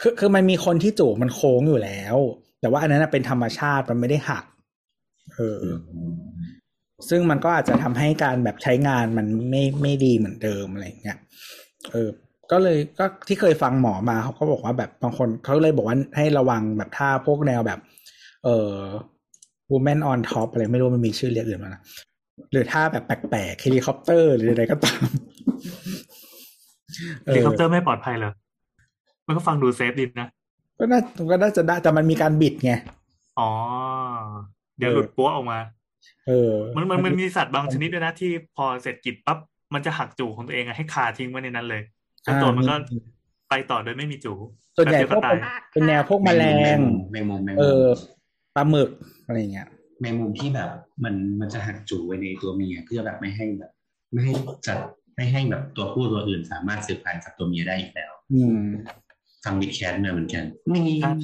[0.00, 2.16] คือคือมันมีคนที่จูบมันโค้งอยู่แล้ว
[2.60, 4.44] แต่ว่าอันนั้นนะเป็นธรรมชาติมันไม่ได้หัก
[5.34, 5.62] เออ
[7.08, 11.18] ซึ่งมันก็อาจจะทำให้การแบบใช้งานมันไม่ไม่ดีเหมือนเดิมอะไรอย่างเงี้ย
[11.92, 12.08] เออ
[12.50, 17.78] ก็เลยก็ที่เคยฟังหมอมาเขาก็บอกว่าแบบบางคนเขาเลยบอกว่าให้ระวังแบบท่าพวกแนวแบบ
[18.44, 18.74] เออ
[19.70, 21.82] woman on top อะไรไม่รู้มันมีชื่อเรียกอื่นมานะ
[22.52, 25.06] หรือท่าแบบแปลกๆเฮลิคอปเตอร์หรืออะไรก็ตาม
[27.24, 28.32] เฮลิคอปเตอร์ไม่ปลอดภัยเหรอ
[29.26, 30.28] มันก็ฟังดู safe ดีนะ
[30.78, 31.00] ก็น่า
[31.30, 32.72] ก็น่าจะได้แต่มันมีการบิดไง
[33.38, 33.50] อ๋อ
[34.78, 35.58] เดี๋ยวหลุดปัวออกมา
[36.26, 39.38] เออ มันมันมันมีสัตว์บางชนิดด้วยนะที่พอเสร็จกิจปั๊บ
[39.74, 41.82] มันจะหักจูของตัวเองอะให้คาทิ้งไว้ในนั้นเลย
[42.22, 42.74] แล้วตัวมันก็
[43.50, 44.32] ไปต่อโดยไม่มีจู
[44.76, 47.86] ส่วนใหญ่แป๊บพวเดีกยก็ตายเป็นแนวพวกแมลงแมงมุมแมงมุมเออ
[48.54, 48.90] ปลาหมึก
[49.26, 49.68] อะไรอย่างเงี้ย
[50.00, 50.70] แมงมุมที่แบบ
[51.04, 53.70] มันมันจะหักจูไว้ในตัวเมียเพื่อแบบไม่ให้แบบ
[54.12, 54.32] ไม่ให้
[54.66, 54.78] จัด
[55.16, 58.66] ไม่ให้แบบตัวผู้ตัวอื่นสามารถสืบพันธุ์กับตัวเมียได้อีกแล้ว อืม
[59.46, 60.44] ฟังบิ๊กแคทมาเหมือนกัน
[60.74, 61.20] นี่ชาติ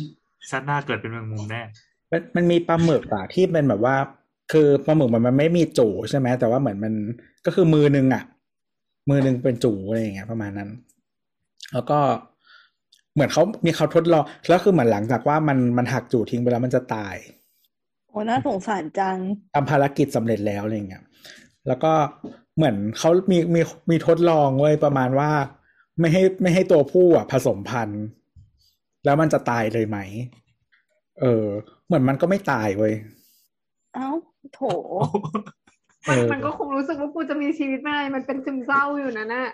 [0.51, 1.63] ชาติหน้าเกิดเป็นแมงมุมแน่
[2.11, 3.97] มันมันมีปลาหมึกอะที่เป็นแบบว่า
[4.53, 6.95] คือปลาหมึกมันมันไม่มีจูใช่ไหมแต่ว่าเหมือนมัน
[7.47, 8.25] ก็คือมือหนึงอะ
[9.11, 10.71] มือหนึงเป็นจูอะไรอย่างเงี้ยประมาณนั้น
[11.73, 11.99] แล้วก็
[13.15, 17.17] เหมือนเขามีเขาทดลองแล้วคือเหมือนหลังจากว่ามันมันหักจูทิ้งไปแล้วมันจะตาย
[18.09, 19.17] โอ้น่าสงสารจัง
[19.55, 21.05] ทำภารกิจสำเร็จแล้วอะไรเงี้ย
[21.67, 21.93] แล้วก็
[22.57, 23.61] เหมือนเขามีมี
[23.91, 25.31] มีทดลองไว้ยประมาณว่า
[26.01, 28.05] ไม่ให้ไม่ให้ตัวผู้อะผสมพันธุ์
[29.05, 29.99] แล้วมันจะตายเลยไหม
[31.21, 31.47] เออ
[31.87, 32.95] เหมือนมันก็ไม่ตายเว้ย
[33.95, 34.09] เอ้า
[34.55, 34.61] โถ
[36.07, 39.45] เอมันอมันก็คงรู้สึกว่ากูจะมีชีวิตไม่ได้มันเป็นซึมเศร้าอยู่นะน่ะ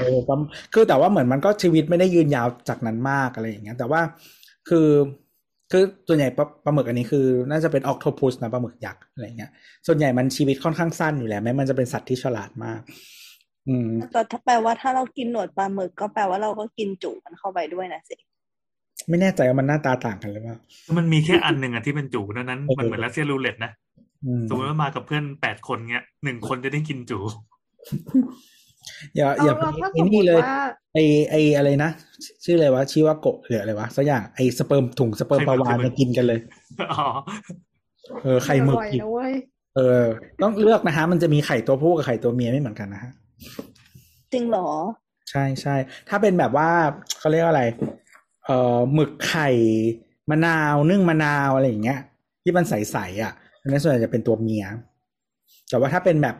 [0.00, 0.40] เออประม
[0.74, 4.00] คือแต่ว่าเหมือนมันก็ชีวิตไม่ได้ยืนยาวจากนั้นมากอะไรอย่างเงี้ย แต่ว่า
[4.68, 4.88] คือ
[5.72, 9.50] คือส่วนใหญ่ปลาปลาหมึกอันนี้คือ น่าจะเป็นอ c t o p u s นะปลาหมึกยักษ์อะไรเงี้ย
[9.86, 13.17] ส่วนใหญ่มันชีวิตค่อนข้างสั้นอยู่แล้วแม้มันจะเป็นสัตว์ที่ฉลาดมากอืม
[14.12, 18.16] แต่ถ้าแปลว่าถ้าเรากินหนวดปลาหมึกก็แปลว่าเราก็กินจุมันเข้าไปด้วยนะสิ
[19.08, 20.56] ไม่แน่ใจว่ามันหน้าตาต่างกันหรือเปล่า
[20.98, 23.70] มันมีแค่อันหนึ่งอะที่เป็นจูดังนั้นเออมันเหมือนรัสเซีย roulette นะ
[24.24, 27.18] อืมสมมติว่ามากับเพื่อนแปดคนเงี้ยหนึ่งคนจะได้กินจู
[29.16, 30.60] อย่าเอาอย่าเราถ้าไอ้นี่สมมติเลยว่า
[30.94, 30.98] ไอ
[31.30, 31.90] ไออะไรนะ
[32.44, 36.40] ชื่ออะไรวะชิวาโกะหรืออะไรวะสักอย่างไอสเปิร์มถุงสเปิร์มปลาวาฬมากินกันเลย
[36.92, 37.06] อ๋อ
[38.22, 39.32] เออไข่หมึกอร่อยอีกนะเว้ย
[39.76, 40.04] เออ
[40.42, 43.12] ต้องเลือกนะฮะ มันจะมีไข่ตัวผู้กับไข่ตัวเมียไม่เหมือนกันนะฮะ
[44.32, 44.68] จริงเหรอ
[45.30, 45.76] ใช่ใช่
[46.08, 46.70] ถ้าเป็นแบบว่า
[47.18, 47.64] เขาเรียกว่าอะไร
[48.44, 49.48] เอ่อหมึกไข่
[50.30, 52.00] มะนาวนึ่งมะนาวอะไรอย่างเงี้ย
[52.42, 53.32] ที่มันใสๆอะ
[53.62, 54.64] อันนั้นส่วนใหญ่จะเป็นตัวเมีย
[55.70, 56.36] แต่ว่าถ้าเป็นแบบ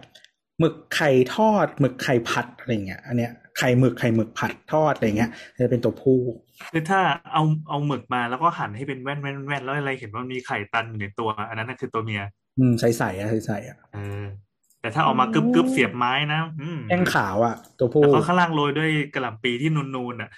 [0.58, 5.30] หมึกไข่ทอดหมึกไข่ผัดอะไรอย่างเงี้ยอันเนี้ยไข่หมึกไข่หมึกผัดทอดอะไรเงี้ย
[5.64, 6.20] จะเป็นตัวผู้
[6.72, 7.00] คือถ้า
[7.32, 12.22] เอาเอาหมึกมาแล้วก็หั่นให้เป็นแว่นแว่นแว่นแล้วอะไรเห็นว่ามีไข่ตันอยู่ในตัว อันนั้นน่ะคือตัวเมีย
[12.58, 14.24] อืมใสๆอะใสๆอะเออ
[14.80, 20.30] แต่ถ้าเออกมากึบกึบเสียบไม้นะอืมแป้งขาวอะ ตัวผู้แล้วก็ข้างล่างโรยด้วยกระหล่ำปีที่นูนๆอะ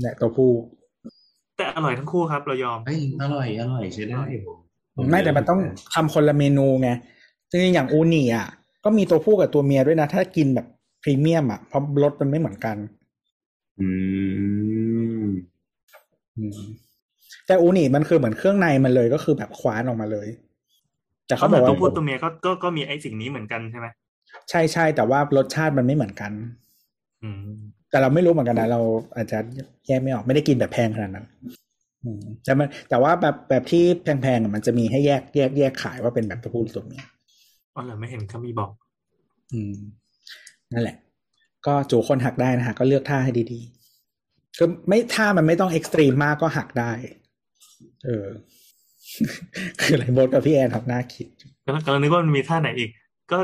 [0.00, 0.52] เนี่ยตัวผู้
[1.56, 4.22] แต่อร่อยทั้งคู่ครับ เรายอมเฮ้ยอร่อยอร่อยใช้ได้
[4.96, 5.60] ผมไม่แต่มันต้อง
[5.94, 6.90] ทำคนละเมนูไง
[7.50, 8.48] จริงๆอย่างอูนิอะ
[8.84, 10.66] ก็มีตัวผู้กับตัวเมียด้วยนะ ถ้ากินแบบ
[11.02, 12.76] พรีเมียมอะเพราะรสมันไม่เหมือนกัน
[13.80, 13.88] อื
[15.24, 15.26] ม
[16.36, 16.60] อืม
[17.46, 20.28] แต่อูนิมันคือเหมือนเครื่องในมันเลยก็คือแบบคว้านออกมาเลย
[21.26, 23.86] แต่เขาเขาบบออกกว่าตัวผู้ตัวเมียก็ก็ก็มีไอ้สิ่งนี้เหมือนกันใช่ไหม
[24.50, 26.32] ใช่ใช่แต่ว่ารสชาติมันไม่เหมือนกัน
[27.22, 27.38] อืม
[27.90, 28.80] แต่เราไม่รู้เหมือนกันนะเรา
[29.16, 29.38] อาจจะ
[29.86, 31.26] แยกไม่ออกไม่ได้กินแบบแพงขนาดนั้น
[32.04, 37.04] อืมแต่มันแต่ว่าแบบแบบที่แพงๆอะมันจะมีให้แยกแยกแยกขายว่าเป็นแบบตัวผู้หรือตัวเมีย
[37.74, 38.70] อ๋อเหรอไม่เห็นเขามีบอก
[39.52, 39.74] อืม
[40.72, 40.96] นั่นแหละ
[41.66, 46.92] ก็จูคนหักได้นะฮะก็เลือกท่าให้ดีๆคือไม่ท่ามันไม่ต้องเอ็กซ์ตรีมมากก็หักได้
[48.04, 48.26] เออ
[49.80, 51.26] คืออะไรโบทกับพี่แอนทำหน้าคิด
[51.66, 52.90] กำลังกำลังนึกว่ามันมีท่าไหนอีก
[53.32, 53.38] ก็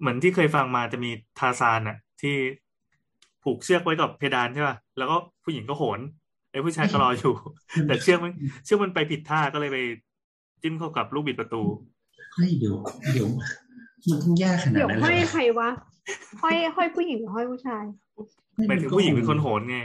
[0.00, 2.34] เหมือนที่เคยฟังมาจะมีทาซานอะที่
[3.42, 6.00] ผูกเชือกไว้กับเพดานใช่ป่ะแล้วก็ผู้หญิงก็โหน
[6.50, 7.34] ไอ้ผู้ชายก็รออยู่
[7.86, 8.32] แต่เชือกมัน
[8.64, 9.78] เชือกมันไปผิดท่าก็เลยไป
[10.62, 11.62] จิ้มเข้ากับลูกบิดประตู
[12.34, 12.74] เฮ้ยเดี๋ยว
[13.12, 13.28] เดี๋ยว
[14.08, 15.68] มันต้องยากขนาดเดี๋ยวนั้นห้อยเลยใครวะ
[16.42, 17.84] ห้อยห้อยผู้หญิงหรือห้อยผู้ชาย
[18.68, 19.78] หมายถึงผู้หญิงเป็นคนโหนไง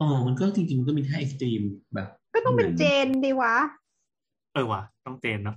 [0.00, 1.62] อ๋อมันก็จริงๆมันก็มีท่าเอ็กซ์ตรีม
[1.94, 3.54] แบบ ก็ต้องเป็นเจนดีวะ
[4.54, 5.56] เออว่ะ ต้องเตนเนาะ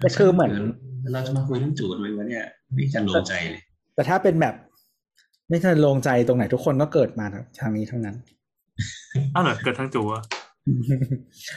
[0.00, 0.52] แต่คือเหมือน
[1.12, 2.44] เราจะมาคุยเรื่องจูดไหมวะเนี่ย
[2.74, 3.60] ไม่จันลงใจเลย
[3.94, 4.54] แต่ถ้าเป็นแบบ
[5.48, 7.26] ไม่ทันลงใจตรงไหนทุกคนก็เกิดมา
[7.60, 8.16] ทางนี้ทั้งนั้น
[9.34, 10.22] อ้าวเหรอเกิดทั้งจูอะ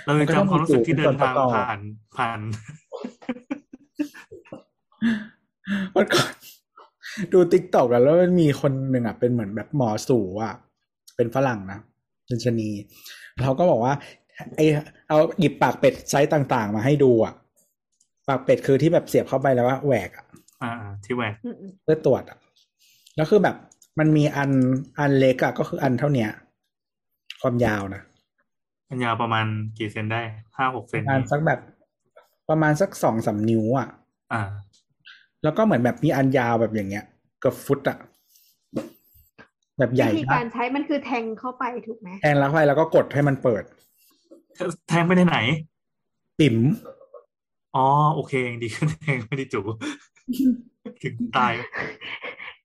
[0.06, 1.80] เรามัยังต้องจำความรู้สึกมีจูที่เดินทางเป็นส่วนประกอบผ่าน
[2.18, 2.40] ผ่าน
[5.96, 6.32] วันก่อน
[7.34, 10.54] ดู TikTok แล้วมันมีคนหนึ่งอะเป็นเหมือนแบบหมอสูอะ
[11.16, 11.80] เป็นฝรั่งนะ
[12.28, 12.70] เป็นชะนี
[13.44, 13.94] เขาก็บอกว่า
[14.56, 14.60] ไอ
[15.08, 17.34] เอาหยิบปากเป็ดไซส์ต่างๆ มาให้ดูอะ
[18.28, 20.26] ปากเป็ดคือที่แบบเสียบเข้าไปแล้วว่าแหวกอะ
[20.64, 20.72] อ่า
[21.06, 22.38] ที่แหวกอืมเพื่อตรวจอะ
[23.16, 23.56] แล้วคือแบบ
[24.00, 24.52] มันมีอัน
[25.00, 26.30] อันเล็กอะก็คืออันเท่าเนี้ย
[27.42, 28.02] ความยาวนะ
[28.90, 29.46] มันยาวประมาณ
[29.78, 30.22] กี่เซนได้
[30.58, 31.60] ห้าหกเซปนระมาณสักแบบ
[32.50, 33.88] ประมาณสักสองสามนิ้วอะ
[34.34, 34.44] อ่า
[35.44, 37.06] แล้วก็เหมือนแบบมีอันยาวแบบอย่างเงี้ย
[37.40, 37.98] เกือบฟุตอะ
[39.80, 43.64] แบบใหญ่วิธีมากการใช้มันคือแทงเข้าไปถูกไหมแทงแล้วไปแล้วก็กดให้มันเปิด
[44.88, 45.38] แทงไปได้ไหน
[46.40, 46.58] ปิ๋ม
[47.76, 47.86] อ๋อ
[48.16, 49.62] โอเคยังดีขึ้นแทงไม่ได้จู
[51.04, 51.54] ถึงตาย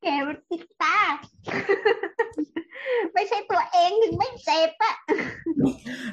[0.02, 0.96] แกมันติดตา
[3.14, 4.94] ไม่ใช่ตัวเองถึงไม่เจ็บอะ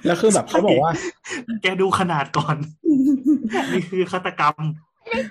[0.06, 0.91] แล้วคือแบบเขาบอกว่า
[1.61, 2.56] แกดูขนาดก่อน
[3.72, 4.61] นี่คือฆาตกรรม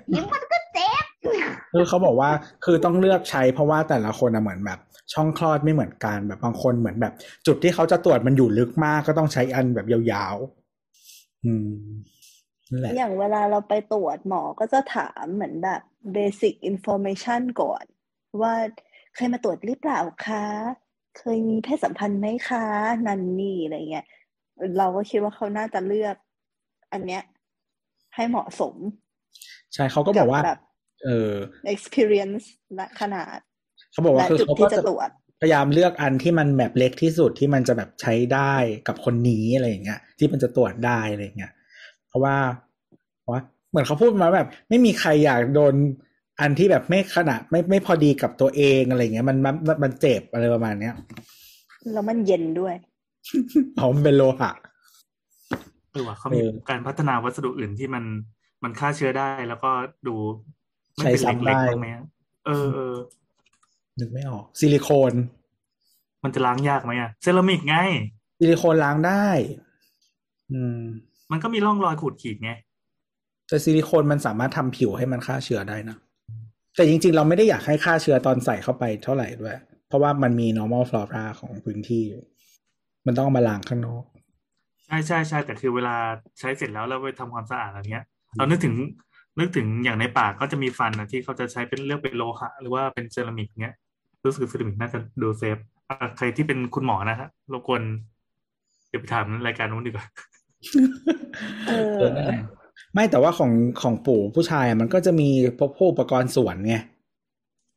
[0.09, 1.05] เดี๋ยวมันก็เจ็บ
[1.73, 2.31] คือเขาบอกว่า
[2.65, 4.79] คือต้องเลือกใช้เพราะว่าแต่ละคนอะเหมือนแบบ
[5.15, 7.13] ช่องคลอดไม่เหมือนกันแบบบางคนเหมือนแบบ
[7.47, 11.71] จุดที่เขาจะตรวจมันอยู่ลึกมากก็ต้องใช้อันแบบยาวๆอืม
[12.71, 15.81] นั่นแหละอย่างเวลาเราไปตรวจหมอก็จะถามเหมือนแบบ
[16.15, 17.85] basic information ก่อน
[18.43, 18.55] ว่า
[19.15, 20.45] เคยมาตรวจหรือเปล่าคะ
[21.19, 22.65] เคยมีเพศสัมพันธ์ไหมคะ
[23.07, 24.07] นันนี่อะไรเงี้ย
[24.79, 26.17] เราก็คิดว่าเขาน่าจะเลือก
[26.93, 27.23] อันเนี้ย
[28.15, 28.75] ให้เหมาะสม
[29.75, 30.61] ใช่เขาก็บอกว่า แบบ
[31.05, 31.33] เออ
[31.75, 33.39] experience และขนาด
[33.95, 35.11] เขาบอกว่าและคือจุดเขาที่ก็จะจะตรวจ
[35.41, 38.55] พยายามเลือกอันที่มันแบบเล็กที่สุดที่มันจะแบบใช้ได้
[38.89, 41.53] กับคนนี้อะไรอย่างเงี้ย ที่มันจะตรวจได้อะไรอย่างเงี้ย
[42.09, 42.37] เพราะว่า
[43.21, 45.75] เพราะว่าเหมือนเขาพูดมาแบบ ไม่มีใครอยากโดน
[46.41, 50.95] อันที่แบบไม่ขนาดไม่ไม่พอดีกับตัวเองอะไรเงี้ยมันมันมันเจ็บอะไรประมาณเนี้ย
[51.93, 52.75] แล้วมันเย็นด้วย
[53.75, 54.53] เพราะมันเป็นโลหะ
[55.93, 58.05] เออว่ะเขามีเออการพัฒนาวัสดุอื่นที่มัน
[58.65, 59.71] มันฆ่าเชื้อได้แล้วก็
[60.07, 60.15] ดู
[60.97, 62.05] ไม่ใช้เป็นซ้ำเล็กได้ๆบ้างไหมอะ
[62.47, 62.95] เออเออ
[64.01, 65.13] นึกไม่ออก ซิลิโคน
[66.25, 67.77] มันจะล้างยากไหมอะเซรามิกไง
[68.39, 69.27] ซิลิโคนล้างได้
[70.53, 70.79] อืม
[71.33, 72.51] มันก็มีร่องรอยขูดขีดไง
[73.49, 75.97] แต่ซิลิโคนมันสามารถทำผิวให้มันฆ่าเชื้อได้นะ
[76.77, 79.57] แต่จริง ๆ เราไม่ได้อยากให้ฆ่าเชื้อตอนใส่เข้าไปเท่าไหร่ด้วย
[79.89, 82.23] เพราะว่ามันมี normal flora ของพื้นที่อยู่
[83.07, 84.05] มันต้องเอามาล้างข้างนอก
[84.87, 85.97] ใช่ใช่ใช่แต่คือเวลา
[86.41, 88.07] ใช้เสร็จแล้วเราไปทำความสะอาดอะไรเงี้ย
[88.37, 88.75] เรานึกถึง
[89.39, 93.77] นึกถึงอย่างในปากก็จะมีฟันนะที่เขาจะใช้เป็นเลือกเป็นโลหะหรือว่าเป็นเซรามิกเงี้ย
[94.25, 95.57] รู้สึกเซรามิกน่าจะดูเซฟ
[95.89, 97.83] อะใครที่เป็นคุณหมอนะฮะรบกวน
[98.89, 100.07] เดี๋ยวไปถามรายการนู้นดีกว่า
[101.69, 102.03] เออ
[102.95, 103.53] ไม่แต่ว่าของ
[103.83, 105.29] ของปู่ผู้ชายอะมันก็จะมี
[105.59, 106.77] พวกพวกอุปกรณ์สวนไง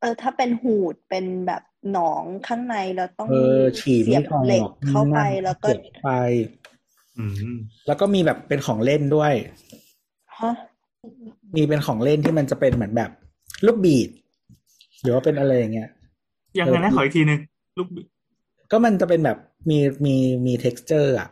[0.02, 6.10] เออ ถ้าเป็นหูดเป็นแบบหนองข้างในเราต้องเออฉีดเสียบไม่ออกเหล็กเข้าไปนั่นแล้วก็เสียบไป
[7.18, 7.56] อืม
[7.88, 9.34] แล้วก็มีแบบเป็นของเล่นด้วย
[10.40, 10.54] ฮะ
[11.56, 13.10] มีเป็นของเล่นที่มันจะเป็นเหมือนแบบ
[13.66, 14.10] ลูกบีด
[15.02, 15.90] หรือว่าเป็นอะไรอย่างเงี้ย
[16.60, 17.40] ยังไงนะขออีกทีหนึ่ง
[17.78, 18.02] ลูกบิ
[18.72, 19.38] ก็มันจะเป็นแบบ
[19.70, 20.16] มีมี
[20.46, 21.30] มี texture อะ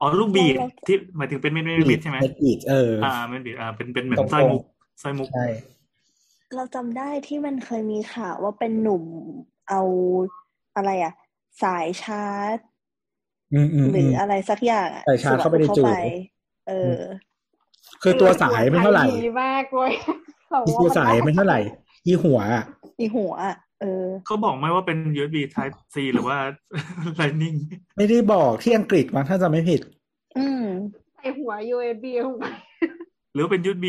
[0.00, 0.54] อ๋อลูกบีด
[0.86, 4.62] ที่หมายถึงเป็นเม็ดเม็ดเม็ดใช่ไหมเม็ดบีดเอออ่าเม็ดบีดอ่าเป็นเป็นเหมือตรนงๆสร้อยมุก
[5.02, 5.46] สร้อยมุกใช่
[6.54, 9.04] เราจำได้ที่มันเคยมีข่าวว่าเป็นหนุ่ม
[9.68, 9.82] เอา
[10.76, 11.12] อะไรอะ
[11.62, 12.58] สายชาร์จ
[13.54, 15.94] อืมอืมหรืออะไรสักอย่างอะสายชาร์จเข้าไปในจูบ
[16.68, 17.00] เออ
[18.02, 19.92] คือตัวสายไม่เท่าไหร่ดีมากเว้ย
[20.50, 21.58] เราอีว่าตัวสายไม่เท่าไหร่
[22.06, 22.64] อีหัวอะ
[23.00, 26.38] อีหัวอะ เออเขาบอกไหมว่าเป็น USB Type C หรือว่า
[27.18, 27.56] Lightning
[27.96, 29.80] ไม่ได้บอกที่อังกฤษมั้งถ้าจะไม่ผิด
[30.38, 30.64] อืม
[31.14, 32.44] ใส่หัว USB ลงไป
[33.34, 33.86] หรือเป็น USB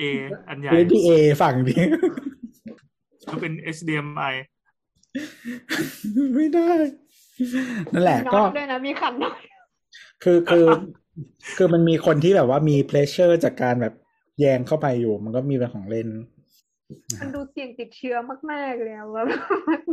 [0.00, 0.02] A
[0.48, 1.10] อันใหญ่ USB-A
[1.42, 1.82] ฝั่งนี้
[3.24, 4.34] หรือเป็น HDMI
[6.34, 6.70] ไม่ได้
[7.92, 9.34] นั่นแหละน็ก็อตด้วยนะมีขันน็อต
[10.22, 10.66] คือคือ
[11.56, 13.94] คือมันมีคนที่แบบว่ามีเพลชเชอร์จากการแบบ
[14.40, 16.08] แยงเข้าไปอยู่ มันก็มีเป็นของเล่น
[17.20, 18.16] มันดูเสี่ยงติดเชื้อ
[18.50, 19.26] มากๆเลยอะแบบ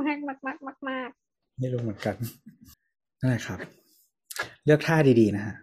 [0.03, 1.09] มากมากมากมากมาก
[1.59, 2.15] ไม่รู้เหมือนกัน
[3.19, 3.59] นั่นแหละครับ
[4.65, 5.55] เลือกท่าดีๆนะฮะ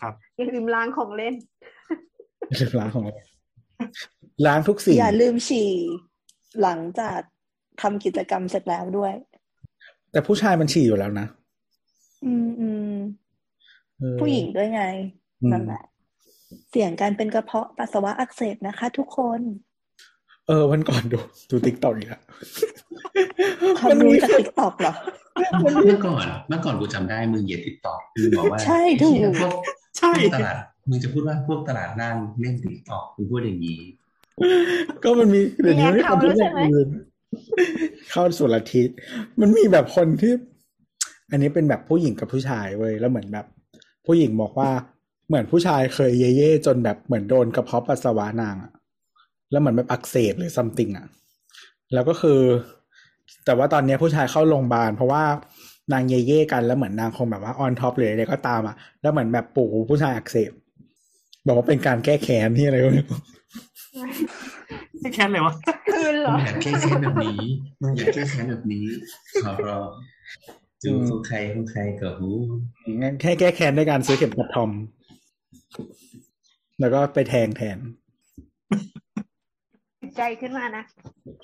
[0.00, 1.34] ครับอย่าลืมล้างของเล่น
[2.56, 3.16] เลือกล้างของเรา
[4.46, 5.70] ล้างทุกสิ่งอย่าลืมฉี่
[6.62, 7.20] หลังจาก
[7.80, 9.14] ทำกิจกรรมเสร็จแล้วด้วย
[10.10, 11.26] แต่ผู้ชายมันฉี่อยู่แล้วนะ
[12.24, 12.94] อืมอืม
[13.98, 14.82] เออผู้หญิงด้วยไง
[15.42, 15.84] อืมนั่นแหละ
[16.70, 19.40] เสี่ยงการเป็นกระเพาะปัสสาวะอักเสบนะคะทุกคน
[20.48, 21.18] เออวันก่อนดู
[21.50, 22.22] ดู TikTok อีกแล้ว
[23.78, 24.94] ความรู้จาก TikTok เหรอ
[25.86, 29.52] เมื่อก่อนเมื่อก่อนกูจำได้มึงเหยียดติดต่อมึงบอกว่าใช่ถูกไอ้เหี้ยพวก
[29.98, 30.56] ใช่พวกตลาด
[30.88, 33.80] มึงจะพูดว่าพวกตลาดล่างเล่นติดต่อมึงพูดอย่างนี้
[35.02, 36.36] ก็มันมีเดี๋ยวนี้ไม่ทำเรื่อง
[36.74, 36.88] อื่น
[38.10, 38.88] เข้าสุรทิศ
[39.40, 40.32] มันมีแบบคนที่
[41.30, 43.46] อันนี้เป็นแบบผู้หญิงกับผู้ชายเว้ยแล้วเหมือนแบบ
[44.06, 44.70] ผู้หญิงบอกว่า
[45.28, 48.72] เหมือนผู้ชายเคยเย่เย่ๆจนแบบเหมือนโดนกระเพาะปัสสาวะนางอะ
[49.50, 51.06] แล้วเหมือนแบบอักเสบหรือซัมติงอะ
[51.94, 52.40] แล้วก็คือ
[53.44, 55.22] แต่ว่าตอนเนี้ยผู้ชายเข้าโรงพยาบาล เพราะว่า
[55.92, 60.52] นางเย่เย่ๆกันแล้วเหมือนนางคงแบบว่าออนท็อปหรืออะไรก็ตามอะแล้วเหมือนแบบปู่ผู้ชายอักเสบ
[61.46, 63.18] บอกว่าเป็นการแก้แค้นที่อะไรก็ไม่รู้
[65.00, 65.54] ไม่แค้นเลยวะ
[65.92, 67.38] คืนเหรมึองอยากแก้แค้นแบบนี้
[67.82, 68.86] มึงอยากแก้แค้นแบบนี้
[69.44, 69.90] ขอร้อง
[70.82, 72.30] จูคงใครคงใครกับหู
[73.02, 74.70] งั้นแค่แก้แค้นด้วยการซื้อเข็มขัดทอม
[76.80, 77.78] แล้วก็ไปแทงแทน
[80.18, 80.82] ใจขึ้นมานะ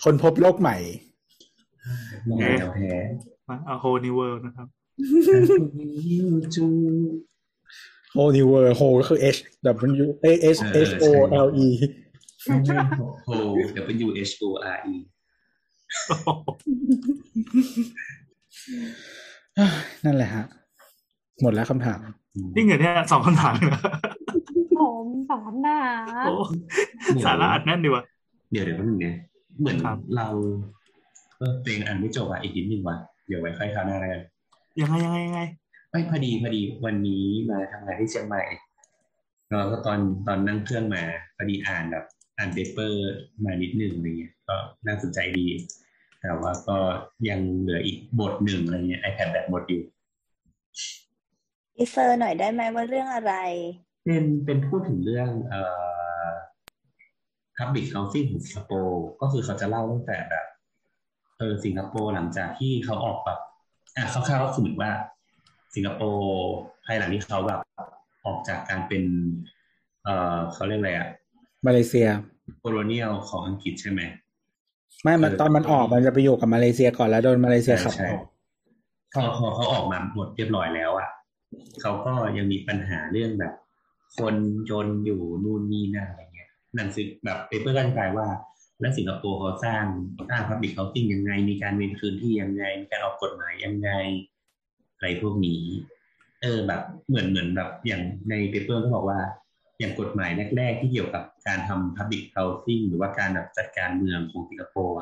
[0.04, 0.76] คนพบโลกใหม่
[2.28, 2.92] มองแถวแท้
[3.48, 4.68] มาเอาโฮนิเวิร์นะครับ
[6.54, 6.66] จู
[8.16, 9.40] whole new world whole ก็คือ H
[10.04, 11.04] W A H H O
[11.46, 11.68] L E
[12.46, 12.76] ไม่ใช่
[13.26, 13.30] โฮ
[14.06, 14.44] W H O
[14.76, 14.96] R E
[20.04, 20.44] นั่นแหละฮะ
[21.42, 22.00] หมดแล้วคำถาม
[22.56, 23.82] นี่เงินเนี่ยสองคำถามเลยนะ
[24.80, 25.78] ผมสอนหนา
[26.26, 26.34] โอ้
[27.24, 28.04] สาระอัดแน่นดีว่ะ
[28.50, 29.14] เดี๋ยวเดี๋ยวแป๊บนึงนะ
[29.60, 30.28] เหมือนครับเรา
[31.38, 32.96] เออตัวเองอ่านไม่จบอะอีกนิดนึงว่ะ
[33.26, 34.22] เดี๋ยวไว้ค่อยคราวหน้าแล้วกัน
[34.80, 35.40] ยังไงยังไงยังไง
[35.90, 38.42] ไม่พอดีพอดีวันนี้มาทำงานที่เชียงใหม่
[39.48, 41.02] แล้วก็ตอนตอนนั่งเครื่องมา
[41.36, 42.04] พอดีอ่านแบบ
[42.38, 43.00] อ่านเปเปอร์
[43.44, 44.56] มานิดนึงอะไรเงี้ยก็
[44.86, 45.46] น่าสนใจดี
[46.20, 46.78] แต่ว่าก็
[47.28, 49.82] ยังเหลืออีกบทหนึ่งอะไรเงี้ย iPad แบบหมดอยู่
[51.76, 53.34] teaser หน่อยได้ไหมว่าเรื่องอะไร
[54.04, 55.62] เป็นเป็นพูดถึงเรื่อง เอ่
[55.92, 55.93] อ
[57.58, 60.46] Public Housing ของสิงคโปร์ก็คือเขาจะเล่าตั้งแต่แบบ
[61.38, 63.38] เออสิงคโปร์หลังจากที่เขาออกแบบ
[63.96, 64.92] อะคร่าวๆก็คือเหมือนว่า
[65.74, 66.32] สิงคโปร์
[66.86, 67.60] ภายหลังที่เขาแบบ
[68.26, 69.04] ออกจากการเป็น
[70.04, 71.08] เอ่อเขาเรียกอะไรอะ
[71.66, 72.08] มาเลเซีย
[72.60, 74.00] colonial ของอังกฤษใช่ไหม
[75.02, 78.22] ไม่มันเออตอนมันออกมันจะไปอยู่กับมาเลเซียก่อนแล้วโดนมาเลเซียขับใช่ออก
[79.14, 81.08] พอพอเขาออกมาหมดเรียบร้อยแล้วอะ
[81.80, 83.52] เขาก็ยังมีปัญหาเรื่องแบบ
[84.16, 84.34] คน
[84.70, 86.22] จนอยู่นู่นนี่นั่นอะไร
[86.74, 88.26] เงี้ยหนังสือแบบ paper ก็อธิบายว่า
[88.80, 89.84] แล้วสิงคโปร์เขาสร้าง
[90.30, 93.90] สร้างพับบิ c เ o า s ิ n งยังไง มีการเวนคืนที่ยังไง มีการออกกฎหมายยังไง
[94.94, 95.62] อะไรพวกนี้
[96.42, 99.18] เออแบบเหมือนเหมือนแบบอย่างใน paper ก็บอกว่า
[99.78, 104.96] อย่างกฎหมายแรกๆที่เกี่ยวกับการทำ public housing หรือว่าการแบบจัดการเมืองของสิงคโปร์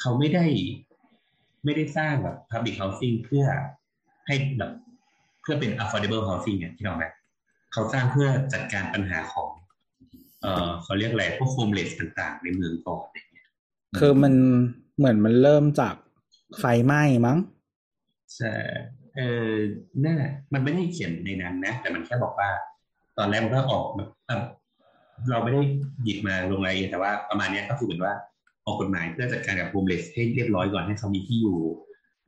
[0.00, 0.46] เขาไม่ได้
[1.64, 3.44] ไม่ได้สร้างแบบ public housing เพื่อ
[4.26, 4.72] ให้แบบ
[5.42, 7.04] เพื่อเป็น affordable housing เนี่ยที่เราไหม
[7.72, 9.48] เขาสร้างเพื่อจัดการปัญหาของ
[10.42, 13.48] เออเขาเรียกอะไรพวก homeless ต่างๆ ในเมืองก่อนอะไรเงี้ย
[13.98, 14.34] คือมัน
[14.96, 15.94] เหมือนมันเริ่มจาก
[16.58, 17.38] ไฟไหม้มั้ง
[18.36, 18.52] ใช่
[19.16, 19.50] เออ
[20.04, 20.16] น่า
[20.52, 22.48] มันไม่ได้เขียนในนั้นนะ แต่มันแค่บอกว่า
[23.18, 24.44] ตอนแรกมันก็ออกแบบเอ่อ
[25.30, 25.62] เราไม่ได้
[26.02, 28.14] หยิบมาลงรายละเอียดแต่ว่าประมาณเนี้ยก็คือเหมือนว่า
[28.66, 31.58] ออกกฎหมายเพื่อจัดการกับ homeless ให้เรียบร้อยก่อนให้เขามีที่อยู่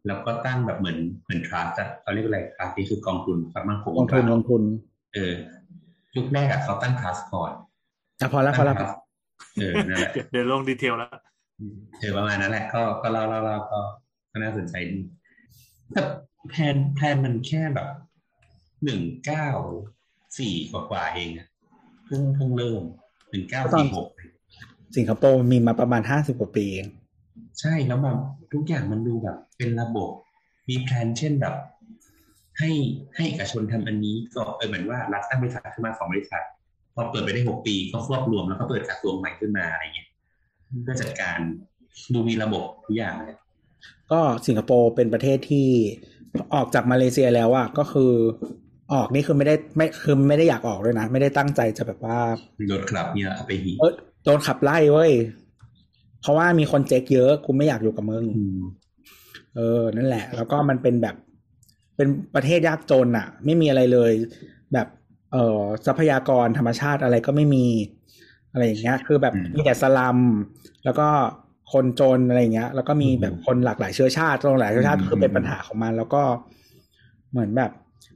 [0.07, 4.63] แล้วก็ตั้งแบบเหมือนเหมือน trust เขาเรียกอะไร trust นี่คือกองทุนความมั่นคงลงทุนลงทุน
[5.15, 5.35] เออ
[6.17, 7.53] ยุคแรกอะเขาตั้ง trust ก่อน
[8.21, 8.97] อะพอแล้วพอแล้วตั้ง trust
[9.61, 11.11] เออนั่นแหละเดี๋ยวเดี๋ยวลง detail แล้ว
[12.01, 13.81] เออประมาณนั้นแหละก็ก็เล่าเล่าเล่าก็
[14.31, 14.99] ก็น่าสนใจดี
[15.93, 16.03] แต่
[16.51, 17.89] plan plan มันแค่แบบ
[18.85, 19.49] หนึ่งเก้า
[20.39, 21.49] สี่กว่ากว่าๆเองอะ
[22.07, 22.83] เพิ่งเพิ่งเริ่ม
[23.31, 24.09] หนึ่งเก้าสี่หก
[24.97, 26.89] สิงคโปร์มีมาประมาณห้าสิบกว่าปีเอง
[27.61, 28.19] ใช่แล้วแบบ
[28.53, 30.11] ทุกอย่างมันดูแบบ เป็นระบบ
[30.69, 31.55] มีแพลนเช่นแบบ
[32.59, 32.71] ให้
[33.17, 36.45] ให้เอกชนทำอันนี้ก็เออเหมือนว่ารัฐตั้งบริษัทขึ้นมาสองบริษัท
[36.95, 40.09] พอเปิดไปได้หกปีก็ควบรวมแล้วก็เปิดกระทรวงใหม่ขึ้นมาอะไรเงี้ย
[40.83, 41.39] เพื่อจัดการ
[42.13, 43.37] ดูมีระบบทุกอย่างเลย
[44.13, 45.69] ก็สิงคโปร์เป็นประเทศที่
[46.55, 48.13] ออกจากมาเลเซียแล้วอะก็คือ
[48.93, 52.19] ออกนี่คือไม่ได้ไม่คือไม่ได้อยากออกด้วยนะ ไม่ได้ตั้งใจจะแบบว่า
[52.73, 53.93] รถคลับเนี่ยเอาไปหีเออ
[54.25, 55.13] โดนขับไล่เว้ย
[56.21, 58.63] เพราะว่ามีคนเจ๊กเยอะกูไม่อยากอยู่กับมึงอืม
[59.57, 61.17] เออ นั่นแหละ แล้วก็มันเป็นแบบ
[61.97, 64.13] เป็นประเทศยากจนอะไม่มีอะไรเลย
[64.73, 64.87] แบบ
[65.35, 67.67] เอ่อทรัพยากรธรรมชาติอะไรก็ไม่มี
[68.53, 70.19] อะไรอย่างเงี้ย คือแบบมีแต่สลัม
[70.85, 71.09] แล้วก็
[71.73, 76.23] คนจนอะไรอย่างเงี้ย แล้วก็มีแบบคนหลากหลายเชื้อชาติหลากหลายเชื้อชาติคือเป็นปัญหาของมัน แล้วก็
[77.33, 77.71] เหมือนแบบ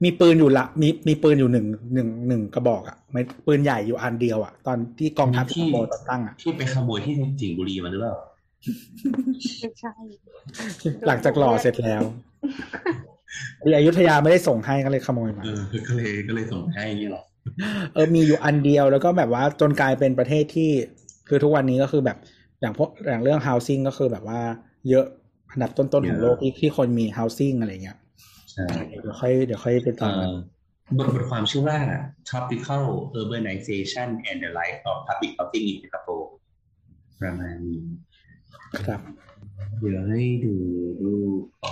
[0.05, 8.15] มีปืนอยู่ละมีมีปืนอยู่หนึ่งหนึ่งหนึ่งกระบอกอะไม่ปืนใหญ่อยู่อันเดียวอะตอนที่กองทัพสิงคโปร์ตตั้งอะที่ไปขโมยที่สิงห์บุรีมาหรือเปล่า
[9.61, 9.95] ไม่ใช่
[11.07, 12.03] หลังจากหล่อเสร็จแล้ว
[13.63, 17.23] ที่อยุธยาไม่ได้ส่งให้ก็เลยขโมยมาเออก็เลยก็เลยส่งให้เนี่ยหรอ
[17.95, 20.71] เออมีอยู่อันเดียวแล้วก็แบบว่าจนกลายเป็นประเทศที่
[21.29, 22.19] คือทุกวันนี้ก็คือแบบ
[22.61, 24.41] อย่างพวกอย่างเรื่อง housing ก็คือแบบว่า
[24.89, 25.07] เยอะ
[25.51, 27.99] อันดับต้นๆของโลกที่ที่คนมี housing อะไรเงี้ย
[28.53, 30.37] ใช่เดี๋ยวค่อยเดี๋ยวค่อยไปตามเอ่อ
[30.97, 31.79] บทบทความชื่อว่า
[32.29, 32.85] Tropical
[33.21, 36.27] Urbanization and the Life of Public Housing in Singapore
[37.21, 37.81] ประมาณนี้
[38.87, 39.01] ครับ
[39.79, 40.55] เดี๋ยวให้ดู
[41.05, 41.71] รูปก่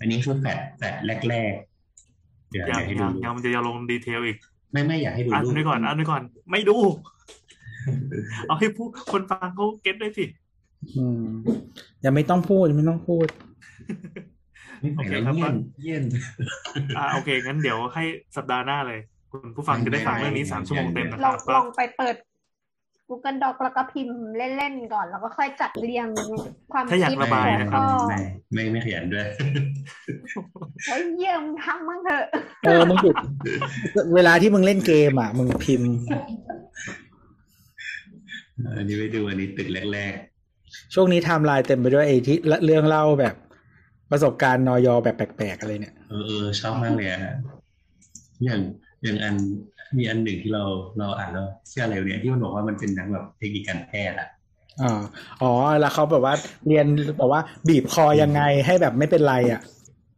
[0.00, 0.94] อนอันนี้คือแฟดแฟด
[1.28, 4.38] แรกๆเดี๋ยวยังอยากให้ดูยังรูปยังมันจะยังลงดีเทลอีก
[4.72, 6.76] ไม่ไม่อยากให้ดูอ่านรูปไปก่อนอ่านไปก่อน ไม่ดู
[8.46, 10.24] เอาให้ผู้คนฟังเขาเก็ตด้วยสิ
[10.96, 11.24] อืม
[12.04, 13.28] ยังไม่ต้องพูดยังไม่ต้องพูด
[14.80, 16.04] ไม่ไหวแล้วโอเคครับ เยี่ยนเยี่ยน
[16.96, 18.04] อ่าโอเค งั้นเดี๋ยวให้
[18.36, 19.00] สัปดาห์หน้าเลย
[19.30, 22.16] คุณผู้ฟังจะได้ฟังเรื่องนี้สามชั่วโมงเต็มนะคลรัองบก็ ลองไปเปิด
[23.10, 26.06] Google Doc แล้วก็พิมพ์เล่นๆก่อน แล้วก็ค่อยจัดเรียง
[26.72, 28.18] ความถ้าอยากคิดระบายนะครับแล้วก็ไม่
[28.52, 29.26] ไม่ไม่ขยันด้วย
[30.88, 32.24] เฮ้ยเยี่ยมทำมั่งเถอะ
[32.62, 33.16] เออมึงหยุด
[34.14, 35.92] เวลาที่มึงเล่นเกมอะ มึงพิมพ์
[38.76, 40.14] อันนี้ไปดูอันนี้ตึกแรก
[40.94, 43.34] ช่วงนี้ไทม์ไลน์เต็มไปด้วยไอ้ที่เรื่องเล่าแบบ
[44.10, 47.20] ประสบการณ์นอยอแบบแปลกๆอะไรเนี่ยๆเออเออชอบมากเลยอะ
[48.44, 48.60] อย่าง
[49.02, 49.34] อย่างอัน
[49.98, 50.64] มีอันหนึ่งที่เรา
[50.98, 54.28] เราอ่านแล้วเชื่ออะไรวะเนี่ยที่มันบอกว่ามันเป็นนักแบบเทคนิคการแพทย์อะ
[54.82, 54.92] อ๋อ
[55.42, 56.34] อ๋อ แล้วเขาแบบว่า
[56.66, 56.86] เรียน
[57.18, 59.60] แบบว่าบีบคอยังไงให้แบบไม่เป็นไรอะ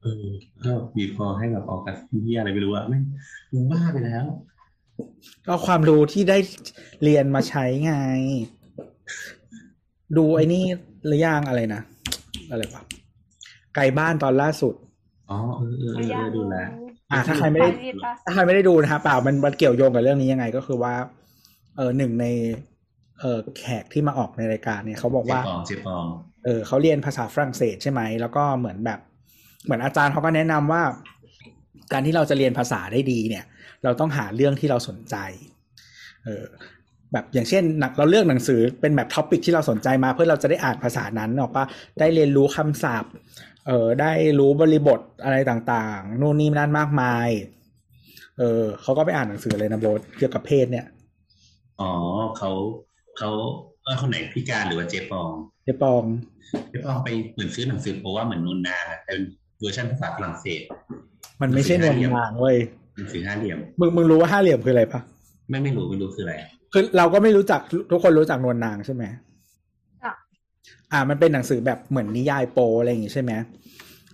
[0.03, 0.27] เออ
[0.65, 2.99] ก็บีบคอให้แบบออกกับเฮียอะไรไม่รู้อะไม่
[3.53, 4.25] มึงบ้าไปแล้ว
[5.47, 6.39] ก็ความรู้ที่ได้
[7.05, 7.95] เรียนมาใช้ไง
[10.17, 10.65] ดูไอ้นี่
[11.07, 11.83] หรือยังอะไรนะ
[12.51, 12.83] อะไรวะ
[13.75, 14.75] ไกลบ้านตอนล่าสุด
[15.31, 16.69] อ๋อ เออเออเออเออดูแลว
[17.13, 20.95] อะถ้าใครไม่ได้รีบปะถ้าใครไม่ได้ดูนะฮะเปล่ามันมันเกี่ยวโยงกับเรื่องนี้ยังไงก็คือว่า
[21.77, 22.27] เออหนึ่งใน
[23.21, 26.05] เออแขกที่มาออกในรายการเนี่ยเขาบอกเจว่าปองเจปอง
[26.45, 29.01] เออเขาเรียนภาษาฝรั่งเศสใช่ไหม แล้วก็เหมือนแบบ
[29.65, 30.83] เหมือนอาจารย์เขาก็แนะนำว่า
[31.93, 33.45] การที่เราจะเรียนภาษาได้ดีเนี่ย
[33.85, 35.17] เราต้องหาเรื่องที่เราสนใจ
[36.25, 36.45] เออ
[37.13, 41.65] แบบอย่างเช่นหนักเราเลือกหนังสือเป็นแบบ topic ที่เราสนใจมาเพื่อเราจะได้อ่านภาษานั้นออกปะ
[41.99, 43.13] ได้เรียนรู้คำศัพท์
[43.67, 47.29] เออได้รู้บริบทอะไรต่างๆ นู่นนี่นั่นมากมาย
[48.39, 50.87] เออเขาก็ไปอ่านหนังสือเลยนะโบทเกี่ยวกับเพศเนี่ย
[51.81, 51.93] อ๋อ
[52.39, 52.51] เขา
[53.19, 53.31] เขา
[53.85, 55.31] เออคนไหนพิการหรือว่าเจปอง
[55.65, 56.05] เจปอง
[56.71, 59.19] เจปองไปเหมือนซื้อหนังสือเพราะว่าเหมือนนูนนาเป็น
[59.61, 60.63] เวอร์ชันภาษาฝรั่งเศส
[61.41, 62.57] มันไม่ใช่นวลนางเว้ย
[62.97, 65.01] หนังสือห้าเหลี่ยม มึงมึงรู้ว่าห้าเหลี่ยมคืออะไรปะ
[65.49, 66.35] ไม่ไม่รู้ไม่รู้คืออะไร
[66.73, 67.61] คือเราก็ไม่รู้จัก
[67.91, 69.21] ทุกคนรู้จักนวลนางใช่ไหมอะ
[70.93, 73.33] อ่ามันเป็นหนังสือแบบเหมือนนิยายโปอะไรอย่างงี้ใช่ไหม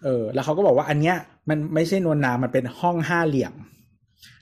[0.05, 1.17] เออ แล้วเขาก็บอกว่าอันเนี้ย
[1.49, 3.55] มันไม่ใช่นวลนางมันเป็นห้องห้าเหลี่ยม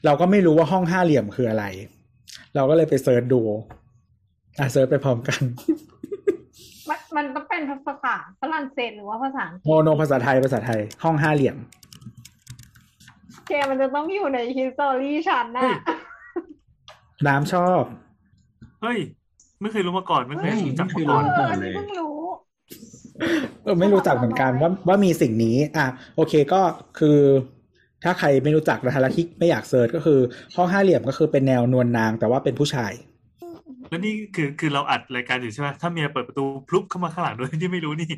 [0.05, 1.65] เราก็ไม่รู้ว่าห้องห้าเหลี่ยมคืออะไร
[2.55, 3.41] เราก็เลยไป search ดู
[4.59, 5.41] อะ search ไปพร้อมกัน
[6.89, 11.57] มันมันต้องเป็นภาษาฝรั่งเศสหรือว่าภาษาอังกฤษโมโนภาษาไทยภาษาไทย ห้องห้าเหลี่ยม
[13.47, 15.81] เคมันจะต้องอยู่ใน history ฉันเฮ้ยน่ะ
[17.27, 17.83] น้ำชอบ
[18.83, 18.99] เฮ้ย
[19.61, 22.17] ไม่เคยรู้มาก่อนไม่เคยเฮ้ยรู้จักไม่มาเคยรู้ก่อนเอออันนี้เพิ่งรู้
[23.63, 26.61] เออไม่รู้จักเหมือนกันว่าว่ามีสิ่งนี้ อะ โอเคก็
[26.99, 27.19] คือ
[28.05, 30.21] ถ้าใครไม่รู้จักนะคะแล้วที่ไม่อยาก search ก็คือ
[30.57, 32.93] ห้องห้าเหลี่ยมก็คือเป็นแนวนวลนาง แต่ว่าเป็นผู้ชาย
[33.89, 38.09] แล้วนี่คือคือเราอัดรายการอยู่ใช่ไหมถ้าเมียเปิดประตูพลุบเข้ามาข้างหลังโดยที่ไม่รู้นี่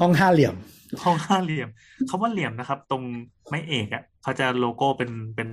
[0.00, 0.54] ห้องห้าเหลี่ยม
[1.02, 1.68] ห้องห้าเหลี่ยม
[2.08, 3.02] คำว่าเหลี่ยมนะครับ ตรง
[3.48, 5.48] ไม้เอกอะเขาจะโลโก้เป็นเป็น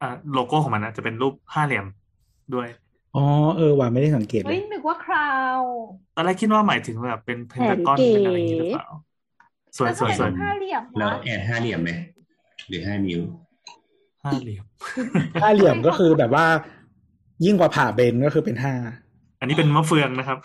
[0.00, 1.86] อ่าโลโก้ของมันนะจะเป็นรูปห้าเหลี่ยม
[2.54, 2.68] ด้วย
[3.16, 3.24] อ๋อ
[3.56, 5.60] เออว่าไม่ได้สังเกตเลเฮ้ยยนึกว่าคราว
[6.16, 8.86] ตอนแรกคิดว่าหมายถึงแบบเป็นเพนทากอนแผนเก๋ เป็นอะไรอย่างนี้หรือเปล่า
[9.76, 11.90] สวยแล้วสวยสวยทำไมห้าเหลี่ยมเราวะแอดห้าเหลี่ยมไหม
[12.68, 13.20] หรือห้านิ้ว
[14.24, 14.64] ห้าเหลี่ยม
[15.42, 16.46] ห้าเหลี่ยมก็คือแบบว่า
[17.44, 18.74] ยิ่งกว่าผ่าเบนก็คือเป็นห้า
[19.40, 20.38] อันนี้เป็นมะเฟืองนะครับ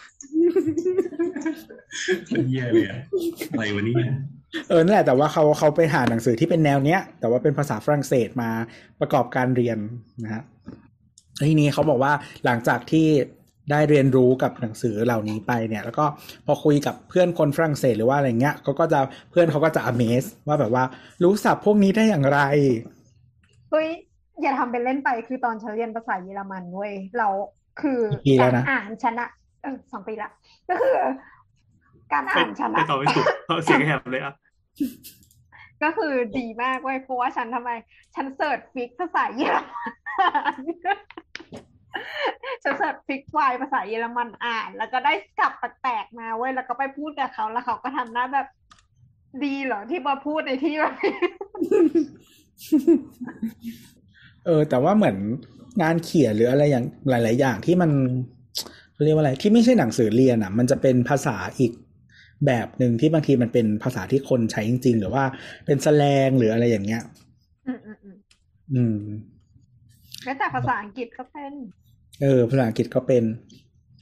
[2.48, 2.98] เยี่ยเลยอะ
[3.52, 4.08] อะไรวะเนี่ย
[4.70, 8.50] เออนั่นแหละแต่ว่าเขาเขาไปหาหนังสือที่เป็นแนวเนี้ย แต่ว่าเป็นภาษาฝรั่งเศสมา
[9.00, 9.78] ประกอบการเรียน
[10.24, 10.44] นะฮะ
[11.48, 12.14] ทีนี้เขาบอกว่า
[12.46, 13.08] หลังจากที่
[13.72, 16.06] ได้เรียนรู้กับหนังสือเหล่านี้ไปเนี่ย แล้วก็
[16.46, 19.00] พอคุยกับเพื่อนคนฝรั่งเศสหรือว่าอะไรเงี้ยเขาก็จะ
[19.32, 20.84] เพื่อนเขาก็จะ amaze ว่าแบบว่า
[21.24, 22.40] รู้ศัพท์พวกนี้ได้อย่างไร
[23.72, 23.90] เฮ้ย
[24.42, 27.28] อย่าทำเป็นเล่นไปคือตอนฉันเรียนภาษาเยอรมันเว้ยเรา
[27.82, 29.30] คือกี่ปีแล้วการนะอ่านฉันอะ
[29.62, 30.30] เออสองปีละ
[30.70, 30.94] ก็คือ
[32.12, 34.34] การไปอ่านฉันไปอะต่อไม่ถูกเพราะเสียงแหบเลยอะ
[35.84, 37.72] ก็คือดีมากเว้ยเพราะว่าฉันทำไม
[38.16, 39.86] ฉัน search fic ภาษาเยอรมั
[40.60, 40.62] น
[42.64, 48.48] ฉัน search fic ไฟล์ภาษาเยอรมันอ่าน แล้วก็ได้ศัพท์แปลกๆมาเว้ยแล้วก็ไปพูดกับเขาแล้วเขาก็ทำหน้าแบบ
[49.44, 50.94] ดีเหรอที่มาพูดในที่แบบ
[54.46, 55.18] เออ แต่ว่าเหมือน
[55.82, 57.92] งานเขียนหรืออะไรอย่างหลาย ๆ อย่างที่มัน
[58.94, 61.72] เขาเรียกว่าอะไรที่ไม่ใช่หนังสือเรียนอะ มันจะเป็นภาษาอีก
[62.46, 65.24] แบบหนึ่งที่บางทีมันเป็นภาษาที่คนใช้จริง ๆ หรือว่า
[65.66, 67.02] เป็นแสแลงหรืออะไรอย่างเงี้ย
[67.68, 68.18] อืมอืมอืม
[68.74, 68.98] อืม
[70.24, 71.54] แม้แต่ภาษาอังกฤษก็เป็น
[72.22, 73.24] เออภาษาอังกฤษก็เป็น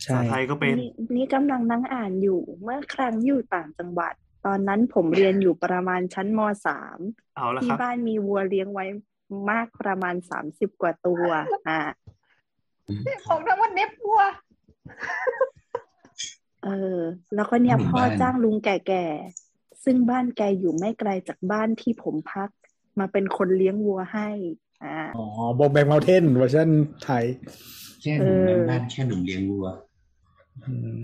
[0.03, 4.13] ภาใช่ษาไทยก็เป็นนี่นี่กำลังนั่งอ่านอยู่ เมื่อครั้งอยู่ต่างจังหวัด
[4.45, 6.99] ตอนนั้นผมเรียนอยู่ประมาณชั้นมสาม
[7.35, 8.85] เอาละที่ครับบ้านมีวัวเลี้ยงไว้
[9.49, 11.25] มากประมาณสามสิบกว่าตัว
[11.69, 11.81] อ่า
[13.27, 14.21] ของทั้งวันเน็บวัว
[16.63, 16.99] เออ
[17.35, 22.49] แล้วก็เนี่ยหมู่พ่อบ้านจ้างลุงแก่ๆ ซึ่งบ้านแกอยู่ไม่ไกลจากบ้านที่ผมพัก
[22.99, 24.29] มาเป็นคนเลี้ยงวัวให้
[24.85, 26.69] อ่าอ๋อโบแบงเมลเทนเวอร์ชัน
[27.03, 27.23] ไทย
[28.01, 29.67] แค่หนุ่มเออบ้านๆแค่หนุ่มเลี้ยงวัว
[30.65, 30.97] อืม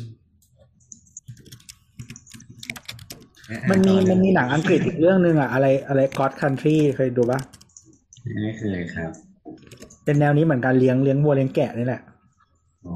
[3.69, 7.39] มันมีมันมีหนังอังกฤษอีกเรื่องหนึ่งอะอะไรอะไร God Country เคยดูปะ
[8.43, 9.11] ไม่เคยครับ
[10.05, 12.01] เป็นแนวนี้เหมือนกันเลี้ยงเลี้ยงวัวเลี้ยงแกะนี่แหละ
[12.85, 12.95] อ๋อ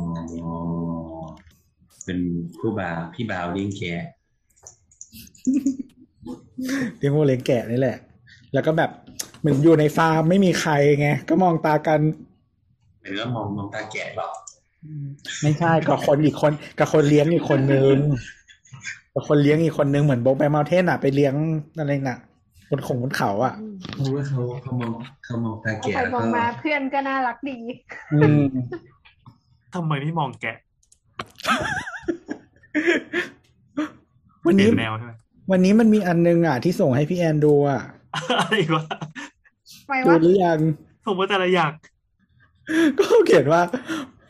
[2.06, 2.20] เป็น
[2.60, 4.04] ผู้บ่าวพี่บ่าวเลี้ยงแกะ
[6.98, 7.98] เลี้ยงวัวเลี้ยงแกะนี่แหละ
[8.54, 8.92] แล้วก็แบบ
[9.44, 12.00] เหมือนอยู่ในฟาร์มไม่มีใครไงก็มองตากัน
[13.00, 14.32] เหมือนก็มองมองตาแกะหรอก
[15.42, 17.96] ไม่ใช่กับคนอีกคน กับคนเลี้ยงอีกคนนึง
[19.14, 21.36] กับคนเลี้ยงอีกคนนึงเหมือนโบกไปเมาเทนอะไปเลี้ยง
[21.80, 22.18] อะไรน่ะ
[22.70, 23.54] บนของบนเขาอะ
[23.96, 24.92] เพราะว่าเขาเขามอง
[25.26, 27.58] เขามองตาเอาแกะไปแล้วมองก็มาเพื่อนก็น่ารักดี
[28.14, 28.42] อืม
[29.74, 30.58] ทำไมไม่มองแกะ
[34.46, 35.12] วันเปลี่นี้ยนแนวใช่ไหม
[35.52, 37.82] วันนี้มันมีอันนึงอะที่ส่งให้พี่แอนดูอะ
[38.40, 39.33] อะไรอีกวะไม่
[40.04, 40.60] ดูว่าหรือยัง
[41.06, 41.72] ผมว่าแต่ละอย่าง
[43.00, 43.62] ก็เขียนว่า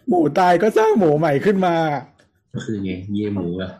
[0.07, 1.75] หมูตายก็สร้างหมูใหม่ขึ้นมา
[2.53, 3.71] ก็คือไงเย่หมูอะ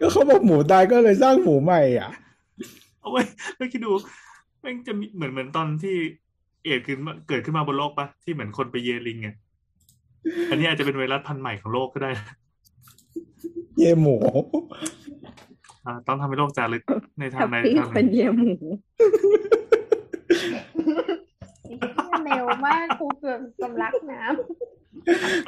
[0.00, 2.10] ก็เขาบอกหมูตายก็เลยสร้างหมูใหม่อะ
[3.00, 3.22] เอาไว้
[3.56, 3.92] ไม่คิดดู
[4.60, 5.96] แม่งจะมีเหมือนเหมือนตอนที่
[6.64, 9.28] เอดขึ้นมาเกิดขึ้นมาบนโลกปะที่เหมือนคนไปเยลิงไง
[10.50, 12.10] อันนี้อาจจะเป็นไวรัสพันธุ์ใหม่ของโลกก็ได้
[13.80, 14.16] เย่หมู
[15.86, 16.82] อ่าต้องทำให้โลกจารึก
[17.20, 18.52] ในทาแฮงปใดปี้ทางหเป็นนึ่งเยี่ยหมู
[22.24, 24.22] เร็วมากครูเกือบสำลักน้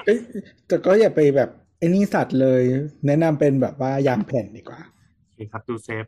[0.05, 0.19] เอ้ย
[0.67, 2.63] แต่ก็อย่าไปแบบไอ้นี่สัตว์เลย
[3.07, 4.81] แนะนำเป็นแบบว่ายางแผ่นดีกว่า
[5.23, 6.05] โอเคครับดูเซฟ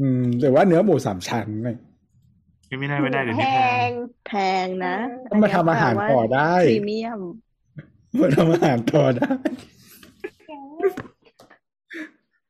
[0.00, 1.76] อืมหรือว่าเนื้อหมูสามชั้นเลย
[2.68, 3.90] ไม่ไม่ได้ำไม่ได้เดี๋ยวแพนี้แพง ง
[4.28, 4.32] แพ
[4.64, 4.96] งนะ
[5.30, 7.20] ก็มาทำอาหารต่อได้พรีเมียม
[8.20, 9.30] มาทำอาหารต่อได้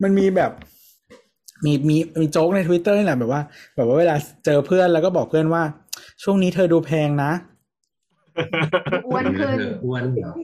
[0.02, 0.50] มันมีแบบ
[1.64, 3.42] มีมีมีโจ๊กในทวิตเตอร์นี่แหละแบบว่า
[3.76, 4.14] แบบว่าเวลา
[4.44, 5.62] เจอเพื่อนแล้วก็บอกเพื่อนว่า
[6.22, 7.32] ช่วงนี้เธอดูแพงนะ
[9.06, 10.34] อ้วนขึ้นเอออ้วนเหรอ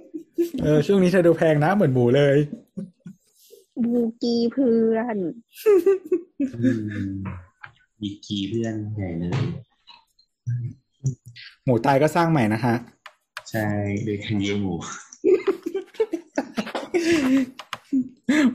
[0.63, 2.37] เออช่วงนี้เธอดูแพงนะเหมือนหมูเลย
[3.85, 5.17] บูกีเพื่อน
[6.55, 7.13] อืม
[8.01, 9.33] มีกีเพื่อนใหญ่เลย
[11.65, 12.75] หมูตายก็สร้างใหม่นะฮะ
[13.51, 13.69] ใช่
[14.05, 14.75] โดยคันเยหมู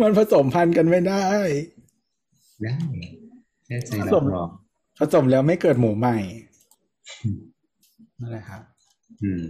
[0.01, 1.25] มันผสมพันธุ์กันไม่ได้
[2.61, 2.73] ได้
[3.65, 4.49] แค่ใจผรัสบมรอง
[4.99, 6.17] ผสมแล้วไม่เกิดหมูใหม่
[8.19, 8.61] นั่นแหละครับ
[9.23, 9.43] อืม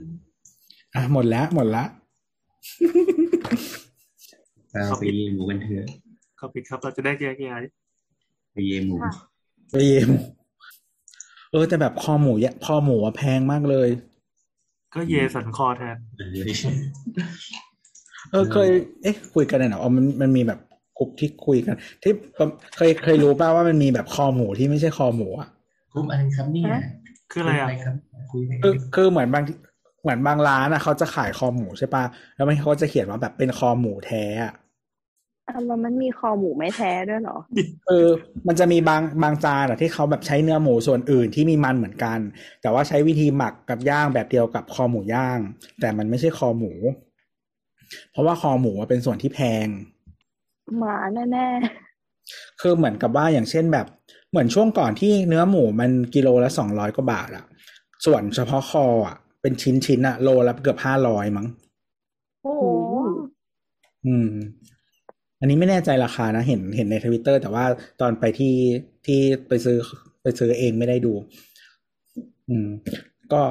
[0.95, 1.83] อะหมดแล้วหมดละ
[4.71, 5.85] เราไปเยหมูกันเถอะ
[6.37, 7.63] เข้าปิดครับ เราจะได้แยกย้าย
[8.53, 9.13] ไปเยหมูค่ะ
[9.71, 10.09] ไปเยม
[11.51, 13.89] เออแต่แบบคอหมูเนี่ยคอหมูอะแพงมากเลย
[14.93, 15.97] ก็เยสันคอแทน
[18.31, 18.69] เออเออเคย
[19.03, 20.59] เอ๊ะ คุยกันเนี่ยเหรออ๋อมันมันมีแบบ
[20.97, 22.11] กลุ่มที่คุยกัน ที่
[22.75, 25.49] เคยเคยรู้ป่าวว่ามันมีแบบคอหมูที่ไม่ใช่คอหมูอะ
[25.93, 26.81] กรุ๊ปอะไรครับเนี่ยฮะ
[27.31, 27.95] คืออะไรอะครับ
[28.31, 29.43] คุยอะไรคือคือเหมือนบาง
[30.01, 32.03] เหมือนบางร้านอะเขาจะขายคอหมูใช่ปะ
[32.35, 34.53] แล้วมันเขาจะเขียนว่าแบบเป็นคอหมูแท้อะ
[35.47, 37.37] อะแล้วมันมีคอหมูไม่แท้ด้วยเหรอ
[37.87, 38.09] เออ
[38.47, 42.19] มันจะมีบางบางจานอะที่เขาแบบใช้เนื้อหมูส่วนอื่นที่มีมันเหมือนกัน
[42.61, 45.39] แต่ว่าใช้วิธีหมักกับย่างแบบเดียวกับคอหมูย่าง
[45.79, 46.71] แต่มันไม่ใช่คอหมู
[48.11, 49.67] เพราะว่าคอหมูอะเป็นส่วนที่แพง
[50.77, 51.47] หมาแน่
[52.61, 53.87] คือเหมือนกับว่าอย่างเช่นแบบ
[54.29, 57.45] เหมือนช่วงก่อนที่เนื้อหมูมันกิโลละสองร้อยกว่าบาทอะ
[58.05, 61.47] ส่วนเฉพาะคออะเป็นชิ้นชิ้นๆอะโลละเกือบห้าร้อยมั้ง
[62.43, 62.63] โอ้โห
[64.05, 64.31] อืม
[65.39, 67.65] อันนี้ไม่แน่ใจราคานะ เห็นเห็นในทวิตเตอร์แต่ว่า
[68.01, 68.55] ตอนไปที่
[69.05, 69.77] ที่ไปซื้อ
[70.21, 71.13] ไปซื้อเองไม่ได้ดู
[72.49, 72.67] อืม
[73.33, 73.41] ก็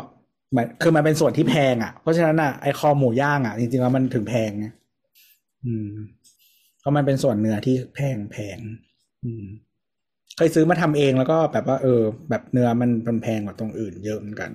[0.52, 4.66] หมายคือมันเป็นส่วนที่แพงอะ เพราะฉะนั้นอะไอคอหมูย่างอะ จริงๆแล้วมันถึงแพงไง
[5.64, 5.90] อืม
[6.80, 8.58] เพราะมันเป็นส่วนเนื้อที่แพงแพง
[9.24, 9.44] อืม
[10.36, 14.50] เคยซื้อมาทำเองแล้วก็แบบว่า เออ แบบเนื้อมันมันแพงกว่าตรงอื่นเยอะเหมือนกัน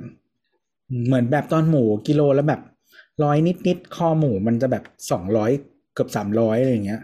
[0.89, 2.61] อืมเหมือนแบบตอนหมูกิโลแล้วแบบ
[3.23, 5.51] ร้อยนิดนิดๆคอหมูมันจะแบบสองร้อย
[5.93, 7.01] เกือบสามร้อยอะไรอย่างเงี้ย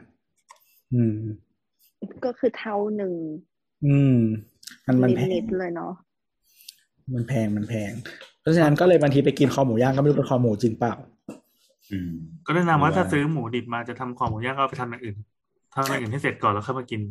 [0.94, 3.14] อืมๆก็คือเท่าหนึ่ง
[3.86, 4.18] อืม
[4.88, 5.94] มันมันแพงนิดๆเลยเนาะ
[7.14, 10.94] มันแพงมันแพงเพ ราะฉะนั้นก็เลยบางทีไปกินคอหมูย่างก็ไม่รู้เป็นคอหมูจริงเปล่า
[11.92, 12.12] อืม
[12.46, 15.18] ก็แนะนำว่าว่าถ้าซื้อหมูดิบมาจะทำคอหมูย่างก็เอาไปทำอย่างอื่น
[15.76, 17.02] ทำอย่างอื่นให้เสร็จก่อนแล้วค่อยมากิน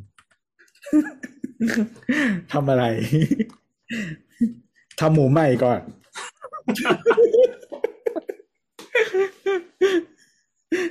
[2.53, 2.85] ทำอะไร
[5.01, 5.81] ทำหมูใหม่ก่อน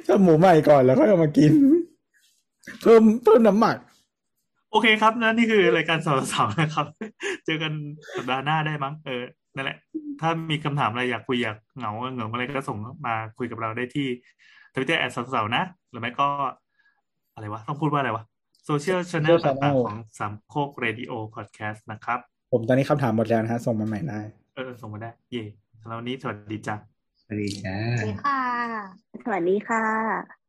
[0.07, 1.51] ทำหมูใหม่ก่อนแล้วค่อยเอามากิน
[2.81, 3.77] เพิ่มเพิ่มน้ำหมัก
[4.71, 6.85] โอเคครับนั่นนี่คือรายการเสาเสาเสานะครับ
[7.45, 7.73] เจอกัน
[8.15, 9.23] สัปดาห์หน้าได้มั้งเออ
[9.55, 9.77] นั่นแหละ
[10.21, 12.77] ถ้ามีคำถามอะไรอยากคุยอยากเหงาเหงาอะไรก็ส่ง
[13.07, 14.07] มาคุยกับเราได้ที่
[14.73, 16.27] ทวิตเตอร์ at เสาเสาเสานะ หรือไม่ก็
[17.33, 18.23] อะไรวะ ต้องพูดว่าอะไรวะ
[18.65, 22.19] โซเชียลช n แนล Social ต่าง channel ๆของสามโคกเรดิโอพอดแคสต์นะครับ
[22.51, 24.19] ผมตอนนี้คำถามหมดแล้วนะฮะ ส่งมาใหม่ได้
[24.55, 25.43] เออ ส่งมาได้ เย่
[25.81, 26.75] สำหรับวันนี้สวัสดีจ้ะ
[27.21, 28.41] สวัสดีจ้าสวัสดีค่ะ
[29.23, 30.44] สวัสดีค่ะ